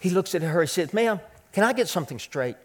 He 0.00 0.10
looks 0.10 0.34
at 0.34 0.42
her 0.42 0.60
and 0.60 0.70
says, 0.70 0.92
Ma'am, 0.92 1.20
can 1.52 1.64
I 1.64 1.72
get 1.72 1.88
something 1.88 2.18
straight? 2.18 2.56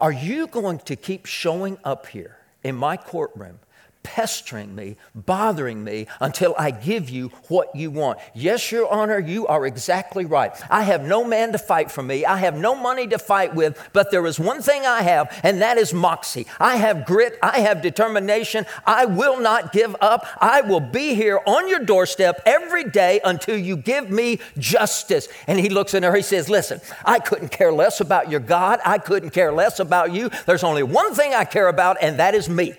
Are 0.00 0.12
you 0.12 0.46
going 0.48 0.78
to 0.80 0.96
keep 0.96 1.26
showing 1.26 1.78
up 1.84 2.06
here 2.06 2.38
in 2.64 2.74
my 2.74 2.96
courtroom 2.96 3.60
pestering 4.02 4.74
me, 4.74 4.96
bothering 5.14 5.82
me 5.82 6.06
until 6.20 6.54
I 6.58 6.70
give 6.70 7.08
you 7.08 7.28
what 7.48 7.74
you 7.74 7.90
want. 7.90 8.18
Yes, 8.34 8.72
Your 8.72 8.92
Honor, 8.92 9.18
you 9.18 9.46
are 9.46 9.66
exactly 9.66 10.24
right. 10.24 10.52
I 10.70 10.82
have 10.82 11.02
no 11.02 11.24
man 11.24 11.52
to 11.52 11.58
fight 11.58 11.90
for 11.90 12.02
me. 12.02 12.24
I 12.24 12.38
have 12.38 12.56
no 12.56 12.74
money 12.74 13.06
to 13.08 13.18
fight 13.18 13.54
with, 13.54 13.78
but 13.92 14.10
there 14.10 14.26
is 14.26 14.38
one 14.38 14.62
thing 14.62 14.84
I 14.84 15.02
have, 15.02 15.38
and 15.42 15.62
that 15.62 15.78
is 15.78 15.94
moxie. 15.94 16.46
I 16.58 16.76
have 16.76 17.06
grit. 17.06 17.38
I 17.42 17.60
have 17.60 17.82
determination. 17.82 18.66
I 18.86 19.06
will 19.06 19.40
not 19.40 19.72
give 19.72 19.94
up. 20.00 20.26
I 20.40 20.60
will 20.62 20.80
be 20.80 21.14
here 21.14 21.40
on 21.46 21.68
your 21.68 21.80
doorstep 21.80 22.42
every 22.46 22.84
day 22.84 23.20
until 23.24 23.56
you 23.56 23.76
give 23.76 24.10
me 24.10 24.40
justice. 24.58 25.28
And 25.46 25.58
he 25.58 25.68
looks 25.68 25.94
at 25.94 26.02
her, 26.02 26.14
he 26.14 26.22
says, 26.22 26.48
Listen, 26.48 26.80
I 27.04 27.18
couldn't 27.18 27.50
care 27.50 27.72
less 27.72 28.00
about 28.00 28.30
your 28.30 28.40
God. 28.40 28.80
I 28.84 28.98
couldn't 28.98 29.30
care 29.30 29.52
less 29.52 29.80
about 29.80 30.12
you. 30.12 30.30
There's 30.46 30.64
only 30.64 30.82
one 30.82 31.14
thing 31.14 31.34
I 31.34 31.44
care 31.44 31.68
about, 31.68 31.96
and 32.00 32.18
that 32.18 32.34
is 32.34 32.48
me. 32.48 32.74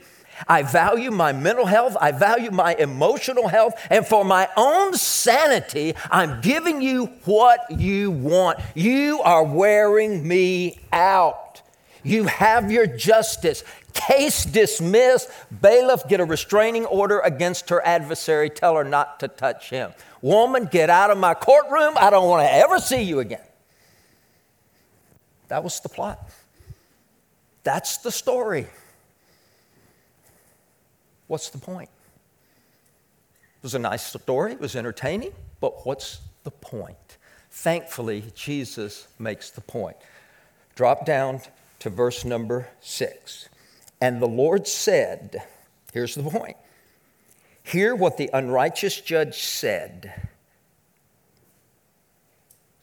I 0.48 0.64
value 0.64 1.12
my 1.12 1.32
mental 1.32 1.66
health. 1.66 1.96
I 2.00 2.12
value 2.12 2.52
my 2.52 2.76
emotional 2.76 3.48
health. 3.48 3.74
And 3.90 4.06
for 4.06 4.24
my 4.26 4.50
own 4.58 4.94
sanity, 4.94 5.96
I'm 6.10 6.42
giving 6.42 6.82
you 6.82 7.06
what 7.26 7.60
you 7.72 8.12
want. 8.12 8.60
You 8.76 9.22
are 9.24 9.44
wearing 9.44 10.28
me 10.28 10.80
out. 10.92 11.62
You 12.04 12.26
have 12.26 12.72
your 12.72 12.86
justice. 12.86 13.64
Case 13.94 14.44
dismissed. 14.44 15.30
Bailiff, 15.62 16.08
get 16.08 16.20
a 16.20 16.26
restraining 16.26 16.86
order 16.86 17.20
against 17.20 17.70
her 17.70 17.86
adversary. 17.86 18.50
Tell 18.50 18.76
her 18.76 18.84
not 18.84 19.20
to 19.22 19.28
touch 19.28 19.70
him. 19.70 19.94
Woman, 20.22 20.66
get 20.72 20.90
out 20.90 21.12
of 21.12 21.18
my 21.18 21.34
courtroom. 21.34 21.94
I 21.98 22.10
don't 22.10 22.28
want 22.28 22.46
to 22.46 22.54
ever 22.54 22.80
see 22.80 23.04
you 23.04 23.20
again. 23.20 23.42
That 25.48 25.64
was 25.64 25.80
the 25.82 25.90
plot. 25.90 26.20
That's 27.64 27.98
the 27.98 28.12
story. 28.12 28.68
What's 31.28 31.50
the 31.50 31.58
point? 31.58 31.90
It 33.58 33.64
was 33.64 33.76
a 33.76 33.80
nice 33.80 34.04
story, 34.04 34.54
it 34.54 34.60
was 34.60 34.76
entertaining, 34.76 35.32
but 35.62 35.86
what's 35.86 36.20
the 36.44 36.52
point? 36.52 37.18
Thankfully, 37.50 38.26
Jesus 38.36 39.08
makes 39.20 39.50
the 39.52 39.62
point. 39.62 39.96
Drop 40.76 41.06
down 41.06 41.40
to 41.80 41.90
verse 41.90 42.26
number 42.26 42.68
six. 42.82 43.48
And 44.02 44.22
the 44.22 44.28
Lord 44.28 44.68
said, 44.68 45.44
here's 45.94 46.16
the 46.16 46.24
point 46.24 46.58
hear 47.64 47.96
what 47.96 48.18
the 48.18 48.30
unrighteous 48.34 49.00
judge 49.00 49.42
said. 49.42 50.30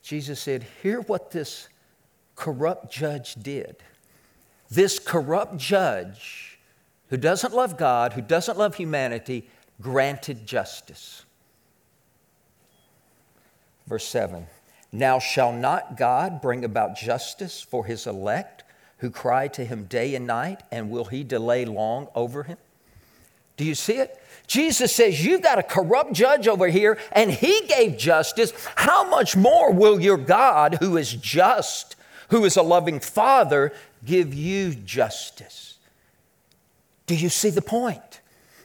Jesus 0.01 0.39
said, 0.39 0.65
hear 0.81 1.01
what 1.01 1.31
this 1.31 1.69
corrupt 2.35 2.91
judge 2.91 3.35
did. 3.35 3.75
This 4.69 4.97
corrupt 4.97 5.57
judge 5.57 6.50
who 7.11 7.17
doesn't 7.17 7.53
love 7.53 7.77
God, 7.77 8.13
who 8.13 8.21
doesn't 8.21 8.57
love 8.57 8.75
humanity, 8.75 9.47
granted 9.79 10.47
justice. 10.47 11.25
Verse 13.85 14.07
7 14.07 14.47
Now 14.91 15.19
shall 15.19 15.51
not 15.51 15.97
God 15.97 16.41
bring 16.41 16.65
about 16.65 16.95
justice 16.95 17.61
for 17.61 17.85
his 17.85 18.07
elect 18.07 18.63
who 18.99 19.09
cry 19.09 19.47
to 19.49 19.65
him 19.65 19.85
day 19.85 20.15
and 20.15 20.25
night, 20.25 20.61
and 20.71 20.89
will 20.89 21.05
he 21.05 21.23
delay 21.23 21.65
long 21.65 22.07
over 22.15 22.43
him? 22.43 22.57
Do 23.57 23.65
you 23.65 23.75
see 23.75 23.97
it? 23.97 24.21
Jesus 24.47 24.95
says, 24.95 25.25
You've 25.25 25.41
got 25.41 25.59
a 25.59 25.63
corrupt 25.63 26.13
judge 26.13 26.47
over 26.47 26.67
here, 26.67 26.97
and 27.11 27.29
he 27.29 27.61
gave 27.67 27.97
justice. 27.97 28.53
How 28.75 29.09
much 29.09 29.35
more 29.35 29.73
will 29.73 29.99
your 29.99 30.17
God, 30.17 30.77
who 30.79 30.95
is 30.97 31.11
just, 31.13 31.97
who 32.29 32.45
is 32.45 32.55
a 32.55 32.61
loving 32.61 33.01
Father, 33.01 33.73
give 34.05 34.33
you 34.33 34.75
justice? 34.75 35.70
Do 37.11 37.17
you 37.17 37.27
see 37.27 37.49
the 37.49 37.61
point? 37.61 38.21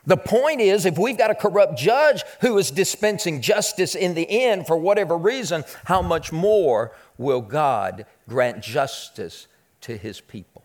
The 0.06 0.16
point 0.16 0.60
is, 0.60 0.86
if 0.86 0.98
we've 0.98 1.18
got 1.18 1.32
a 1.32 1.34
corrupt 1.34 1.76
judge 1.76 2.22
who 2.42 2.56
is 2.58 2.70
dispensing 2.70 3.40
justice 3.40 3.96
in 3.96 4.14
the 4.14 4.44
end 4.44 4.68
for 4.68 4.76
whatever 4.76 5.18
reason, 5.18 5.64
how 5.86 6.00
much 6.00 6.30
more 6.30 6.92
will 7.18 7.40
God 7.40 8.06
grant 8.28 8.62
justice 8.62 9.48
to 9.80 9.96
his 9.96 10.20
people? 10.20 10.62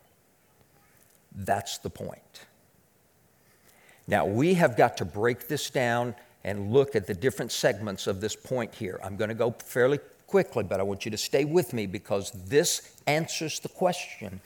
That's 1.35 1.79
the 1.79 1.89
point. 1.89 2.45
Now, 4.05 4.27
we 4.27 4.53
have 4.53 4.77
got 4.77 4.97
to 4.97 5.05
break 5.05 5.47
this 5.47 5.71
down 5.71 6.13
and 6.43 6.71
look 6.71 6.95
at 6.95 7.07
the 7.07 7.15
different 7.15 7.51
segments 7.51 8.05
of 8.05 8.21
this 8.21 8.35
point 8.35 8.75
here. 8.75 8.99
I'm 9.03 9.15
going 9.15 9.29
to 9.29 9.33
go 9.33 9.55
fairly 9.57 9.97
quickly, 10.27 10.63
but 10.63 10.79
I 10.79 10.83
want 10.83 11.03
you 11.03 11.09
to 11.09 11.17
stay 11.17 11.45
with 11.45 11.73
me 11.73 11.87
because 11.87 12.29
this 12.45 12.95
answers 13.07 13.59
the 13.59 13.69
question 13.69 14.39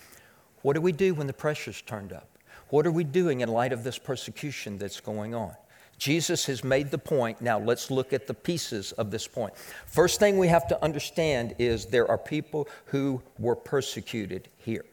what 0.62 0.72
do 0.72 0.80
we 0.80 0.94
do 0.94 1.14
when 1.14 1.28
the 1.28 1.34
pressure's 1.34 1.82
turned 1.82 2.14
up? 2.14 2.30
What 2.70 2.88
are 2.88 2.92
we 2.92 3.04
doing 3.04 3.42
in 3.42 3.50
light 3.50 3.74
of 3.74 3.84
this 3.84 3.98
persecution 3.98 4.78
that's 4.78 5.00
going 5.00 5.36
on? 5.36 5.54
Jesus 5.98 6.46
has 6.48 6.64
made 6.64 6.92
the 6.92 6.98
point. 6.98 7.42
Now 7.42 7.60
let's 7.60 7.90
look 7.90 8.12
at 8.12 8.28
the 8.28 8.34
pieces 8.34 8.92
of 8.94 9.12
this 9.12 9.28
point. 9.28 9.56
First 9.86 10.20
thing 10.20 10.38
we 10.38 10.48
have 10.50 10.68
to 10.68 10.84
understand 10.84 11.56
is 11.58 11.86
there 11.86 12.10
are 12.10 12.18
people 12.18 12.68
who 12.88 13.22
were 13.40 13.56
persecuted 13.56 14.50
here. 14.58 14.86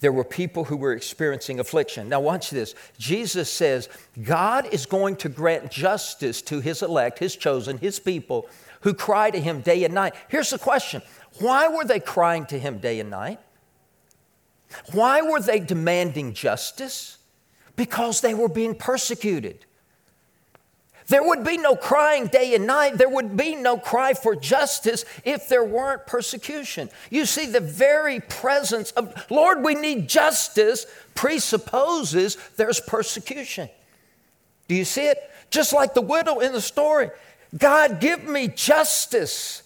There 0.00 0.12
were 0.12 0.24
people 0.24 0.64
who 0.64 0.76
were 0.76 0.92
experiencing 0.94 1.60
affliction. 1.60 2.08
Now, 2.08 2.18
watch 2.18 2.50
this. 2.50 2.74
Jesus 2.98 3.48
says 3.48 3.88
God 4.20 4.66
is 4.72 4.84
going 4.84 5.14
to 5.16 5.28
grant 5.28 5.70
justice 5.70 6.42
to 6.42 6.58
his 6.58 6.82
elect, 6.82 7.20
his 7.20 7.36
chosen, 7.36 7.78
his 7.78 8.00
people 8.00 8.48
who 8.80 8.94
cry 8.94 9.30
to 9.30 9.40
him 9.40 9.60
day 9.60 9.84
and 9.84 9.94
night. 9.94 10.14
Here's 10.28 10.50
the 10.50 10.58
question 10.58 11.02
Why 11.38 11.68
were 11.68 11.84
they 11.84 12.00
crying 12.00 12.46
to 12.46 12.58
him 12.58 12.78
day 12.78 12.98
and 12.98 13.10
night? 13.10 13.38
Why 14.92 15.22
were 15.22 15.40
they 15.40 15.60
demanding 15.60 16.34
justice? 16.34 17.18
Because 17.76 18.20
they 18.20 18.34
were 18.34 18.48
being 18.48 18.74
persecuted. 18.74 19.64
There 21.08 21.22
would 21.22 21.44
be 21.44 21.58
no 21.58 21.74
crying 21.74 22.28
day 22.28 22.54
and 22.54 22.66
night. 22.66 22.96
There 22.96 23.08
would 23.08 23.36
be 23.36 23.54
no 23.54 23.76
cry 23.76 24.14
for 24.14 24.36
justice 24.36 25.04
if 25.24 25.48
there 25.48 25.64
weren't 25.64 26.06
persecution. 26.06 26.88
You 27.10 27.26
see, 27.26 27.46
the 27.46 27.60
very 27.60 28.20
presence 28.20 28.92
of, 28.92 29.12
Lord, 29.30 29.64
we 29.64 29.74
need 29.74 30.08
justice 30.08 30.86
presupposes 31.14 32.38
there's 32.56 32.80
persecution. 32.80 33.68
Do 34.68 34.74
you 34.74 34.84
see 34.84 35.06
it? 35.06 35.18
Just 35.50 35.72
like 35.72 35.92
the 35.92 36.00
widow 36.00 36.38
in 36.38 36.52
the 36.52 36.60
story. 36.60 37.10
God, 37.58 38.00
give 38.00 38.24
me 38.24 38.48
justice 38.48 39.61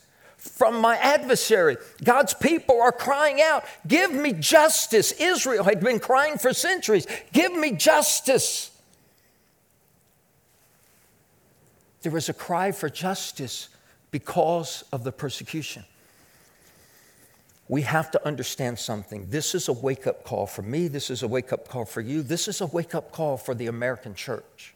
from 0.46 0.80
my 0.80 0.96
adversary. 0.96 1.76
God's 2.02 2.34
people 2.34 2.80
are 2.80 2.92
crying 2.92 3.40
out, 3.40 3.64
Give 3.86 4.12
me 4.12 4.32
justice. 4.32 5.12
Israel 5.12 5.64
had 5.64 5.80
been 5.80 5.98
crying 5.98 6.38
for 6.38 6.52
centuries, 6.52 7.06
Give 7.32 7.52
me 7.52 7.72
justice. 7.72 8.70
There 12.02 12.12
was 12.12 12.28
a 12.28 12.34
cry 12.34 12.70
for 12.70 12.88
justice 12.88 13.68
because 14.12 14.84
of 14.92 15.02
the 15.02 15.10
persecution. 15.10 15.84
We 17.68 17.82
have 17.82 18.12
to 18.12 18.24
understand 18.24 18.78
something. 18.78 19.28
This 19.28 19.54
is 19.54 19.66
a 19.66 19.72
wake 19.72 20.06
up 20.06 20.22
call 20.22 20.46
for 20.46 20.62
me. 20.62 20.86
This 20.86 21.10
is 21.10 21.24
a 21.24 21.28
wake 21.28 21.52
up 21.52 21.68
call 21.68 21.84
for 21.84 22.00
you. 22.00 22.22
This 22.22 22.46
is 22.46 22.60
a 22.60 22.66
wake 22.66 22.94
up 22.94 23.10
call 23.10 23.36
for 23.36 23.54
the 23.54 23.66
American 23.66 24.14
church. 24.14 24.75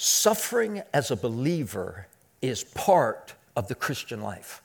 Suffering 0.00 0.80
as 0.94 1.10
a 1.10 1.16
believer 1.16 2.06
is 2.40 2.62
part 2.62 3.34
of 3.56 3.66
the 3.66 3.74
Christian 3.74 4.22
life. 4.22 4.62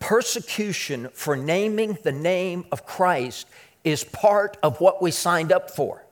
Persecution 0.00 1.08
for 1.12 1.36
naming 1.36 1.96
the 2.02 2.10
name 2.10 2.64
of 2.72 2.84
Christ 2.84 3.46
is 3.84 4.02
part 4.02 4.56
of 4.64 4.80
what 4.80 5.00
we 5.00 5.12
signed 5.12 5.52
up 5.52 5.70
for. 5.70 6.04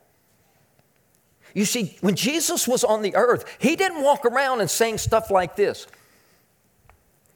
You 1.55 1.65
see, 1.65 1.99
when 2.03 2.15
Jesus 2.15 2.69
was 2.69 2.85
on 2.85 3.03
the 3.03 3.17
earth, 3.17 3.47
he 3.59 3.75
didn't 3.75 4.05
walk 4.05 4.25
around 4.25 4.61
and 4.61 4.71
saying 4.71 4.99
stuff 4.99 5.29
like 5.29 5.57
this 5.57 5.89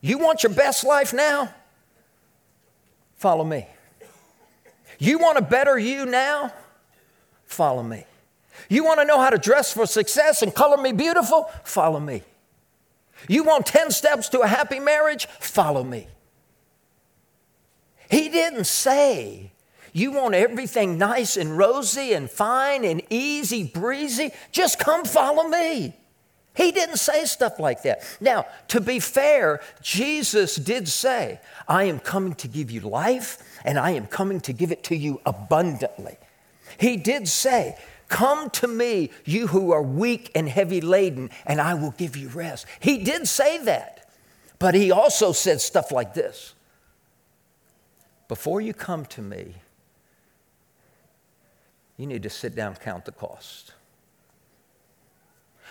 You 0.01 0.19
want 0.19 0.45
your 0.45 0.53
best 0.53 0.85
life 0.85 1.13
now? 1.13 1.53
Follow 3.17 3.43
me. 3.43 3.67
You 5.01 5.19
want 5.19 5.39
a 5.39 5.43
better 5.43 5.77
you 5.77 6.07
now? 6.07 6.55
Follow 7.47 7.83
me. 7.83 8.07
You 8.69 8.85
want 8.85 9.01
to 9.01 9.07
know 9.07 9.21
how 9.21 9.31
to 9.31 9.39
dress 9.39 9.73
for 9.73 9.87
success 9.87 10.43
and 10.43 10.55
color 10.55 10.77
me 10.77 10.93
beautiful? 10.93 11.51
Follow 11.65 12.01
me. 12.01 12.23
You 13.29 13.45
want 13.45 13.67
10 13.67 13.91
steps 13.91 14.29
to 14.31 14.41
a 14.41 14.47
happy 14.47 14.79
marriage? 14.79 15.27
Follow 15.41 15.85
me. 15.85 16.09
He 18.11 18.29
didn't 18.29 18.65
say, 18.65 19.53
You 19.93 20.13
want 20.13 20.35
everything 20.35 20.99
nice 20.99 21.37
and 21.37 21.57
rosy 21.57 22.13
and 22.13 22.31
fine 22.31 22.85
and 22.85 23.03
easy 23.11 23.65
breezy? 23.65 24.31
Just 24.53 24.79
come 24.79 25.05
follow 25.05 25.49
me. 25.49 25.97
He 26.55 26.71
didn't 26.71 26.99
say 26.99 27.25
stuff 27.25 27.59
like 27.59 27.83
that. 27.83 28.05
Now, 28.21 28.47
to 28.69 28.81
be 28.81 29.01
fair, 29.01 29.61
Jesus 29.83 30.55
did 30.55 30.87
say, 30.87 31.41
I 31.67 31.85
am 31.85 31.99
coming 31.99 32.35
to 32.37 32.49
give 32.49 32.71
you 32.71 32.81
life 32.81 33.43
and 33.65 33.79
I 33.79 33.91
am 33.91 34.07
coming 34.07 34.41
to 34.43 34.53
give 34.53 34.71
it 34.71 34.85
to 34.85 34.97
you 34.97 35.21
abundantly. 35.27 36.17
He 36.79 36.97
did 36.97 37.27
say, 37.27 37.77
Come 38.09 38.51
to 38.51 38.69
me, 38.69 39.11
you 39.25 39.47
who 39.47 39.73
are 39.73 39.83
weak 39.83 40.31
and 40.35 40.49
heavy 40.49 40.81
laden, 40.81 41.31
and 41.47 41.61
I 41.61 41.75
will 41.75 41.93
give 41.93 42.17
you 42.17 42.29
rest. 42.29 42.67
He 42.81 42.99
did 42.99 43.27
say 43.27 43.59
that, 43.65 44.11
but 44.59 44.75
he 44.75 44.91
also 44.91 45.33
said 45.33 45.61
stuff 45.61 45.91
like 45.91 46.15
this 46.15 46.55
Before 48.29 48.61
you 48.61 48.75
come 48.75 49.07
to 49.07 49.23
me, 49.23 49.55
you 51.97 52.07
need 52.07 52.23
to 52.25 52.31
sit 52.31 52.55
down 52.55 52.73
and 52.73 52.81
count 52.81 53.05
the 53.05 53.13
cost. 53.13 53.73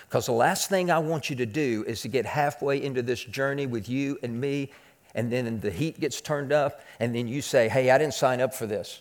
Because 0.08 0.26
the 0.26 0.32
last 0.32 0.68
thing 0.68 0.90
I 0.90 0.98
want 0.98 1.30
you 1.30 1.36
to 1.36 1.46
do 1.46 1.84
is 1.86 2.02
to 2.02 2.08
get 2.08 2.26
halfway 2.26 2.82
into 2.82 3.02
this 3.02 3.24
journey 3.24 3.66
with 3.66 3.88
you 3.88 4.18
and 4.22 4.40
me, 4.40 4.70
and 5.14 5.32
then 5.32 5.60
the 5.60 5.70
heat 5.70 5.98
gets 5.98 6.20
turned 6.20 6.52
up, 6.52 6.80
and 7.00 7.14
then 7.14 7.26
you 7.26 7.42
say, 7.42 7.68
Hey, 7.68 7.90
I 7.90 7.98
didn't 7.98 8.14
sign 8.14 8.40
up 8.40 8.54
for 8.54 8.66
this. 8.66 9.00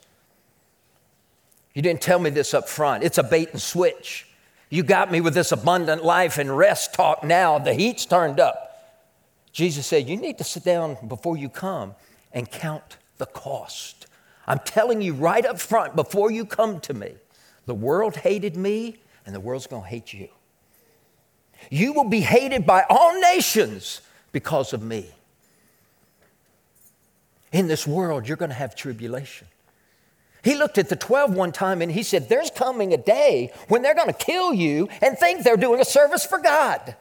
You 1.73 1.81
didn't 1.81 2.01
tell 2.01 2.19
me 2.19 2.29
this 2.29 2.53
up 2.53 2.69
front. 2.69 3.03
It's 3.03 3.17
a 3.17 3.23
bait 3.23 3.49
and 3.51 3.61
switch. 3.61 4.27
You 4.69 4.83
got 4.83 5.11
me 5.11 5.21
with 5.21 5.33
this 5.33 5.51
abundant 5.51 6.03
life 6.03 6.37
and 6.37 6.55
rest 6.55 6.93
talk 6.93 7.23
now. 7.23 7.59
The 7.59 7.73
heat's 7.73 8.05
turned 8.05 8.39
up. 8.39 8.69
Jesus 9.51 9.85
said, 9.85 10.09
You 10.09 10.17
need 10.17 10.37
to 10.39 10.43
sit 10.43 10.63
down 10.63 10.97
before 11.07 11.37
you 11.37 11.49
come 11.49 11.95
and 12.31 12.49
count 12.49 12.97
the 13.17 13.25
cost. 13.25 14.07
I'm 14.47 14.59
telling 14.59 15.01
you 15.01 15.13
right 15.13 15.45
up 15.45 15.59
front 15.59 15.95
before 15.95 16.31
you 16.31 16.45
come 16.45 16.79
to 16.81 16.93
me, 16.93 17.13
the 17.65 17.73
world 17.73 18.17
hated 18.17 18.57
me 18.57 18.97
and 19.25 19.33
the 19.33 19.39
world's 19.39 19.67
going 19.67 19.83
to 19.83 19.87
hate 19.87 20.13
you. 20.13 20.27
You 21.69 21.93
will 21.93 22.09
be 22.09 22.19
hated 22.19 22.65
by 22.65 22.83
all 22.89 23.19
nations 23.21 24.01
because 24.31 24.73
of 24.73 24.81
me. 24.81 25.09
In 27.51 27.67
this 27.67 27.87
world, 27.87 28.27
you're 28.27 28.37
going 28.37 28.49
to 28.49 28.55
have 28.55 28.75
tribulation. 28.75 29.47
He 30.43 30.55
looked 30.55 30.77
at 30.77 30.89
the 30.89 30.97
12 30.97 31.33
one 31.33 31.53
time 31.53 31.81
and 31.81 31.91
he 31.91 32.03
said, 32.03 32.27
There's 32.27 32.51
coming 32.51 32.93
a 32.93 32.97
day 32.97 33.53
when 33.69 33.81
they're 33.81 33.95
going 33.95 34.07
to 34.07 34.13
kill 34.13 34.53
you 34.53 34.89
and 35.01 35.17
think 35.17 35.43
they're 35.43 35.57
doing 35.57 35.79
a 35.79 35.85
service 35.85 36.25
for 36.25 36.37
God. 36.37 36.97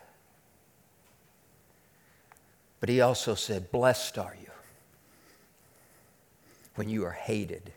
But 2.78 2.88
he 2.88 3.00
also 3.00 3.34
said, 3.34 3.72
Blessed 3.72 4.16
are 4.16 4.36
you 4.40 4.50
when 6.76 6.88
you 6.88 7.04
are 7.04 7.12
hated 7.12 7.72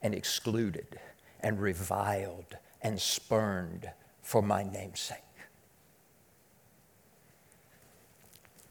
and 0.00 0.14
excluded 0.14 1.00
and 1.40 1.60
reviled 1.60 2.56
and 2.80 3.00
spurned 3.00 3.90
for 4.22 4.42
my 4.42 4.62
name's 4.62 5.00
sake. 5.00 5.18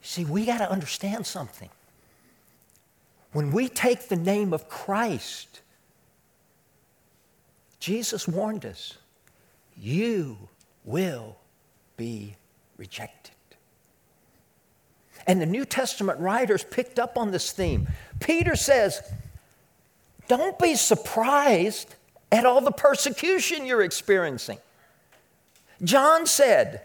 See, 0.01 0.23
we 0.23 0.45
got 0.45 0.59
to 0.59 0.71
understand 0.71 1.25
something. 1.25 1.69
When 3.33 3.51
we 3.51 3.67
take 3.67 4.07
the 4.07 4.15
name 4.15 4.53
of 4.53 4.69
Christ, 4.69 5.61
Jesus 7.79 8.27
warned 8.27 8.65
us, 8.65 8.97
you 9.77 10.37
will 10.83 11.37
be 11.95 12.35
rejected. 12.77 13.33
And 15.27 15.41
the 15.41 15.45
New 15.45 15.65
Testament 15.65 16.19
writers 16.19 16.63
picked 16.63 16.97
up 16.99 17.17
on 17.17 17.31
this 17.31 17.51
theme. 17.51 17.87
Peter 18.19 18.55
says, 18.55 19.01
Don't 20.27 20.57
be 20.57 20.75
surprised 20.75 21.95
at 22.31 22.45
all 22.45 22.61
the 22.61 22.71
persecution 22.71 23.65
you're 23.65 23.83
experiencing. 23.83 24.57
John 25.83 26.25
said, 26.25 26.81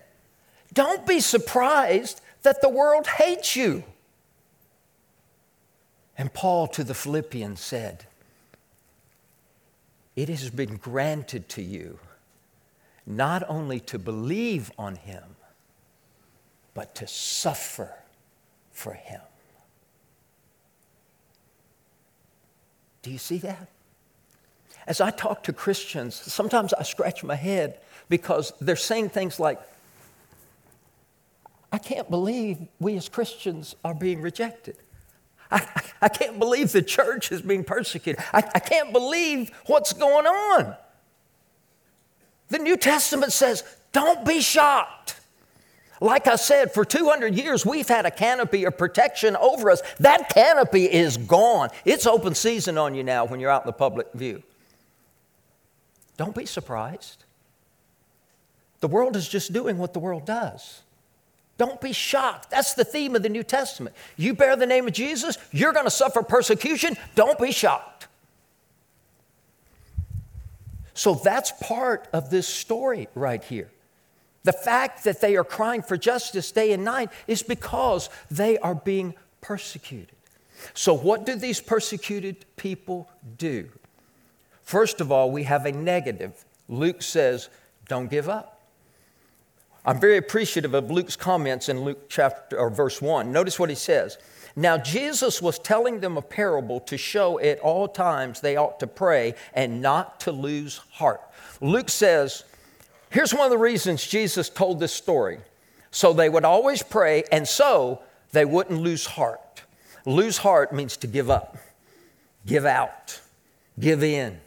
Don't 0.73 1.07
be 1.07 1.21
surprised 1.21 2.21
that 2.43 2.61
the 2.61 2.69
world 2.69 3.07
hates 3.07 3.57
you. 3.57 3.85
And 6.17 6.33
Paul 6.33 6.69
to 6.69 6.85
the 6.85 6.95
Philippians 6.95 7.61
said, 7.61 8.05
It 10.17 10.29
has 10.29 10.51
been 10.51 10.77
granted 10.77 11.49
to 11.51 11.63
you 11.63 11.99
not 13.07 13.43
only 13.49 13.81
to 13.81 13.99
believe 13.99 14.71
on 14.79 14.97
him, 14.97 15.23
but 16.73 16.95
to 16.97 17.07
suffer 17.07 17.93
for 18.73 18.95
him. 18.95 19.21
Do 23.03 23.11
you 23.11 23.19
see 23.19 23.39
that? 23.39 23.69
As 24.87 25.01
I 25.01 25.11
talk 25.11 25.43
to 25.45 25.53
Christians, 25.53 26.15
sometimes 26.15 26.73
I 26.73 26.83
scratch 26.83 27.23
my 27.23 27.37
head 27.37 27.79
because 28.09 28.53
they're 28.61 28.77
saying 28.77 29.11
things 29.11 29.39
like, 29.39 29.61
I 31.73 31.79
can't 31.79 32.09
believe 32.09 32.59
we 32.81 32.97
as 32.97 33.09
Christians 33.09 33.75
are 33.85 33.95
being 33.95 34.21
rejected. 34.23 34.77
I, 35.55 35.83
I 36.03 36.09
can't 36.09 36.39
believe 36.39 36.73
the 36.73 36.83
church 36.83 37.31
is 37.31 37.41
being 37.41 37.63
persecuted. 37.63 38.23
I, 38.33 38.39
I 38.39 38.59
can't 38.59 38.93
believe 38.93 39.51
what's 39.67 39.93
going 39.93 40.27
on. 40.27 40.75
The 42.49 42.59
New 42.59 42.77
Testament 42.77 43.33
says, 43.33 43.63
don't 43.93 44.27
be 44.27 44.41
shocked. 44.41 45.21
Like 46.01 46.27
I 46.27 46.35
said, 46.37 46.75
for 46.75 46.85
200 46.85 47.35
years, 47.37 47.65
we've 47.65 47.89
had 47.89 48.05
a 48.05 48.11
canopy 48.11 48.65
of 48.65 48.77
protection 48.77 49.37
over 49.37 49.71
us. 49.71 49.81
That 50.01 50.29
canopy 50.29 50.85
is 50.85 51.17
gone. 51.17 51.71
It's 51.85 52.07
open 52.07 52.35
season 52.35 52.77
on 52.77 52.97
you 52.97 53.05
now 53.05 53.25
when 53.25 53.39
you're 53.39 53.51
out 53.51 53.63
in 53.63 53.67
the 53.67 53.73
public 53.73 54.13
view. 54.13 54.43
Don't 56.17 56.35
be 56.35 56.47
surprised. 56.47 57.25
The 58.81 58.89
world 58.89 59.15
is 59.17 59.29
just 59.29 59.53
doing 59.53 59.79
what 59.79 59.93
the 59.93 60.01
world 60.01 60.27
does. 60.27 60.83
Don't 61.57 61.81
be 61.81 61.93
shocked. 61.93 62.51
That's 62.51 62.75
the 62.75 62.85
theme 62.85 63.15
of 63.15 63.23
the 63.23 63.29
New 63.29 63.45
Testament. 63.45 63.95
You 64.17 64.35
bear 64.35 64.57
the 64.57 64.67
name 64.67 64.87
of 64.87 64.93
Jesus, 64.93 65.39
you're 65.53 65.73
going 65.73 65.87
to 65.87 65.91
suffer 65.91 66.23
persecution. 66.23 66.97
Don't 67.15 67.39
be 67.39 67.53
shocked. 67.53 68.09
So 70.95 71.15
that's 71.15 71.53
part 71.61 72.09
of 72.13 72.31
this 72.31 72.47
story 72.47 73.09
right 73.15 73.43
here. 73.43 73.71
The 74.45 74.53
fact 74.53 75.05
that 75.05 75.21
they 75.21 75.37
are 75.37 75.45
crying 75.45 75.83
for 75.83 75.97
justice 75.97 76.53
day 76.53 76.73
and 76.73 76.85
night 76.85 77.11
is 77.27 77.43
because 77.43 78.11
they 78.31 78.59
are 78.59 78.75
being 78.75 79.15
persecuted. 79.41 80.15
So, 80.73 80.95
what 80.95 81.27
do 81.27 81.35
these 81.35 81.61
persecuted 81.61 82.45
people 82.57 83.09
do? 83.37 83.69
First 84.63 85.01
of 85.01 85.11
all, 85.11 85.31
we 85.31 85.43
have 85.45 85.67
a 85.67 85.73
negative. 85.73 86.45
Luke 86.69 87.03
says, 87.03 87.49
Don't 87.89 88.09
give 88.09 88.29
up. 88.29 88.54
I'm 89.87 90.01
very 90.01 90.17
appreciative 90.17 90.73
of 90.73 90.91
Luke's 90.91 91.17
comments 91.17 91.69
in 91.69 91.85
Luke 91.85 92.09
chapter 92.09 92.59
or 92.59 92.71
verse 92.71 93.03
1. 93.03 93.31
Notice 93.31 93.59
what 93.59 93.69
he 93.69 93.75
says. 93.75 94.17
Now 94.57 94.79
Jesus 94.79 95.43
was 95.43 95.59
telling 95.59 96.01
them 96.01 96.17
a 96.17 96.23
parable 96.23 96.81
to 96.81 96.97
show 96.97 97.39
at 97.41 97.59
all 97.59 97.89
times 97.89 98.41
they 98.41 98.57
ought 98.57 98.81
to 98.81 98.87
pray 98.87 99.35
and 99.53 99.83
not 99.83 100.21
to 100.21 100.33
lose 100.33 100.79
heart. 100.93 101.21
Luke 101.61 101.91
says, 101.91 102.45
here's 103.11 103.35
one 103.35 103.45
of 103.45 103.51
the 103.51 103.59
reasons 103.59 104.07
Jesus 104.07 104.49
told 104.49 104.81
this 104.81 104.93
story. 104.93 105.39
So 105.91 106.13
they 106.13 106.29
would 106.29 106.45
always 106.45 106.83
pray 106.83 107.25
and 107.31 107.47
so 107.47 108.01
they 108.33 108.45
wouldn't 108.45 108.81
lose 108.81 109.05
heart. 109.05 109.63
Lose 110.07 110.39
heart 110.39 110.73
means 110.73 110.97
to 110.99 111.07
give 111.07 111.31
up, 111.31 111.59
give 112.47 112.65
out, 112.65 113.21
give 113.79 114.03
in, 114.03 114.41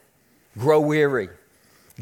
grow 0.58 0.80
weary, 0.80 1.30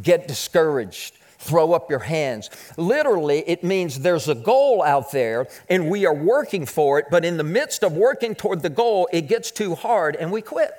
get 0.02 0.28
discouraged, 0.28 1.18
throw 1.46 1.74
up 1.74 1.90
your 1.90 2.00
hands. 2.00 2.50
Literally, 2.78 3.44
it 3.48 3.64
means 3.64 4.00
there's 4.00 4.28
a 4.28 4.36
goal 4.36 4.84
out 4.84 5.12
there 5.12 5.48
and 5.70 5.90
we 5.90 6.06
are 6.06 6.14
working 6.14 6.66
for 6.66 7.00
it, 7.00 7.06
but 7.12 7.24
in 7.24 7.38
the 7.38 7.44
midst 7.44 7.84
of 7.84 7.94
working 7.94 8.36
toward 8.36 8.62
the 8.62 8.70
goal, 8.70 9.08
it 9.14 9.28
gets 9.28 9.52
too 9.52 9.76
hard 9.76 10.16
and 10.16 10.32
we 10.32 10.42
quit. 10.42 10.72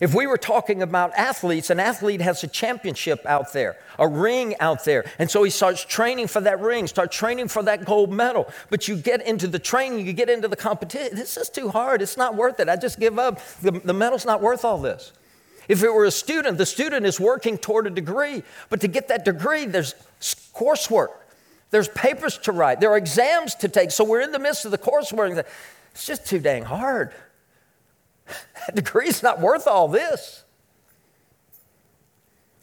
If 0.00 0.12
we 0.12 0.26
were 0.26 0.36
talking 0.36 0.82
about 0.82 1.12
athletes, 1.14 1.70
an 1.70 1.78
athlete 1.78 2.20
has 2.20 2.42
a 2.42 2.48
championship 2.48 3.24
out 3.24 3.52
there, 3.52 3.76
a 3.98 4.08
ring 4.08 4.54
out 4.58 4.84
there. 4.84 5.04
And 5.18 5.30
so 5.30 5.44
he 5.44 5.50
starts 5.50 5.84
training 5.84 6.26
for 6.26 6.40
that 6.40 6.60
ring, 6.60 6.88
start 6.88 7.12
training 7.12 7.48
for 7.48 7.62
that 7.62 7.84
gold 7.84 8.12
medal. 8.12 8.50
But 8.70 8.88
you 8.88 8.96
get 8.96 9.24
into 9.24 9.46
the 9.46 9.60
training, 9.60 10.04
you 10.04 10.12
get 10.12 10.28
into 10.28 10.48
the 10.48 10.56
competition. 10.56 11.16
This 11.16 11.36
is 11.36 11.48
too 11.48 11.68
hard. 11.68 12.02
It's 12.02 12.16
not 12.16 12.34
worth 12.34 12.58
it. 12.58 12.68
I 12.68 12.76
just 12.76 12.98
give 12.98 13.18
up. 13.18 13.40
The, 13.62 13.70
the 13.70 13.94
medal's 13.94 14.26
not 14.26 14.42
worth 14.42 14.64
all 14.64 14.78
this. 14.78 15.12
If 15.68 15.82
it 15.82 15.92
were 15.92 16.04
a 16.04 16.10
student, 16.10 16.58
the 16.58 16.66
student 16.66 17.06
is 17.06 17.18
working 17.18 17.58
toward 17.58 17.86
a 17.86 17.90
degree, 17.90 18.42
but 18.68 18.80
to 18.80 18.88
get 18.88 19.08
that 19.08 19.24
degree, 19.24 19.64
there's 19.66 19.94
coursework, 20.54 21.08
there's 21.70 21.88
papers 21.88 22.38
to 22.38 22.52
write, 22.52 22.80
there 22.80 22.90
are 22.90 22.96
exams 22.96 23.54
to 23.56 23.68
take. 23.68 23.90
So 23.90 24.04
we're 24.04 24.20
in 24.20 24.32
the 24.32 24.38
midst 24.38 24.64
of 24.64 24.70
the 24.70 24.78
coursework. 24.78 25.44
It's 25.92 26.06
just 26.06 26.26
too 26.26 26.38
dang 26.38 26.64
hard. 26.64 27.12
That 28.26 28.76
degree's 28.76 29.22
not 29.22 29.40
worth 29.40 29.66
all 29.66 29.88
this. 29.88 30.44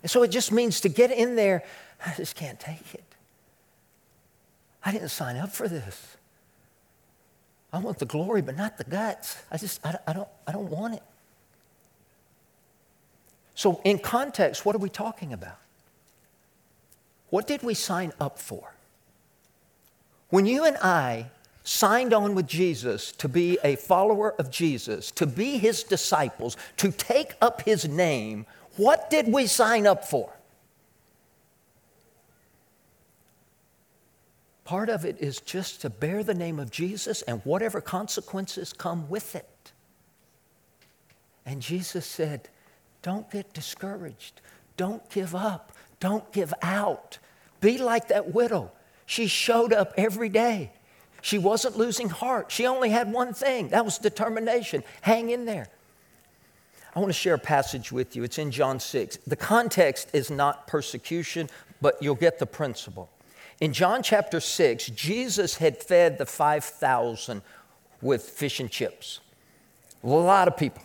And 0.01 0.09
so 0.09 0.23
it 0.23 0.29
just 0.29 0.51
means 0.51 0.81
to 0.81 0.89
get 0.89 1.11
in 1.11 1.35
there, 1.35 1.63
I 2.05 2.13
just 2.15 2.35
can't 2.35 2.59
take 2.59 2.93
it. 2.93 3.03
I 4.83 4.91
didn't 4.91 5.09
sign 5.09 5.37
up 5.37 5.51
for 5.51 5.67
this. 5.67 6.17
I 7.71 7.79
want 7.79 7.99
the 7.99 8.05
glory, 8.05 8.41
but 8.41 8.57
not 8.57 8.77
the 8.77 8.83
guts. 8.83 9.37
I 9.51 9.57
just, 9.57 9.85
I, 9.85 9.97
I, 10.07 10.13
don't, 10.13 10.27
I 10.47 10.51
don't 10.51 10.69
want 10.69 10.95
it. 10.95 11.03
So, 13.61 13.79
in 13.83 13.99
context, 13.99 14.65
what 14.65 14.75
are 14.75 14.79
we 14.79 14.89
talking 14.89 15.33
about? 15.33 15.59
What 17.29 17.45
did 17.45 17.61
we 17.61 17.75
sign 17.75 18.11
up 18.19 18.39
for? 18.39 18.73
When 20.31 20.47
you 20.47 20.65
and 20.65 20.77
I 20.77 21.27
signed 21.63 22.11
on 22.11 22.33
with 22.33 22.47
Jesus 22.47 23.11
to 23.11 23.29
be 23.29 23.59
a 23.63 23.75
follower 23.75 24.33
of 24.39 24.49
Jesus, 24.49 25.11
to 25.11 25.27
be 25.27 25.59
his 25.59 25.83
disciples, 25.83 26.57
to 26.77 26.91
take 26.91 27.35
up 27.39 27.61
his 27.61 27.87
name, 27.87 28.47
what 28.77 29.11
did 29.11 29.31
we 29.31 29.45
sign 29.45 29.85
up 29.85 30.05
for? 30.05 30.33
Part 34.65 34.89
of 34.89 35.05
it 35.05 35.17
is 35.19 35.39
just 35.39 35.81
to 35.81 35.91
bear 35.91 36.23
the 36.23 36.33
name 36.33 36.59
of 36.59 36.71
Jesus 36.71 37.21
and 37.21 37.41
whatever 37.43 37.79
consequences 37.79 38.73
come 38.73 39.07
with 39.07 39.35
it. 39.35 39.71
And 41.45 41.61
Jesus 41.61 42.07
said, 42.07 42.49
don't 43.01 43.29
get 43.31 43.53
discouraged. 43.53 44.41
Don't 44.77 45.07
give 45.09 45.35
up. 45.35 45.73
Don't 45.99 46.31
give 46.31 46.53
out. 46.61 47.17
Be 47.59 47.77
like 47.77 48.07
that 48.09 48.33
widow. 48.33 48.71
She 49.05 49.27
showed 49.27 49.73
up 49.73 49.93
every 49.97 50.29
day. 50.29 50.71
She 51.21 51.37
wasn't 51.37 51.77
losing 51.77 52.09
heart. 52.09 52.51
She 52.51 52.65
only 52.65 52.89
had 52.89 53.11
one 53.11 53.33
thing 53.33 53.69
that 53.69 53.85
was 53.85 53.97
determination. 53.97 54.83
Hang 55.01 55.29
in 55.29 55.45
there. 55.45 55.67
I 56.95 56.99
want 56.99 57.09
to 57.09 57.17
share 57.17 57.35
a 57.35 57.39
passage 57.39 57.91
with 57.91 58.15
you. 58.15 58.23
It's 58.23 58.37
in 58.37 58.51
John 58.51 58.79
6. 58.79 59.17
The 59.27 59.35
context 59.35 60.09
is 60.13 60.29
not 60.29 60.67
persecution, 60.67 61.49
but 61.81 62.01
you'll 62.01 62.15
get 62.15 62.39
the 62.39 62.45
principle. 62.45 63.09
In 63.61 63.71
John 63.71 64.01
chapter 64.01 64.39
6, 64.39 64.87
Jesus 64.87 65.57
had 65.57 65.77
fed 65.77 66.17
the 66.17 66.25
5,000 66.25 67.41
with 68.01 68.23
fish 68.23 68.59
and 68.59 68.69
chips. 68.69 69.19
A 70.03 70.07
lot 70.07 70.47
of 70.47 70.57
people. 70.57 70.81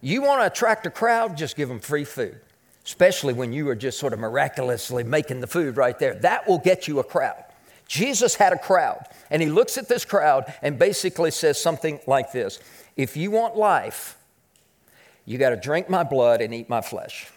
You 0.00 0.22
want 0.22 0.40
to 0.42 0.46
attract 0.46 0.86
a 0.86 0.90
crowd? 0.90 1.36
Just 1.36 1.56
give 1.56 1.68
them 1.68 1.80
free 1.80 2.04
food, 2.04 2.40
especially 2.84 3.34
when 3.34 3.52
you 3.52 3.68
are 3.68 3.74
just 3.74 3.98
sort 3.98 4.12
of 4.12 4.18
miraculously 4.18 5.02
making 5.04 5.40
the 5.40 5.46
food 5.46 5.76
right 5.76 5.98
there. 5.98 6.14
That 6.14 6.46
will 6.46 6.58
get 6.58 6.86
you 6.86 7.00
a 7.00 7.04
crowd. 7.04 7.44
Jesus 7.88 8.34
had 8.34 8.52
a 8.52 8.58
crowd, 8.58 9.06
and 9.30 9.40
he 9.40 9.48
looks 9.48 9.78
at 9.78 9.88
this 9.88 10.04
crowd 10.04 10.52
and 10.62 10.78
basically 10.78 11.30
says 11.30 11.60
something 11.60 12.00
like 12.06 12.32
this 12.32 12.60
If 12.96 13.16
you 13.16 13.30
want 13.30 13.56
life, 13.56 14.16
you 15.24 15.38
got 15.38 15.50
to 15.50 15.56
drink 15.56 15.90
my 15.90 16.04
blood 16.04 16.40
and 16.40 16.54
eat 16.54 16.68
my 16.68 16.80
flesh. 16.80 17.30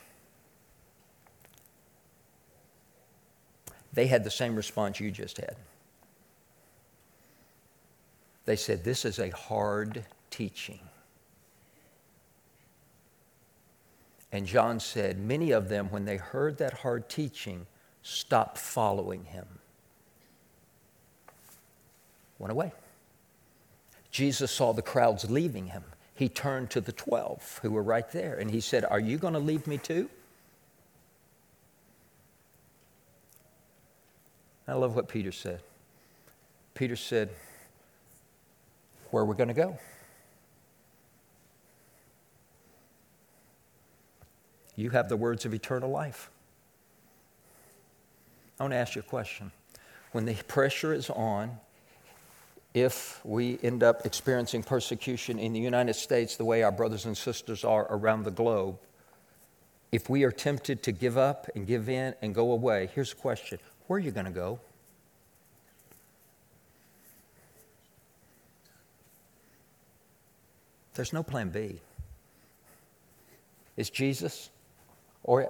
They 3.94 4.08
had 4.08 4.24
the 4.24 4.32
same 4.32 4.56
response 4.56 5.00
you 5.00 5.12
just 5.12 5.38
had. 5.38 5.56
They 8.46 8.56
said, 8.56 8.84
This 8.84 9.06
is 9.06 9.20
a 9.20 9.30
hard 9.30 10.06
teaching. 10.30 10.80
And 14.32 14.46
John 14.46 14.80
said, 14.80 15.20
Many 15.20 15.52
of 15.52 15.70
them, 15.70 15.90
when 15.90 16.06
they 16.06 16.18
heard 16.18 16.58
that 16.58 16.74
hard 16.74 17.10
teaching, 17.10 17.66
stopped 18.02 18.58
following 18.58 19.26
him. 19.26 19.46
Went 22.40 22.52
away. 22.52 22.72
Jesus 24.10 24.52
saw 24.52 24.74
the 24.74 24.82
crowds 24.82 25.30
leaving 25.30 25.68
him. 25.68 25.84
He 26.16 26.30
turned 26.30 26.70
to 26.72 26.82
the 26.82 26.92
12 26.92 27.60
who 27.62 27.72
were 27.72 27.84
right 27.84 28.10
there 28.12 28.36
and 28.36 28.52
he 28.52 28.62
said, 28.62 28.86
Are 28.86 29.00
you 29.00 29.18
going 29.18 29.34
to 29.34 29.40
leave 29.40 29.68
me 29.68 29.78
too? 29.78 30.10
I 34.68 34.74
love 34.74 34.96
what 34.96 35.08
Peter 35.08 35.32
said. 35.32 35.62
Peter 36.74 36.96
said, 36.96 37.30
Where 39.10 39.24
are 39.24 39.26
we 39.26 39.36
going 39.36 39.50
to 39.50 39.54
go? 39.54 39.78
You 44.82 44.90
have 44.90 45.10
the 45.10 45.18
words 45.18 45.46
of 45.46 45.54
eternal 45.54 45.92
life. 45.92 46.32
I 48.60 48.64
want 48.64 48.74
to 48.74 48.78
ask 48.78 48.96
you 48.96 49.02
a 49.02 49.04
question. 49.04 49.52
When 50.12 50.26
the 50.26 50.34
pressure 50.34 50.92
is 50.92 51.12
on, 51.12 51.60
if 52.74 53.24
we 53.24 53.60
end 53.62 53.84
up 53.84 54.08
experiencing 54.08 54.64
persecution 54.64 55.38
in 55.38 55.54
the 55.54 55.60
United 55.60 55.94
States 55.94 56.36
the 56.36 56.46
way 56.46 56.64
our 56.64 56.72
brothers 56.72 57.06
and 57.06 57.16
sisters 57.16 57.64
are 57.64 57.86
around 57.92 58.24
the 58.24 58.32
globe, 58.32 58.80
if 59.92 60.10
we 60.10 60.24
are 60.24 60.32
tempted 60.32 60.82
to 60.84 60.92
give 60.92 61.16
up 61.16 61.48
and 61.54 61.68
give 61.68 61.88
in 61.88 62.16
and 62.24 62.34
go 62.34 62.52
away, 62.52 62.90
here's 62.96 63.12
a 63.12 63.16
question 63.16 63.60
where 63.86 63.98
are 63.98 64.00
you 64.00 64.12
going 64.12 64.26
to 64.26 64.32
go? 64.32 64.60
There's 70.96 71.14
no 71.14 71.22
plan 71.22 71.50
B. 71.50 71.80
It's 73.78 73.90
Jesus 73.90 74.50
or. 75.24 75.42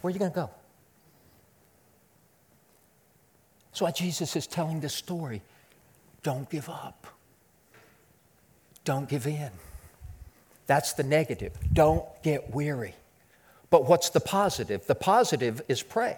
Where 0.00 0.10
are 0.10 0.12
you 0.12 0.18
going 0.18 0.30
to 0.30 0.34
go? 0.34 0.50
That's 3.70 3.82
why 3.82 3.90
Jesus 3.90 4.34
is 4.36 4.46
telling 4.46 4.80
this 4.80 4.94
story. 4.94 5.42
Don't 6.22 6.48
give 6.50 6.68
up. 6.68 7.06
Don't 8.84 9.08
give 9.08 9.26
in. 9.26 9.50
That's 10.66 10.92
the 10.94 11.02
negative. 11.02 11.52
Don't 11.72 12.04
get 12.22 12.54
weary. 12.54 12.94
But 13.70 13.86
what's 13.86 14.10
the 14.10 14.20
positive? 14.20 14.86
The 14.86 14.94
positive 14.94 15.62
is 15.68 15.82
pray. 15.82 16.16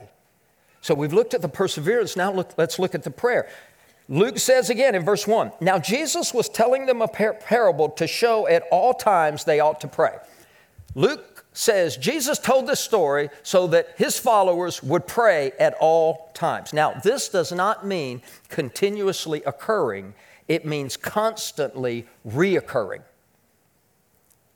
So 0.80 0.94
we've 0.94 1.12
looked 1.12 1.34
at 1.34 1.42
the 1.42 1.48
perseverance. 1.48 2.16
Now 2.16 2.32
look, 2.32 2.52
let's 2.56 2.78
look 2.78 2.94
at 2.94 3.02
the 3.02 3.10
prayer. 3.10 3.48
Luke 4.08 4.38
says 4.38 4.68
again 4.68 4.94
in 4.94 5.04
verse 5.04 5.26
1 5.26 5.52
Now 5.60 5.78
Jesus 5.78 6.34
was 6.34 6.48
telling 6.48 6.86
them 6.86 7.02
a 7.02 7.08
par- 7.08 7.34
parable 7.34 7.88
to 7.90 8.06
show 8.06 8.48
at 8.48 8.64
all 8.70 8.94
times 8.94 9.44
they 9.44 9.60
ought 9.60 9.80
to 9.82 9.88
pray. 9.88 10.16
Luke 10.94 11.31
says 11.52 11.96
Jesus 11.96 12.38
told 12.38 12.66
this 12.66 12.80
story 12.80 13.28
so 13.42 13.66
that 13.68 13.88
his 13.96 14.18
followers 14.18 14.82
would 14.82 15.06
pray 15.06 15.52
at 15.58 15.74
all 15.80 16.30
times. 16.34 16.72
Now, 16.72 16.92
this 17.02 17.28
does 17.28 17.52
not 17.52 17.86
mean 17.86 18.22
continuously 18.48 19.42
occurring, 19.44 20.14
it 20.48 20.64
means 20.64 20.96
constantly 20.96 22.06
reoccurring. 22.26 23.02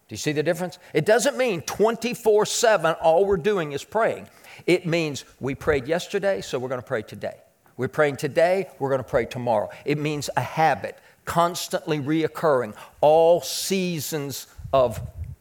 Do 0.09 0.13
you 0.13 0.19
see 0.19 0.33
the 0.33 0.43
difference? 0.43 0.79
It 0.95 1.05
doesn't 1.05 1.37
mean 1.37 1.63
24 1.63 2.47
7 2.47 2.95
all 3.03 3.25
we're 3.27 3.37
doing 3.37 3.73
is 3.73 3.85
praying. 3.85 4.29
It 4.67 4.87
means 4.87 5.25
we 5.41 5.55
prayed 5.55 5.87
yesterday, 5.87 6.41
so 6.41 6.59
we're 6.59 6.69
going 6.69 6.81
to 6.81 6.87
pray 6.87 7.03
today. 7.03 7.37
We're 7.77 7.89
praying 7.89 8.17
today, 8.17 8.69
we're 8.79 8.89
going 8.89 9.03
to 9.03 9.09
pray 9.09 9.27
tomorrow. 9.27 9.69
It 9.85 9.99
means 9.99 10.31
a 10.37 10.41
habit, 10.41 10.97
constantly 11.27 11.99
reoccurring, 11.99 12.75
all 13.01 13.43
seasons 13.43 14.47
of 14.73 15.01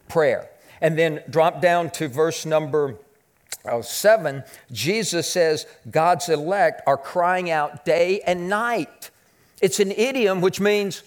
prayer. 0.09 0.49
And 0.81 0.97
then 0.97 1.23
drop 1.29 1.61
down 1.61 1.89
to 1.91 2.07
verse 2.07 2.45
number 2.45 2.97
uh, 3.65 3.81
7. 3.81 4.43
Jesus 4.71 5.29
says, 5.29 5.65
God's 5.89 6.29
elect 6.29 6.81
are 6.85 6.97
crying 6.97 7.49
out 7.49 7.85
day 7.85 8.21
and 8.21 8.49
night. 8.49 9.09
It's 9.61 9.79
an 9.79 9.91
idiom 9.91 10.41
which 10.41 10.59
means 10.59 11.03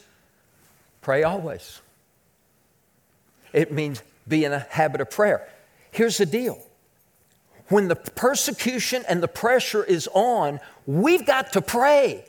pray 1.00 1.22
always. 1.22 1.80
It 3.52 3.72
means 3.72 4.02
be 4.26 4.44
in 4.44 4.52
a 4.52 4.60
habit 4.70 5.00
of 5.00 5.10
prayer. 5.10 5.48
Here's 5.90 6.18
the 6.18 6.26
deal 6.26 6.62
when 7.68 7.88
the 7.88 7.96
persecution 7.96 9.04
and 9.08 9.22
the 9.22 9.28
pressure 9.28 9.84
is 9.84 10.08
on, 10.14 10.58
we've 10.86 11.26
got 11.26 11.52
to 11.52 11.60
pray 11.60 12.24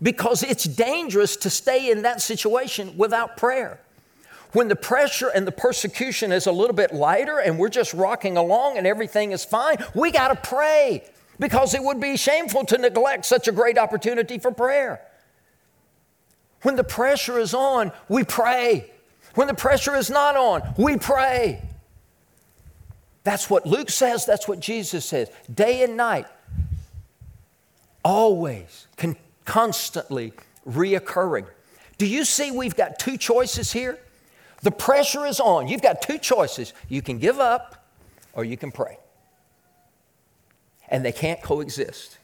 because 0.00 0.42
it's 0.42 0.64
dangerous 0.64 1.36
to 1.36 1.50
stay 1.50 1.90
in 1.90 2.02
that 2.02 2.20
situation 2.20 2.96
without 2.96 3.36
prayer. 3.36 3.80
When 4.52 4.68
the 4.68 4.76
pressure 4.76 5.28
and 5.28 5.46
the 5.46 5.52
persecution 5.52 6.30
is 6.30 6.46
a 6.46 6.52
little 6.52 6.76
bit 6.76 6.92
lighter 6.92 7.38
and 7.38 7.58
we're 7.58 7.70
just 7.70 7.94
rocking 7.94 8.36
along 8.36 8.76
and 8.76 8.86
everything 8.86 9.32
is 9.32 9.44
fine, 9.44 9.76
we 9.94 10.10
got 10.10 10.28
to 10.28 10.36
pray 10.48 11.04
because 11.38 11.74
it 11.74 11.82
would 11.82 12.00
be 12.00 12.16
shameful 12.16 12.64
to 12.66 12.78
neglect 12.78 13.24
such 13.24 13.48
a 13.48 13.52
great 13.52 13.78
opportunity 13.78 14.38
for 14.38 14.52
prayer. 14.52 15.00
When 16.62 16.76
the 16.76 16.84
pressure 16.84 17.38
is 17.38 17.54
on, 17.54 17.92
we 18.08 18.24
pray. 18.24 18.90
When 19.34 19.46
the 19.46 19.54
pressure 19.54 19.96
is 19.96 20.10
not 20.10 20.36
on, 20.36 20.74
we 20.76 20.98
pray. 20.98 21.62
That's 23.24 23.48
what 23.48 23.66
Luke 23.66 23.90
says, 23.90 24.26
that's 24.26 24.46
what 24.46 24.60
Jesus 24.60 25.04
says. 25.04 25.30
Day 25.52 25.82
and 25.82 25.96
night, 25.96 26.26
always, 28.04 28.86
con- 28.96 29.16
constantly 29.44 30.32
reoccurring. 30.68 31.46
Do 31.98 32.06
you 32.06 32.24
see 32.24 32.50
we've 32.50 32.76
got 32.76 32.98
two 32.98 33.16
choices 33.16 33.72
here? 33.72 33.98
The 34.62 34.70
pressure 34.70 35.26
is 35.26 35.40
on. 35.40 35.68
You've 35.68 35.82
got 35.82 36.02
two 36.02 36.18
choices. 36.18 36.72
You 36.88 37.02
can 37.02 37.18
give 37.18 37.38
up 37.38 37.84
or 38.32 38.44
you 38.44 38.56
can 38.56 38.70
pray. 38.70 38.98
And 40.88 41.04
they 41.04 41.12
can't 41.12 41.42
coexist. 41.42 42.18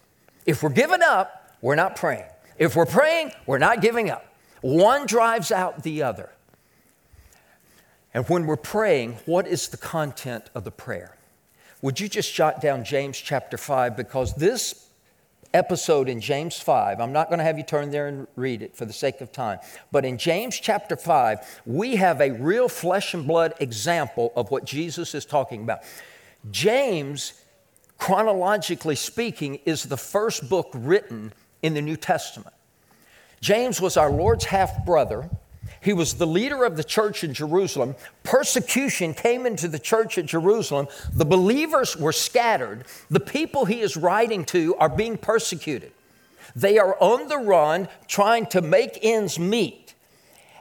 If 0.47 0.63
we're 0.63 0.71
giving 0.71 1.03
up, 1.03 1.57
we're 1.61 1.75
not 1.75 1.97
praying. 1.97 2.25
If 2.59 2.77
we're 2.77 2.87
praying, 2.87 3.33
we're 3.47 3.59
not 3.59 3.81
giving 3.81 4.11
up. 4.11 4.25
One 4.61 5.07
drives 5.07 5.53
out 5.53 5.83
the 5.83 6.03
other. 6.03 6.31
And 8.15 8.29
when 8.29 8.47
we're 8.47 8.57
praying, 8.57 9.19
what 9.27 9.47
is 9.47 9.69
the 9.69 9.77
content 9.77 10.51
of 10.55 10.65
the 10.65 10.71
prayer? 10.71 11.17
Would 11.83 12.01
you 12.01 12.09
just 12.09 12.35
jot 12.35 12.61
down 12.61 12.85
James 12.85 13.19
chapter 13.19 13.57
5? 13.57 13.97
Because 13.97 14.35
this 14.35 14.88
episode 15.55 16.09
in 16.09 16.21
James 16.21 16.59
5, 16.59 17.01
I'm 17.01 17.13
not 17.13 17.29
going 17.29 17.39
to 17.39 17.45
have 17.45 17.59
you 17.59 17.65
turn 17.65 17.91
there 17.91 18.09
and 18.09 18.27
read 18.37 18.63
it 18.63 18.77
for 18.77 18.85
the 18.85 18.93
sake 18.93 19.21
of 19.21 19.33
time, 19.33 19.59
but 19.91 20.05
in 20.05 20.19
James 20.19 20.59
chapter 20.59 20.97
5, 20.97 21.63
we 21.67 21.97
have 21.97 22.21
a 22.21 22.33
real 22.33 22.69
flesh 22.69 23.15
and 23.15 23.27
blood 23.27 23.55
example 23.61 24.33
of 24.37 24.51
what 24.51 24.65
Jesus 24.65 25.15
is 25.15 25.25
talking 25.25 25.63
about. 25.63 25.81
James, 26.51 27.33
chronologically 27.99 28.97
speaking, 28.97 29.57
is 29.65 29.85
the 29.85 29.97
first 29.97 30.49
book 30.49 30.71
written 30.75 31.33
in 31.63 31.75
the 31.75 31.83
New 31.83 31.97
Testament. 31.97 32.55
James 33.41 33.81
was 33.81 33.97
our 33.97 34.11
Lord's 34.11 34.45
half 34.47 34.85
brother. 34.85 35.31
He 35.81 35.93
was 35.93 36.15
the 36.15 36.27
leader 36.27 36.65
of 36.65 36.77
the 36.77 36.85
church 36.85 37.23
in 37.23 37.33
Jerusalem. 37.33 37.95
Persecution 38.23 39.15
came 39.15 39.47
into 39.47 39.69
the 39.69 39.79
church 39.79 40.19
at 40.19 40.27
Jerusalem. 40.27 40.89
The 41.13 41.25
believers 41.25 41.97
were 41.97 42.13
scattered. 42.13 42.85
The 43.11 43.21
people 43.21 43.65
he 43.65 43.81
is 43.81 43.97
writing 43.97 44.45
to 44.47 44.75
are 44.77 44.89
being 44.89 45.17
persecuted. 45.17 45.93
They 46.57 46.79
are 46.79 46.97
on 47.01 47.29
the 47.29 47.39
run 47.39 47.89
trying 48.07 48.47
to 48.47 48.63
make 48.63 48.99
ends 49.03 49.39
meet. 49.39 49.95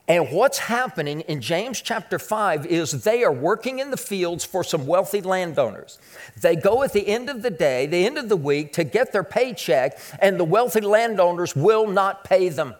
And 0.09 0.31
what's 0.31 0.57
happening 0.57 1.21
in 1.21 1.41
James 1.41 1.81
chapter 1.81 2.17
5 2.17 2.65
is 2.65 3.03
they 3.03 3.25
are 3.25 3.31
working 3.31 3.79
in 3.79 3.91
the 3.91 3.97
fields 3.97 4.45
for 4.45 4.63
some 4.63 4.87
wealthy 4.87 5.19
landowners. 5.19 5.99
They 6.39 6.55
go 6.55 6.83
at 6.83 6.93
the 6.93 7.05
end 7.05 7.29
of 7.29 7.41
the 7.41 7.49
day, 7.49 7.87
the 7.87 8.05
end 8.05 8.17
of 8.17 8.29
the 8.29 8.37
week, 8.37 8.71
to 8.73 8.85
get 8.85 9.11
their 9.11 9.25
paycheck, 9.25 9.99
and 10.19 10.39
the 10.39 10.45
wealthy 10.45 10.79
landowners 10.79 11.57
will 11.57 11.87
not 11.87 12.23
pay 12.23 12.47
them. 12.47 12.75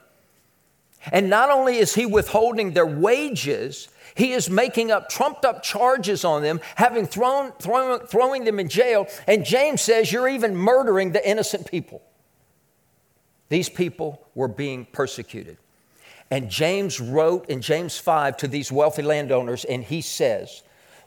And 1.12 1.30
not 1.30 1.50
only 1.50 1.78
is 1.78 1.96
he 1.96 2.06
withholding 2.06 2.74
their 2.74 2.86
wages, 2.86 3.88
he 4.16 4.34
is 4.34 4.50
making 4.50 4.92
up 4.92 5.10
trumped 5.10 5.46
up 5.46 5.62
charges 5.62 6.26
on 6.26 6.42
them, 6.42 6.60
having 6.76 7.06
thrown, 7.06 7.52
thrown, 7.60 8.00
throwing 8.08 8.46
them 8.46 8.60
in 8.60 8.68
jail. 8.68 9.08
And 9.28 9.46
James 9.46 9.82
says, 9.82 10.12
You're 10.12 10.28
even 10.28 10.56
murdering 10.56 11.12
the 11.12 11.28
innocent 11.28 11.70
people. 11.70 12.02
These 13.50 13.70
people 13.70 14.26
were 14.36 14.48
being 14.48 14.86
persecuted. 14.92 15.58
And 16.30 16.50
James 16.50 17.00
wrote 17.00 17.48
in 17.50 17.62
James 17.62 17.98
5 17.98 18.38
to 18.38 18.48
these 18.48 18.72
wealthy 18.72 19.02
landowners, 19.02 19.64
and 19.64 19.84
he 19.84 20.02
says, 20.02 20.64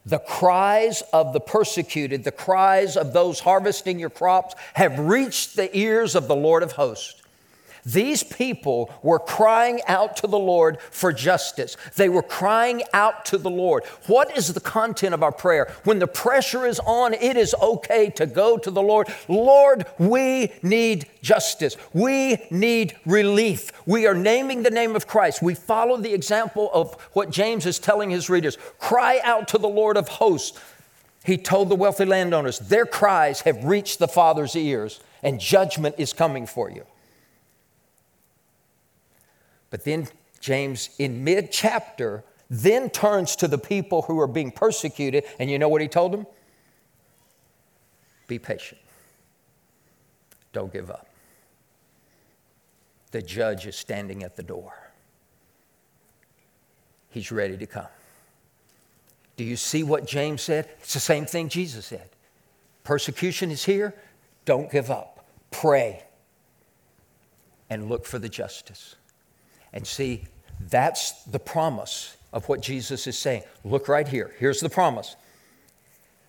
The 0.06 0.20
cries 0.20 1.02
of 1.12 1.32
the 1.32 1.40
persecuted, 1.40 2.24
the 2.24 2.32
cries 2.32 2.96
of 2.96 3.12
those 3.12 3.40
harvesting 3.40 3.98
your 3.98 4.08
crops, 4.08 4.54
have 4.74 4.98
reached 4.98 5.56
the 5.56 5.76
ears 5.76 6.14
of 6.14 6.28
the 6.28 6.36
Lord 6.36 6.62
of 6.62 6.72
hosts. 6.72 7.19
These 7.84 8.22
people 8.22 8.92
were 9.02 9.18
crying 9.18 9.80
out 9.86 10.16
to 10.18 10.26
the 10.26 10.38
Lord 10.38 10.78
for 10.90 11.12
justice. 11.12 11.76
They 11.96 12.08
were 12.08 12.22
crying 12.22 12.82
out 12.92 13.24
to 13.26 13.38
the 13.38 13.50
Lord. 13.50 13.84
What 14.06 14.36
is 14.36 14.52
the 14.52 14.60
content 14.60 15.14
of 15.14 15.22
our 15.22 15.32
prayer? 15.32 15.72
When 15.84 15.98
the 15.98 16.06
pressure 16.06 16.66
is 16.66 16.80
on, 16.80 17.14
it 17.14 17.36
is 17.36 17.54
okay 17.60 18.10
to 18.10 18.26
go 18.26 18.58
to 18.58 18.70
the 18.70 18.82
Lord. 18.82 19.08
Lord, 19.28 19.86
we 19.98 20.52
need 20.62 21.06
justice. 21.22 21.76
We 21.92 22.46
need 22.50 22.96
relief. 23.06 23.72
We 23.86 24.06
are 24.06 24.14
naming 24.14 24.62
the 24.62 24.70
name 24.70 24.96
of 24.96 25.06
Christ. 25.06 25.42
We 25.42 25.54
follow 25.54 25.96
the 25.96 26.14
example 26.14 26.70
of 26.72 26.94
what 27.12 27.30
James 27.30 27.66
is 27.66 27.78
telling 27.78 28.10
his 28.10 28.30
readers 28.30 28.58
cry 28.78 29.20
out 29.24 29.48
to 29.48 29.58
the 29.58 29.68
Lord 29.68 29.96
of 29.96 30.08
hosts. 30.08 30.58
He 31.24 31.36
told 31.36 31.68
the 31.68 31.76
wealthy 31.76 32.06
landowners, 32.06 32.58
their 32.58 32.86
cries 32.86 33.42
have 33.42 33.64
reached 33.64 33.98
the 33.98 34.08
Father's 34.08 34.56
ears, 34.56 35.00
and 35.22 35.38
judgment 35.38 35.96
is 35.98 36.12
coming 36.12 36.46
for 36.46 36.70
you. 36.70 36.84
But 39.70 39.84
then 39.84 40.08
James, 40.40 40.90
in 40.98 41.24
mid 41.24 41.50
chapter, 41.52 42.24
then 42.48 42.90
turns 42.90 43.36
to 43.36 43.48
the 43.48 43.58
people 43.58 44.02
who 44.02 44.18
are 44.20 44.26
being 44.26 44.50
persecuted, 44.50 45.24
and 45.38 45.50
you 45.50 45.58
know 45.58 45.68
what 45.68 45.80
he 45.80 45.88
told 45.88 46.12
them? 46.12 46.26
Be 48.26 48.38
patient. 48.38 48.80
Don't 50.52 50.72
give 50.72 50.90
up. 50.90 51.06
The 53.12 53.22
judge 53.22 53.66
is 53.66 53.76
standing 53.76 54.22
at 54.22 54.36
the 54.36 54.42
door. 54.42 54.72
He's 57.10 57.32
ready 57.32 57.56
to 57.56 57.66
come. 57.66 57.88
Do 59.36 59.44
you 59.44 59.56
see 59.56 59.82
what 59.82 60.06
James 60.06 60.42
said? 60.42 60.68
It's 60.80 60.94
the 60.94 61.00
same 61.00 61.26
thing 61.26 61.48
Jesus 61.48 61.86
said. 61.86 62.10
Persecution 62.84 63.50
is 63.50 63.64
here. 63.64 63.94
Don't 64.44 64.70
give 64.70 64.90
up. 64.90 65.24
Pray 65.50 66.04
and 67.68 67.88
look 67.88 68.04
for 68.04 68.18
the 68.18 68.28
justice. 68.28 68.96
And 69.72 69.86
see, 69.86 70.24
that's 70.68 71.22
the 71.24 71.38
promise 71.38 72.16
of 72.32 72.48
what 72.48 72.60
Jesus 72.60 73.06
is 73.06 73.18
saying. 73.18 73.42
Look 73.64 73.88
right 73.88 74.06
here. 74.06 74.32
Here's 74.38 74.60
the 74.60 74.70
promise. 74.70 75.16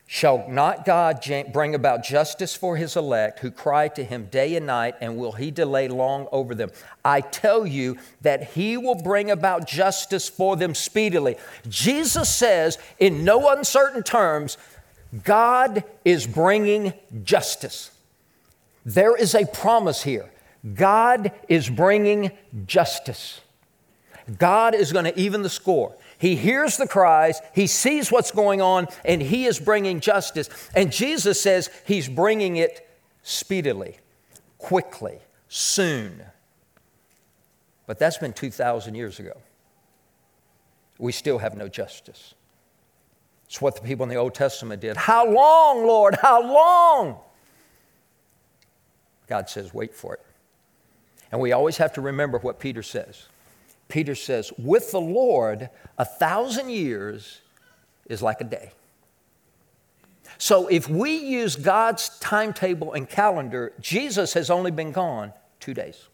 Shall 0.07 0.45
not 0.49 0.83
God 0.83 1.25
bring 1.53 1.73
about 1.73 2.03
justice 2.03 2.53
for 2.53 2.75
his 2.75 2.97
elect 2.97 3.39
who 3.39 3.49
cry 3.49 3.87
to 3.89 4.03
him 4.03 4.25
day 4.25 4.57
and 4.57 4.65
night, 4.65 4.95
and 4.99 5.15
will 5.15 5.31
he 5.31 5.51
delay 5.51 5.87
long 5.87 6.27
over 6.33 6.53
them? 6.53 6.69
I 7.05 7.21
tell 7.21 7.65
you 7.65 7.97
that 8.19 8.51
he 8.51 8.75
will 8.75 9.01
bring 9.01 9.31
about 9.31 9.67
justice 9.67 10.27
for 10.27 10.57
them 10.57 10.75
speedily. 10.75 11.37
Jesus 11.69 12.29
says, 12.29 12.77
in 12.99 13.23
no 13.23 13.49
uncertain 13.51 14.03
terms, 14.03 14.57
God 15.23 15.85
is 16.03 16.27
bringing 16.27 16.91
justice. 17.23 17.91
There 18.85 19.15
is 19.15 19.33
a 19.33 19.45
promise 19.45 20.03
here. 20.03 20.29
God 20.73 21.31
is 21.47 21.69
bringing 21.69 22.31
justice. 22.65 23.41
God 24.37 24.75
is 24.75 24.93
going 24.93 25.05
to 25.05 25.19
even 25.19 25.41
the 25.41 25.49
score. 25.49 25.95
He 26.17 26.35
hears 26.35 26.77
the 26.77 26.87
cries, 26.87 27.41
he 27.53 27.65
sees 27.65 28.11
what's 28.11 28.31
going 28.31 28.61
on, 28.61 28.87
and 29.03 29.21
he 29.21 29.45
is 29.45 29.59
bringing 29.59 29.99
justice. 29.99 30.49
And 30.75 30.91
Jesus 30.91 31.41
says 31.41 31.69
he's 31.85 32.07
bringing 32.07 32.57
it 32.57 32.87
speedily, 33.23 33.97
quickly, 34.59 35.19
soon. 35.47 36.21
But 37.87 37.97
that's 37.97 38.19
been 38.19 38.33
2,000 38.33 38.93
years 38.93 39.19
ago. 39.19 39.33
We 40.99 41.11
still 41.11 41.39
have 41.39 41.57
no 41.57 41.67
justice. 41.67 42.35
It's 43.47 43.59
what 43.59 43.75
the 43.75 43.81
people 43.81 44.03
in 44.03 44.09
the 44.09 44.15
Old 44.15 44.35
Testament 44.35 44.81
did. 44.81 44.95
How 44.95 45.25
long, 45.25 45.85
Lord? 45.85 46.15
How 46.21 46.41
long? 46.41 47.17
God 49.27 49.49
says, 49.49 49.73
wait 49.73 49.93
for 49.93 50.13
it. 50.13 50.21
And 51.31 51.39
we 51.39 51.51
always 51.51 51.77
have 51.77 51.93
to 51.93 52.01
remember 52.01 52.37
what 52.39 52.59
Peter 52.59 52.83
says. 52.83 53.27
Peter 53.87 54.15
says, 54.15 54.51
with 54.57 54.91
the 54.91 55.01
Lord, 55.01 55.69
a 55.97 56.05
thousand 56.05 56.69
years 56.69 57.41
is 58.05 58.21
like 58.21 58.41
a 58.41 58.45
day. 58.45 58.71
So 60.37 60.67
if 60.67 60.89
we 60.89 61.17
use 61.17 61.55
God's 61.55 62.17
timetable 62.19 62.93
and 62.93 63.07
calendar, 63.07 63.73
Jesus 63.79 64.33
has 64.33 64.49
only 64.49 64.71
been 64.71 64.91
gone 64.91 65.33
two 65.59 65.73
days. 65.73 66.07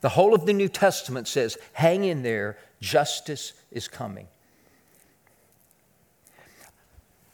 The 0.00 0.08
whole 0.08 0.34
of 0.34 0.46
the 0.46 0.52
New 0.52 0.68
Testament 0.68 1.28
says, 1.28 1.56
hang 1.72 2.04
in 2.04 2.22
there, 2.22 2.58
justice 2.80 3.52
is 3.70 3.86
coming. 3.86 4.26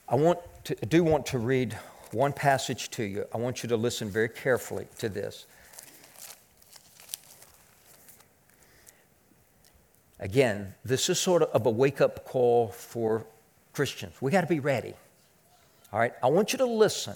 I 0.07 0.15
want 0.15 0.39
to, 0.65 0.75
do 0.75 1.03
want 1.03 1.25
to 1.27 1.39
read 1.39 1.77
one 2.13 2.33
passage 2.33 2.89
to 2.91 3.03
you. 3.03 3.25
I 3.33 3.37
want 3.37 3.63
you 3.63 3.69
to 3.69 3.77
listen 3.77 4.09
very 4.09 4.29
carefully 4.29 4.87
to 4.97 5.09
this. 5.09 5.45
Again, 10.19 10.73
this 10.83 11.09
is 11.09 11.19
sort 11.19 11.43
of 11.43 11.65
a 11.65 11.69
wake 11.69 12.01
up 12.01 12.25
call 12.25 12.69
for 12.69 13.25
Christians. 13.73 14.13
We 14.21 14.31
got 14.31 14.41
to 14.41 14.47
be 14.47 14.59
ready. 14.59 14.93
All 15.93 15.99
right, 15.99 16.13
I 16.21 16.27
want 16.27 16.51
you 16.51 16.57
to 16.57 16.65
listen 16.65 17.15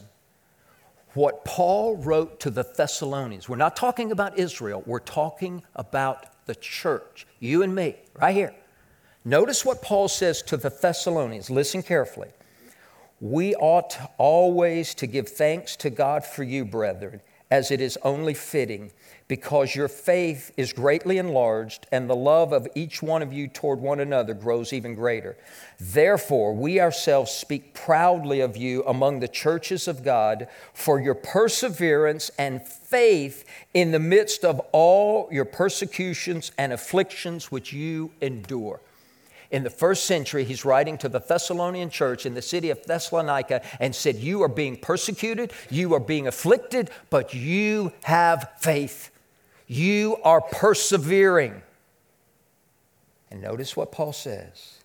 what 1.14 1.46
Paul 1.46 1.98
wrote 1.98 2.40
to 2.40 2.50
the 2.50 2.64
Thessalonians. 2.64 3.48
We're 3.48 3.58
not 3.58 3.76
talking 3.76 4.12
about 4.12 4.40
Israel, 4.40 4.84
we're 4.86 5.00
talking 5.00 5.64
about 5.76 6.26
the 6.46 6.56
church, 6.56 7.28
you 7.40 7.62
and 7.62 7.76
me, 7.76 7.96
right 8.20 8.34
here. 8.34 8.54
Notice 9.26 9.64
what 9.64 9.82
Paul 9.82 10.08
says 10.08 10.42
to 10.44 10.58
the 10.58 10.70
Thessalonians. 10.70 11.50
Listen 11.50 11.84
carefully 11.84 12.30
we 13.24 13.56
ought 13.56 13.98
always 14.18 14.94
to 14.94 15.08
give 15.08 15.30
thanks 15.30 15.78
to 15.78 15.90
God 15.90 16.26
for 16.26 16.44
you, 16.44 16.66
brethren, 16.66 17.22
as 17.50 17.72
it 17.72 17.80
is 17.80 17.98
only 18.04 18.34
fitting, 18.34 18.92
because 19.30 19.74
your 19.74 19.88
faith 19.88 20.52
is 20.58 20.74
greatly 20.74 21.18
enlarged, 21.18 21.88
and 21.90 22.10
the 22.10 22.16
love 22.18 22.52
of 22.52 22.68
each 22.76 23.02
one 23.02 23.22
of 23.22 23.32
you 23.32 23.48
toward 23.48 23.80
one 23.80 24.02
another 24.02 24.34
grows 24.34 24.74
even 24.74 24.94
greater. 24.94 25.38
Therefore, 25.80 26.54
we 26.54 26.82
ourselves 26.82 27.32
speak 27.32 27.74
proudly 27.74 28.42
of 28.42 28.58
you 28.58 28.84
among 28.84 29.22
the 29.22 29.30
churches 29.30 29.88
of 29.88 30.04
God 30.04 30.50
for 30.74 31.00
your 31.00 31.16
perseverance 31.16 32.30
and 32.38 32.62
faith 32.62 33.46
in 33.74 33.92
the 33.92 34.00
midst 34.00 34.44
of 34.44 34.60
all 34.74 35.30
your 35.32 35.46
persecutions 35.46 36.52
and 36.58 36.74
afflictions 36.74 37.50
which 37.50 37.72
you 37.72 38.12
endure 38.20 38.82
in 39.54 39.64
the 39.64 39.70
first 39.70 40.06
century, 40.06 40.44
he's 40.44 40.66
writing 40.66 40.98
to 40.98 41.08
the 41.08 41.20
Thessalonian 41.20 41.92
church 41.92 42.26
in 42.26 42.34
the 42.34 42.42
city 42.42 42.72
of 42.72 42.84
Thessalonica 42.86 43.62
and 43.80 43.94
said, 43.94 44.16
You 44.16 44.42
are 44.42 44.50
being 44.50 44.76
persecuted, 44.76 45.54
you 45.70 45.94
are 45.94 46.00
being 46.00 46.28
afflicted, 46.28 46.90
but 47.12 47.36
you 47.36 47.94
have 48.02 48.50
faith. 48.58 49.12
You 49.68 50.18
are 50.24 50.42
persevering. 50.42 51.62
And 53.30 53.44
notice 53.44 53.78
what 53.78 53.92
Paul 53.92 54.12
says. 54.12 54.80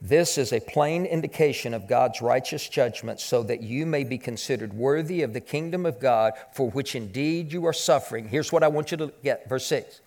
This 0.00 0.36
is 0.36 0.52
a 0.52 0.58
plain 0.58 1.06
indication 1.06 1.72
of 1.72 1.86
God's 1.86 2.20
righteous 2.20 2.68
judgment, 2.68 3.20
so 3.20 3.44
that 3.44 3.62
you 3.62 3.86
may 3.86 4.02
be 4.02 4.18
considered 4.18 4.72
worthy 4.72 5.22
of 5.22 5.32
the 5.32 5.40
kingdom 5.40 5.86
of 5.86 6.00
God, 6.00 6.32
for 6.52 6.68
which 6.70 6.96
indeed 6.96 7.52
you 7.52 7.64
are 7.66 7.72
suffering. 7.72 8.26
Here's 8.26 8.50
what 8.50 8.64
I 8.64 8.68
want 8.68 8.90
you 8.90 8.96
to 8.96 9.12
get, 9.22 9.48
verse 9.48 9.66
6. 9.66 10.00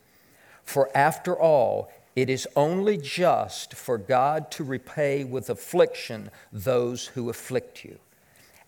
For 0.66 0.90
after 0.98 1.40
all, 1.40 1.90
it 2.16 2.30
is 2.30 2.48
only 2.56 2.98
just 2.98 3.74
for 3.74 3.98
God 3.98 4.50
to 4.52 4.64
repay 4.64 5.24
with 5.24 5.50
affliction 5.50 6.32
those 6.52 7.08
who 7.08 7.30
afflict 7.30 7.84
you, 7.84 8.00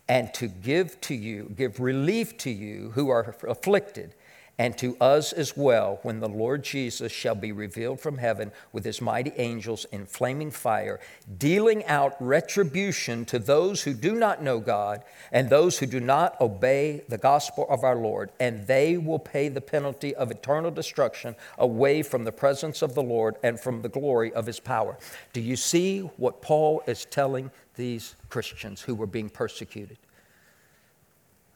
and 0.08 0.32
to 0.34 0.48
give 0.48 1.00
to 1.02 1.14
you, 1.14 1.52
give 1.56 1.80
relief 1.80 2.36
to 2.38 2.50
you 2.50 2.90
who 2.94 3.08
are 3.08 3.34
afflicted, 3.46 4.14
and 4.58 4.76
to 4.76 4.96
us 5.00 5.32
as 5.32 5.56
well 5.56 6.00
when 6.02 6.18
the 6.18 6.28
Lord 6.28 6.64
Jesus 6.64 7.12
shall 7.12 7.36
be 7.36 7.52
revealed 7.52 8.00
from 8.00 8.18
heaven 8.18 8.50
with 8.72 8.84
his 8.84 9.00
mighty 9.00 9.32
angels 9.36 9.86
in 9.92 10.04
flaming 10.04 10.50
fire, 10.50 10.98
dealing 11.38 11.84
out 11.86 12.16
retribution 12.18 13.24
to 13.26 13.38
those 13.38 13.82
who 13.82 13.94
do 13.94 14.16
not 14.16 14.42
know 14.42 14.58
God 14.58 15.04
and 15.30 15.48
those 15.48 15.78
who 15.78 15.86
do 15.86 16.00
not 16.00 16.40
obey 16.40 17.04
the 17.08 17.18
gospel 17.18 17.66
of 17.70 17.84
our 17.84 17.96
Lord, 17.96 18.30
and 18.40 18.66
they 18.66 18.96
will 18.96 19.20
pay 19.20 19.48
the 19.48 19.60
penalty 19.60 20.14
of 20.16 20.30
eternal 20.30 20.72
destruction 20.72 21.36
away 21.56 22.02
from 22.02 22.24
the 22.24 22.32
presence 22.32 22.82
of 22.82 22.94
the 22.94 23.02
Lord 23.02 23.36
and 23.44 23.60
from 23.60 23.82
the 23.82 23.88
glory 23.88 24.32
of 24.32 24.46
his 24.46 24.58
power. 24.58 24.98
Do 25.32 25.40
you 25.40 25.54
see 25.54 26.00
what 26.16 26.42
Paul 26.42 26.82
is 26.88 27.04
telling 27.04 27.52
these 27.76 28.16
Christians 28.28 28.82
who 28.82 28.96
were 28.96 29.06
being 29.06 29.30
persecuted? 29.30 29.98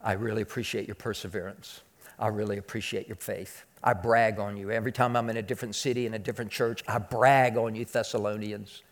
I 0.00 0.12
really 0.12 0.42
appreciate 0.42 0.86
your 0.86 0.94
perseverance. 0.94 1.82
I 2.22 2.28
really 2.28 2.56
appreciate 2.56 3.08
your 3.08 3.16
faith. 3.16 3.64
I 3.82 3.94
brag 3.94 4.38
on 4.38 4.56
you. 4.56 4.70
Every 4.70 4.92
time 4.92 5.16
I'm 5.16 5.28
in 5.28 5.38
a 5.38 5.42
different 5.42 5.74
city, 5.74 6.06
in 6.06 6.14
a 6.14 6.20
different 6.20 6.52
church, 6.52 6.84
I 6.86 6.98
brag 6.98 7.56
on 7.56 7.74
you, 7.74 7.84
Thessalonians. 7.84 8.84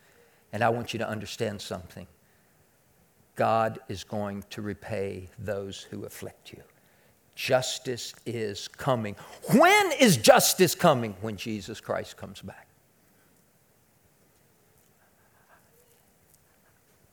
And 0.53 0.65
I 0.65 0.69
want 0.69 0.93
you 0.93 0.99
to 0.99 1.09
understand 1.09 1.61
something 1.61 2.09
God 3.37 3.79
is 3.89 4.03
going 4.03 4.43
to 4.51 4.63
repay 4.63 5.29
those 5.39 5.81
who 5.81 6.05
afflict 6.05 6.53
you. 6.53 6.61
Justice 7.37 8.15
is 8.27 8.67
coming. 8.67 9.15
When 9.57 9.93
is 10.01 10.17
justice 10.17 10.75
coming? 10.75 11.15
When 11.21 11.37
Jesus 11.37 11.81
Christ 11.81 12.17
comes 12.17 12.43
back. 12.43 12.67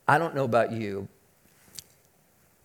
I 0.07 0.17
don't 0.17 0.33
know 0.33 0.45
about 0.45 0.71
you. 0.71 1.07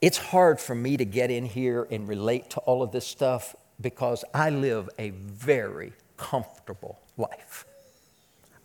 It's 0.03 0.19
hard 0.19 0.61
for 0.61 0.75
me 0.75 0.97
to 0.97 1.05
get 1.05 1.31
in 1.31 1.45
here 1.45 1.87
and 1.89 2.09
relate 2.09 2.51
to 2.51 2.61
all 2.61 2.83
of 2.83 2.91
this 2.91 3.07
stuff 3.07 3.55
because 3.81 4.25
I 4.35 4.51
live 4.51 4.91
a 4.99 5.11
very 5.11 5.93
comfortable 6.17 6.99
life. 7.17 7.65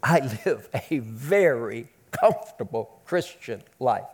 I 0.01 0.19
live 0.45 0.67
a 0.89 0.97
very 0.97 1.89
comfortable 2.09 3.01
Christian 3.05 3.61
life. 3.79 4.07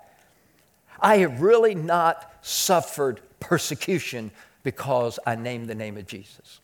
I 0.99 1.19
have 1.19 1.41
really 1.41 1.75
not 1.75 2.29
suffered 2.41 3.21
persecution 3.39 4.29
because 4.63 5.17
I 5.25 5.35
named 5.35 5.69
the 5.69 5.75
name 5.75 5.95
of 5.95 6.05
Jesus. 6.05 6.59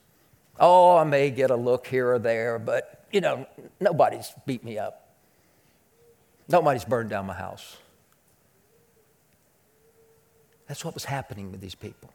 Oh, 0.60 0.98
I 0.98 1.06
may 1.06 1.32
get 1.32 1.52
a 1.52 1.56
look 1.56 1.88
here 1.88 2.12
or 2.12 2.20
there, 2.20 2.60
but 2.60 3.06
you 3.14 3.22
know, 3.22 3.48
nobody's 3.80 4.34
beat 4.46 4.66
me 4.66 4.78
up. 4.78 5.16
Nobody's 6.50 6.84
burned 6.84 7.10
down 7.10 7.28
my 7.28 7.34
house. 7.34 7.78
That's 10.70 10.86
what 10.86 10.94
was 10.94 11.06
happening 11.06 11.52
with 11.52 11.62
these 11.62 11.74
people. 11.74 12.14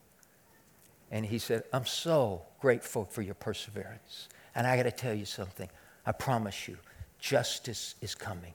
And 1.11 1.27
he 1.27 1.39
said, 1.39 1.65
I'm 1.73 1.87
so 1.87 2.43
grateful 2.61 3.05
for 3.05 3.21
your 3.21 3.35
perseverance. 3.35 4.29
And 4.55 4.65
I 4.65 4.77
got 4.77 4.85
to 4.85 4.93
tell 4.93 5.13
you 5.13 5.25
something. 5.25 5.69
I 6.07 6.13
promise 6.13 6.69
you, 6.69 6.79
justice 7.19 7.97
is 8.01 8.15
coming. 8.15 8.55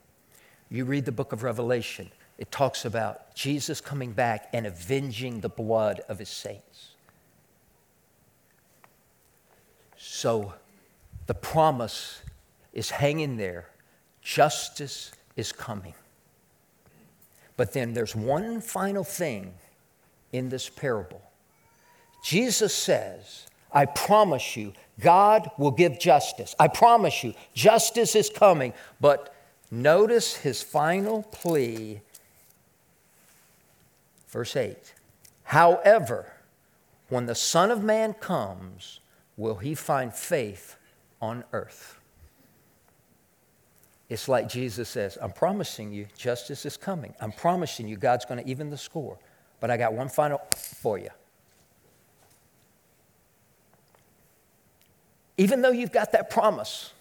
You 0.69 0.85
read 0.85 1.03
the 1.03 1.11
book 1.11 1.33
of 1.33 1.43
Revelation, 1.43 2.09
it 2.37 2.49
talks 2.49 2.85
about 2.85 3.35
Jesus 3.35 3.81
coming 3.81 4.13
back 4.13 4.47
and 4.53 4.65
avenging 4.65 5.41
the 5.41 5.49
blood 5.49 5.99
of 6.07 6.17
his 6.17 6.29
saints. 6.29 6.91
So 9.97 10.53
the 11.25 11.33
promise 11.33 12.21
is 12.71 12.89
hanging 12.89 13.35
there. 13.35 13.67
Justice 14.21 15.11
is 15.35 15.51
coming. 15.51 15.93
But 17.57 17.73
then 17.73 17.93
there's 17.93 18.15
one 18.15 18.61
final 18.61 19.03
thing 19.03 19.55
in 20.31 20.49
this 20.49 20.69
parable. 20.69 21.21
Jesus 22.23 22.73
says, 22.73 23.47
I 23.71 23.85
promise 23.85 24.57
you, 24.57 24.73
God 24.99 25.49
will 25.57 25.71
give 25.71 25.99
justice. 25.99 26.55
I 26.59 26.67
promise 26.67 27.23
you, 27.23 27.33
justice 27.53 28.15
is 28.15 28.29
coming. 28.29 28.73
But 28.99 29.33
notice 29.71 30.35
his 30.35 30.61
final 30.61 31.23
plea, 31.23 32.01
verse 34.27 34.55
8. 34.55 34.93
However, 35.43 36.33
when 37.09 37.25
the 37.25 37.35
Son 37.35 37.71
of 37.71 37.83
Man 37.83 38.13
comes, 38.13 38.99
will 39.37 39.55
he 39.55 39.73
find 39.75 40.13
faith 40.13 40.75
on 41.21 41.43
earth? 41.53 41.99
It's 44.09 44.27
like 44.27 44.49
Jesus 44.49 44.89
says, 44.89 45.17
I'm 45.21 45.31
promising 45.31 45.93
you, 45.93 46.07
justice 46.17 46.65
is 46.65 46.77
coming. 46.77 47.13
I'm 47.21 47.31
promising 47.31 47.87
you, 47.87 47.95
God's 47.95 48.25
going 48.25 48.43
to 48.43 48.49
even 48.49 48.71
the 48.71 48.77
score. 48.77 49.19
But 49.59 49.71
I 49.71 49.77
got 49.77 49.93
one 49.93 50.09
final 50.09 50.41
for 50.55 50.97
you. 50.97 51.09
Even 55.37 55.61
though 55.61 55.71
you've 55.71 55.91
got 55.91 56.11
that 56.11 56.29
promise, 56.29 56.93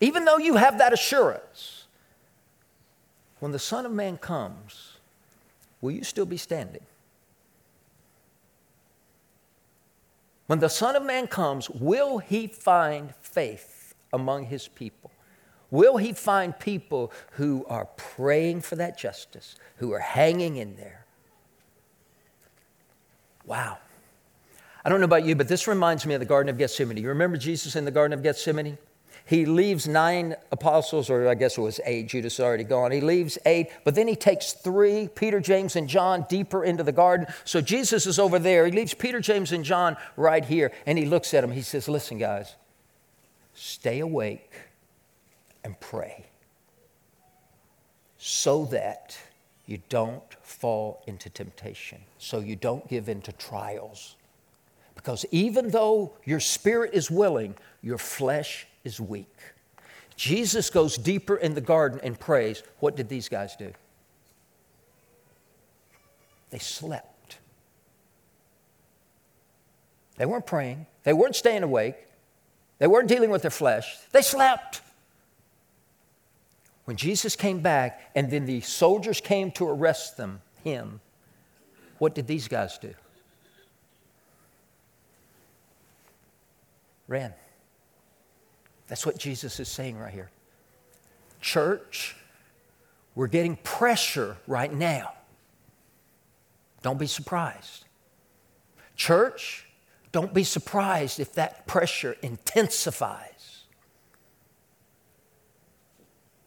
even 0.00 0.24
though 0.24 0.38
you 0.38 0.56
have 0.56 0.78
that 0.78 0.92
assurance, 0.92 1.86
when 3.38 3.52
the 3.52 3.58
Son 3.58 3.86
of 3.86 3.92
Man 3.92 4.16
comes, 4.16 4.96
will 5.80 5.92
you 5.92 6.04
still 6.04 6.26
be 6.26 6.36
standing? 6.36 6.82
When 10.46 10.58
the 10.58 10.68
Son 10.68 10.96
of 10.96 11.04
Man 11.04 11.26
comes, 11.26 11.70
will 11.70 12.18
he 12.18 12.46
find 12.46 13.14
faith 13.16 13.94
among 14.12 14.46
his 14.46 14.68
people? 14.68 15.10
Will 15.70 15.96
he 15.96 16.12
find 16.12 16.58
people 16.58 17.12
who 17.32 17.64
are 17.68 17.86
praying 17.96 18.60
for 18.60 18.76
that 18.76 18.96
justice, 18.96 19.56
who 19.76 19.92
are 19.92 19.98
hanging 19.98 20.56
in 20.56 20.76
there? 20.76 21.05
Wow. 23.46 23.78
I 24.84 24.88
don't 24.88 25.00
know 25.00 25.04
about 25.04 25.24
you, 25.24 25.34
but 25.34 25.48
this 25.48 25.66
reminds 25.66 26.04
me 26.04 26.14
of 26.14 26.20
the 26.20 26.26
Garden 26.26 26.50
of 26.50 26.58
Gethsemane. 26.58 26.96
You 26.96 27.08
remember 27.08 27.36
Jesus 27.36 27.74
in 27.74 27.84
the 27.84 27.90
Garden 27.90 28.12
of 28.16 28.22
Gethsemane? 28.22 28.78
He 29.24 29.44
leaves 29.44 29.88
nine 29.88 30.36
apostles, 30.52 31.10
or 31.10 31.28
I 31.28 31.34
guess 31.34 31.58
it 31.58 31.60
was 31.60 31.80
eight, 31.84 32.06
Judas 32.06 32.34
is 32.34 32.40
already 32.40 32.62
gone. 32.62 32.92
He 32.92 33.00
leaves 33.00 33.36
eight, 33.44 33.70
but 33.82 33.96
then 33.96 34.06
he 34.06 34.14
takes 34.14 34.52
three, 34.52 35.08
Peter, 35.12 35.40
James, 35.40 35.74
and 35.74 35.88
John, 35.88 36.24
deeper 36.28 36.62
into 36.62 36.84
the 36.84 36.92
garden. 36.92 37.26
So 37.44 37.60
Jesus 37.60 38.06
is 38.06 38.20
over 38.20 38.38
there. 38.38 38.66
He 38.66 38.70
leaves 38.70 38.94
Peter, 38.94 39.18
James, 39.18 39.50
and 39.50 39.64
John 39.64 39.96
right 40.16 40.44
here, 40.44 40.70
and 40.86 40.96
he 40.96 41.06
looks 41.06 41.34
at 41.34 41.40
them. 41.40 41.50
He 41.50 41.62
says, 41.62 41.88
Listen, 41.88 42.18
guys, 42.18 42.54
stay 43.52 43.98
awake 43.98 44.52
and 45.64 45.78
pray 45.80 46.26
so 48.16 48.66
that 48.66 49.18
you 49.66 49.78
don't 49.88 50.22
fall 50.42 51.02
into 51.06 51.28
temptation, 51.28 52.00
so 52.18 52.38
you 52.38 52.56
don't 52.56 52.88
give 52.88 53.08
in 53.08 53.20
to 53.22 53.32
trials. 53.32 54.16
Because 54.94 55.26
even 55.30 55.70
though 55.70 56.12
your 56.24 56.40
spirit 56.40 56.92
is 56.94 57.10
willing, 57.10 57.54
your 57.82 57.98
flesh 57.98 58.66
is 58.84 59.00
weak. 59.00 59.36
Jesus 60.16 60.70
goes 60.70 60.96
deeper 60.96 61.36
in 61.36 61.54
the 61.54 61.60
garden 61.60 62.00
and 62.02 62.18
prays. 62.18 62.62
What 62.80 62.96
did 62.96 63.08
these 63.08 63.28
guys 63.28 63.54
do? 63.56 63.72
They 66.50 66.58
slept. 66.58 67.38
They 70.16 70.24
weren't 70.24 70.46
praying, 70.46 70.86
they 71.02 71.12
weren't 71.12 71.36
staying 71.36 71.62
awake, 71.62 71.96
they 72.78 72.86
weren't 72.86 73.08
dealing 73.08 73.30
with 73.30 73.42
their 73.42 73.50
flesh, 73.50 73.98
they 74.12 74.22
slept. 74.22 74.80
When 76.86 76.96
Jesus 76.96 77.34
came 77.36 77.60
back 77.60 78.00
and 78.14 78.30
then 78.30 78.46
the 78.46 78.60
soldiers 78.60 79.20
came 79.20 79.50
to 79.52 79.68
arrest 79.68 80.16
them, 80.16 80.40
him, 80.62 81.00
what 81.98 82.14
did 82.14 82.26
these 82.26 82.48
guys 82.48 82.78
do? 82.78 82.94
Ran. 87.08 87.34
That's 88.86 89.04
what 89.04 89.18
Jesus 89.18 89.58
is 89.58 89.68
saying 89.68 89.98
right 89.98 90.12
here. 90.12 90.30
Church, 91.40 92.16
we're 93.16 93.26
getting 93.26 93.56
pressure 93.56 94.36
right 94.46 94.72
now. 94.72 95.12
Don't 96.82 96.98
be 96.98 97.08
surprised. 97.08 97.84
Church, 98.94 99.66
don't 100.12 100.32
be 100.32 100.44
surprised 100.44 101.18
if 101.18 101.32
that 101.34 101.66
pressure 101.66 102.16
intensifies. 102.22 103.35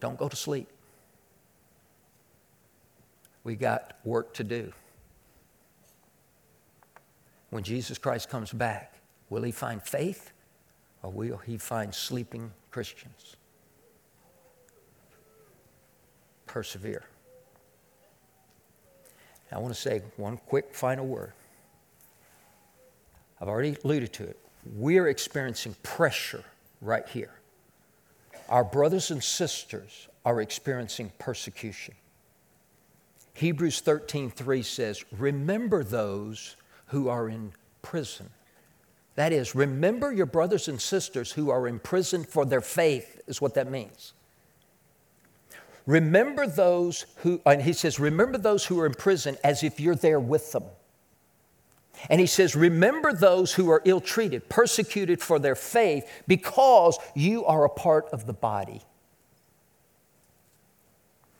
Don't 0.00 0.18
go 0.18 0.28
to 0.28 0.36
sleep. 0.36 0.68
We 3.44 3.54
got 3.54 3.98
work 4.04 4.34
to 4.34 4.44
do. 4.44 4.72
When 7.50 7.62
Jesus 7.62 7.98
Christ 7.98 8.28
comes 8.28 8.52
back, 8.52 8.94
will 9.28 9.42
he 9.42 9.52
find 9.52 9.82
faith 9.82 10.32
or 11.02 11.10
will 11.10 11.38
he 11.38 11.58
find 11.58 11.94
sleeping 11.94 12.50
Christians? 12.70 13.36
Persevere. 16.46 17.04
I 19.52 19.58
want 19.58 19.74
to 19.74 19.80
say 19.80 20.02
one 20.16 20.36
quick 20.36 20.74
final 20.74 21.06
word. 21.06 21.32
I've 23.40 23.48
already 23.48 23.76
alluded 23.84 24.12
to 24.14 24.24
it. 24.24 24.38
We're 24.76 25.08
experiencing 25.08 25.74
pressure 25.82 26.44
right 26.80 27.08
here. 27.08 27.32
Our 28.50 28.64
brothers 28.64 29.10
and 29.10 29.24
sisters 29.24 30.08
are 30.24 30.40
experiencing 30.40 31.12
persecution. 31.18 31.94
Hebrews 33.32 33.80
13:3 33.80 34.62
says, 34.62 35.04
"Remember 35.12 35.82
those 35.82 36.56
who 36.86 37.08
are 37.08 37.28
in 37.28 37.54
prison." 37.80 38.30
That 39.14 39.32
is, 39.32 39.54
remember 39.54 40.12
your 40.12 40.26
brothers 40.26 40.68
and 40.68 40.80
sisters 40.80 41.32
who 41.32 41.50
are 41.50 41.66
in 41.66 41.78
prison 41.78 42.24
for 42.24 42.44
their 42.44 42.60
faith, 42.60 43.20
is 43.26 43.40
what 43.40 43.54
that 43.54 43.70
means. 43.70 44.12
Remember 45.86 46.46
those 46.46 47.06
who, 47.16 47.40
and 47.46 47.62
he 47.62 47.72
says, 47.72 47.98
remember 47.98 48.38
those 48.38 48.66
who 48.66 48.78
are 48.80 48.86
in 48.86 48.94
prison 48.94 49.36
as 49.42 49.62
if 49.62 49.80
you're 49.80 49.94
there 49.94 50.20
with 50.20 50.52
them. 50.52 50.64
And 52.08 52.20
he 52.20 52.26
says, 52.26 52.56
Remember 52.56 53.12
those 53.12 53.52
who 53.52 53.70
are 53.70 53.82
ill 53.84 54.00
treated, 54.00 54.48
persecuted 54.48 55.20
for 55.20 55.38
their 55.38 55.54
faith, 55.54 56.08
because 56.26 56.98
you 57.14 57.44
are 57.44 57.64
a 57.64 57.70
part 57.70 58.06
of 58.12 58.26
the 58.26 58.32
body. 58.32 58.82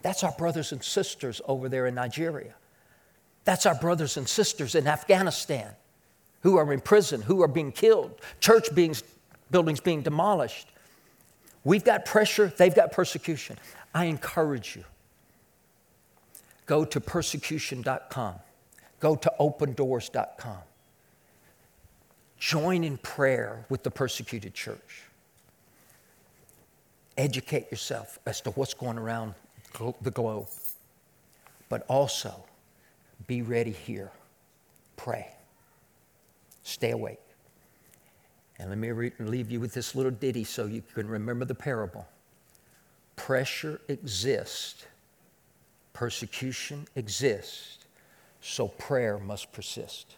That's 0.02 0.24
our 0.24 0.32
brothers 0.32 0.72
and 0.72 0.82
sisters 0.82 1.40
over 1.46 1.68
there 1.68 1.86
in 1.86 1.94
Nigeria. 1.94 2.54
That's 3.44 3.66
our 3.66 3.74
brothers 3.74 4.16
and 4.16 4.28
sisters 4.28 4.74
in 4.74 4.86
Afghanistan 4.86 5.74
who 6.42 6.56
are 6.56 6.72
in 6.72 6.80
prison, 6.80 7.22
who 7.22 7.42
are 7.42 7.48
being 7.48 7.72
killed, 7.72 8.18
church 8.40 8.74
being, 8.74 8.94
buildings 9.50 9.80
being 9.80 10.02
demolished. 10.02 10.68
We've 11.64 11.84
got 11.84 12.04
pressure, 12.04 12.52
they've 12.56 12.74
got 12.74 12.92
persecution. 12.92 13.58
I 13.94 14.06
encourage 14.06 14.76
you 14.76 14.84
go 16.66 16.84
to 16.84 17.00
persecution.com. 17.00 18.34
Go 19.00 19.16
to 19.16 19.32
opendoors.com. 19.40 20.58
Join 22.38 22.84
in 22.84 22.98
prayer 22.98 23.66
with 23.68 23.82
the 23.82 23.90
persecuted 23.90 24.54
church. 24.54 25.02
Educate 27.16 27.70
yourself 27.70 28.18
as 28.24 28.40
to 28.42 28.50
what's 28.52 28.72
going 28.72 28.98
around 28.98 29.34
the 30.02 30.10
globe. 30.10 30.46
But 31.68 31.84
also, 31.88 32.44
be 33.26 33.42
ready 33.42 33.72
here. 33.72 34.10
Pray. 34.96 35.28
Stay 36.62 36.90
awake. 36.92 37.20
And 38.58 38.68
let 38.68 38.78
me 38.78 38.90
re- 38.90 39.12
leave 39.18 39.50
you 39.50 39.60
with 39.60 39.72
this 39.72 39.94
little 39.94 40.10
ditty 40.10 40.44
so 40.44 40.66
you 40.66 40.82
can 40.94 41.08
remember 41.08 41.44
the 41.44 41.54
parable. 41.54 42.06
Pressure 43.16 43.80
exists, 43.88 44.84
persecution 45.92 46.86
exists, 46.94 47.79
so 48.40 48.68
prayer 48.68 49.18
must 49.18 49.52
persist. 49.52 50.16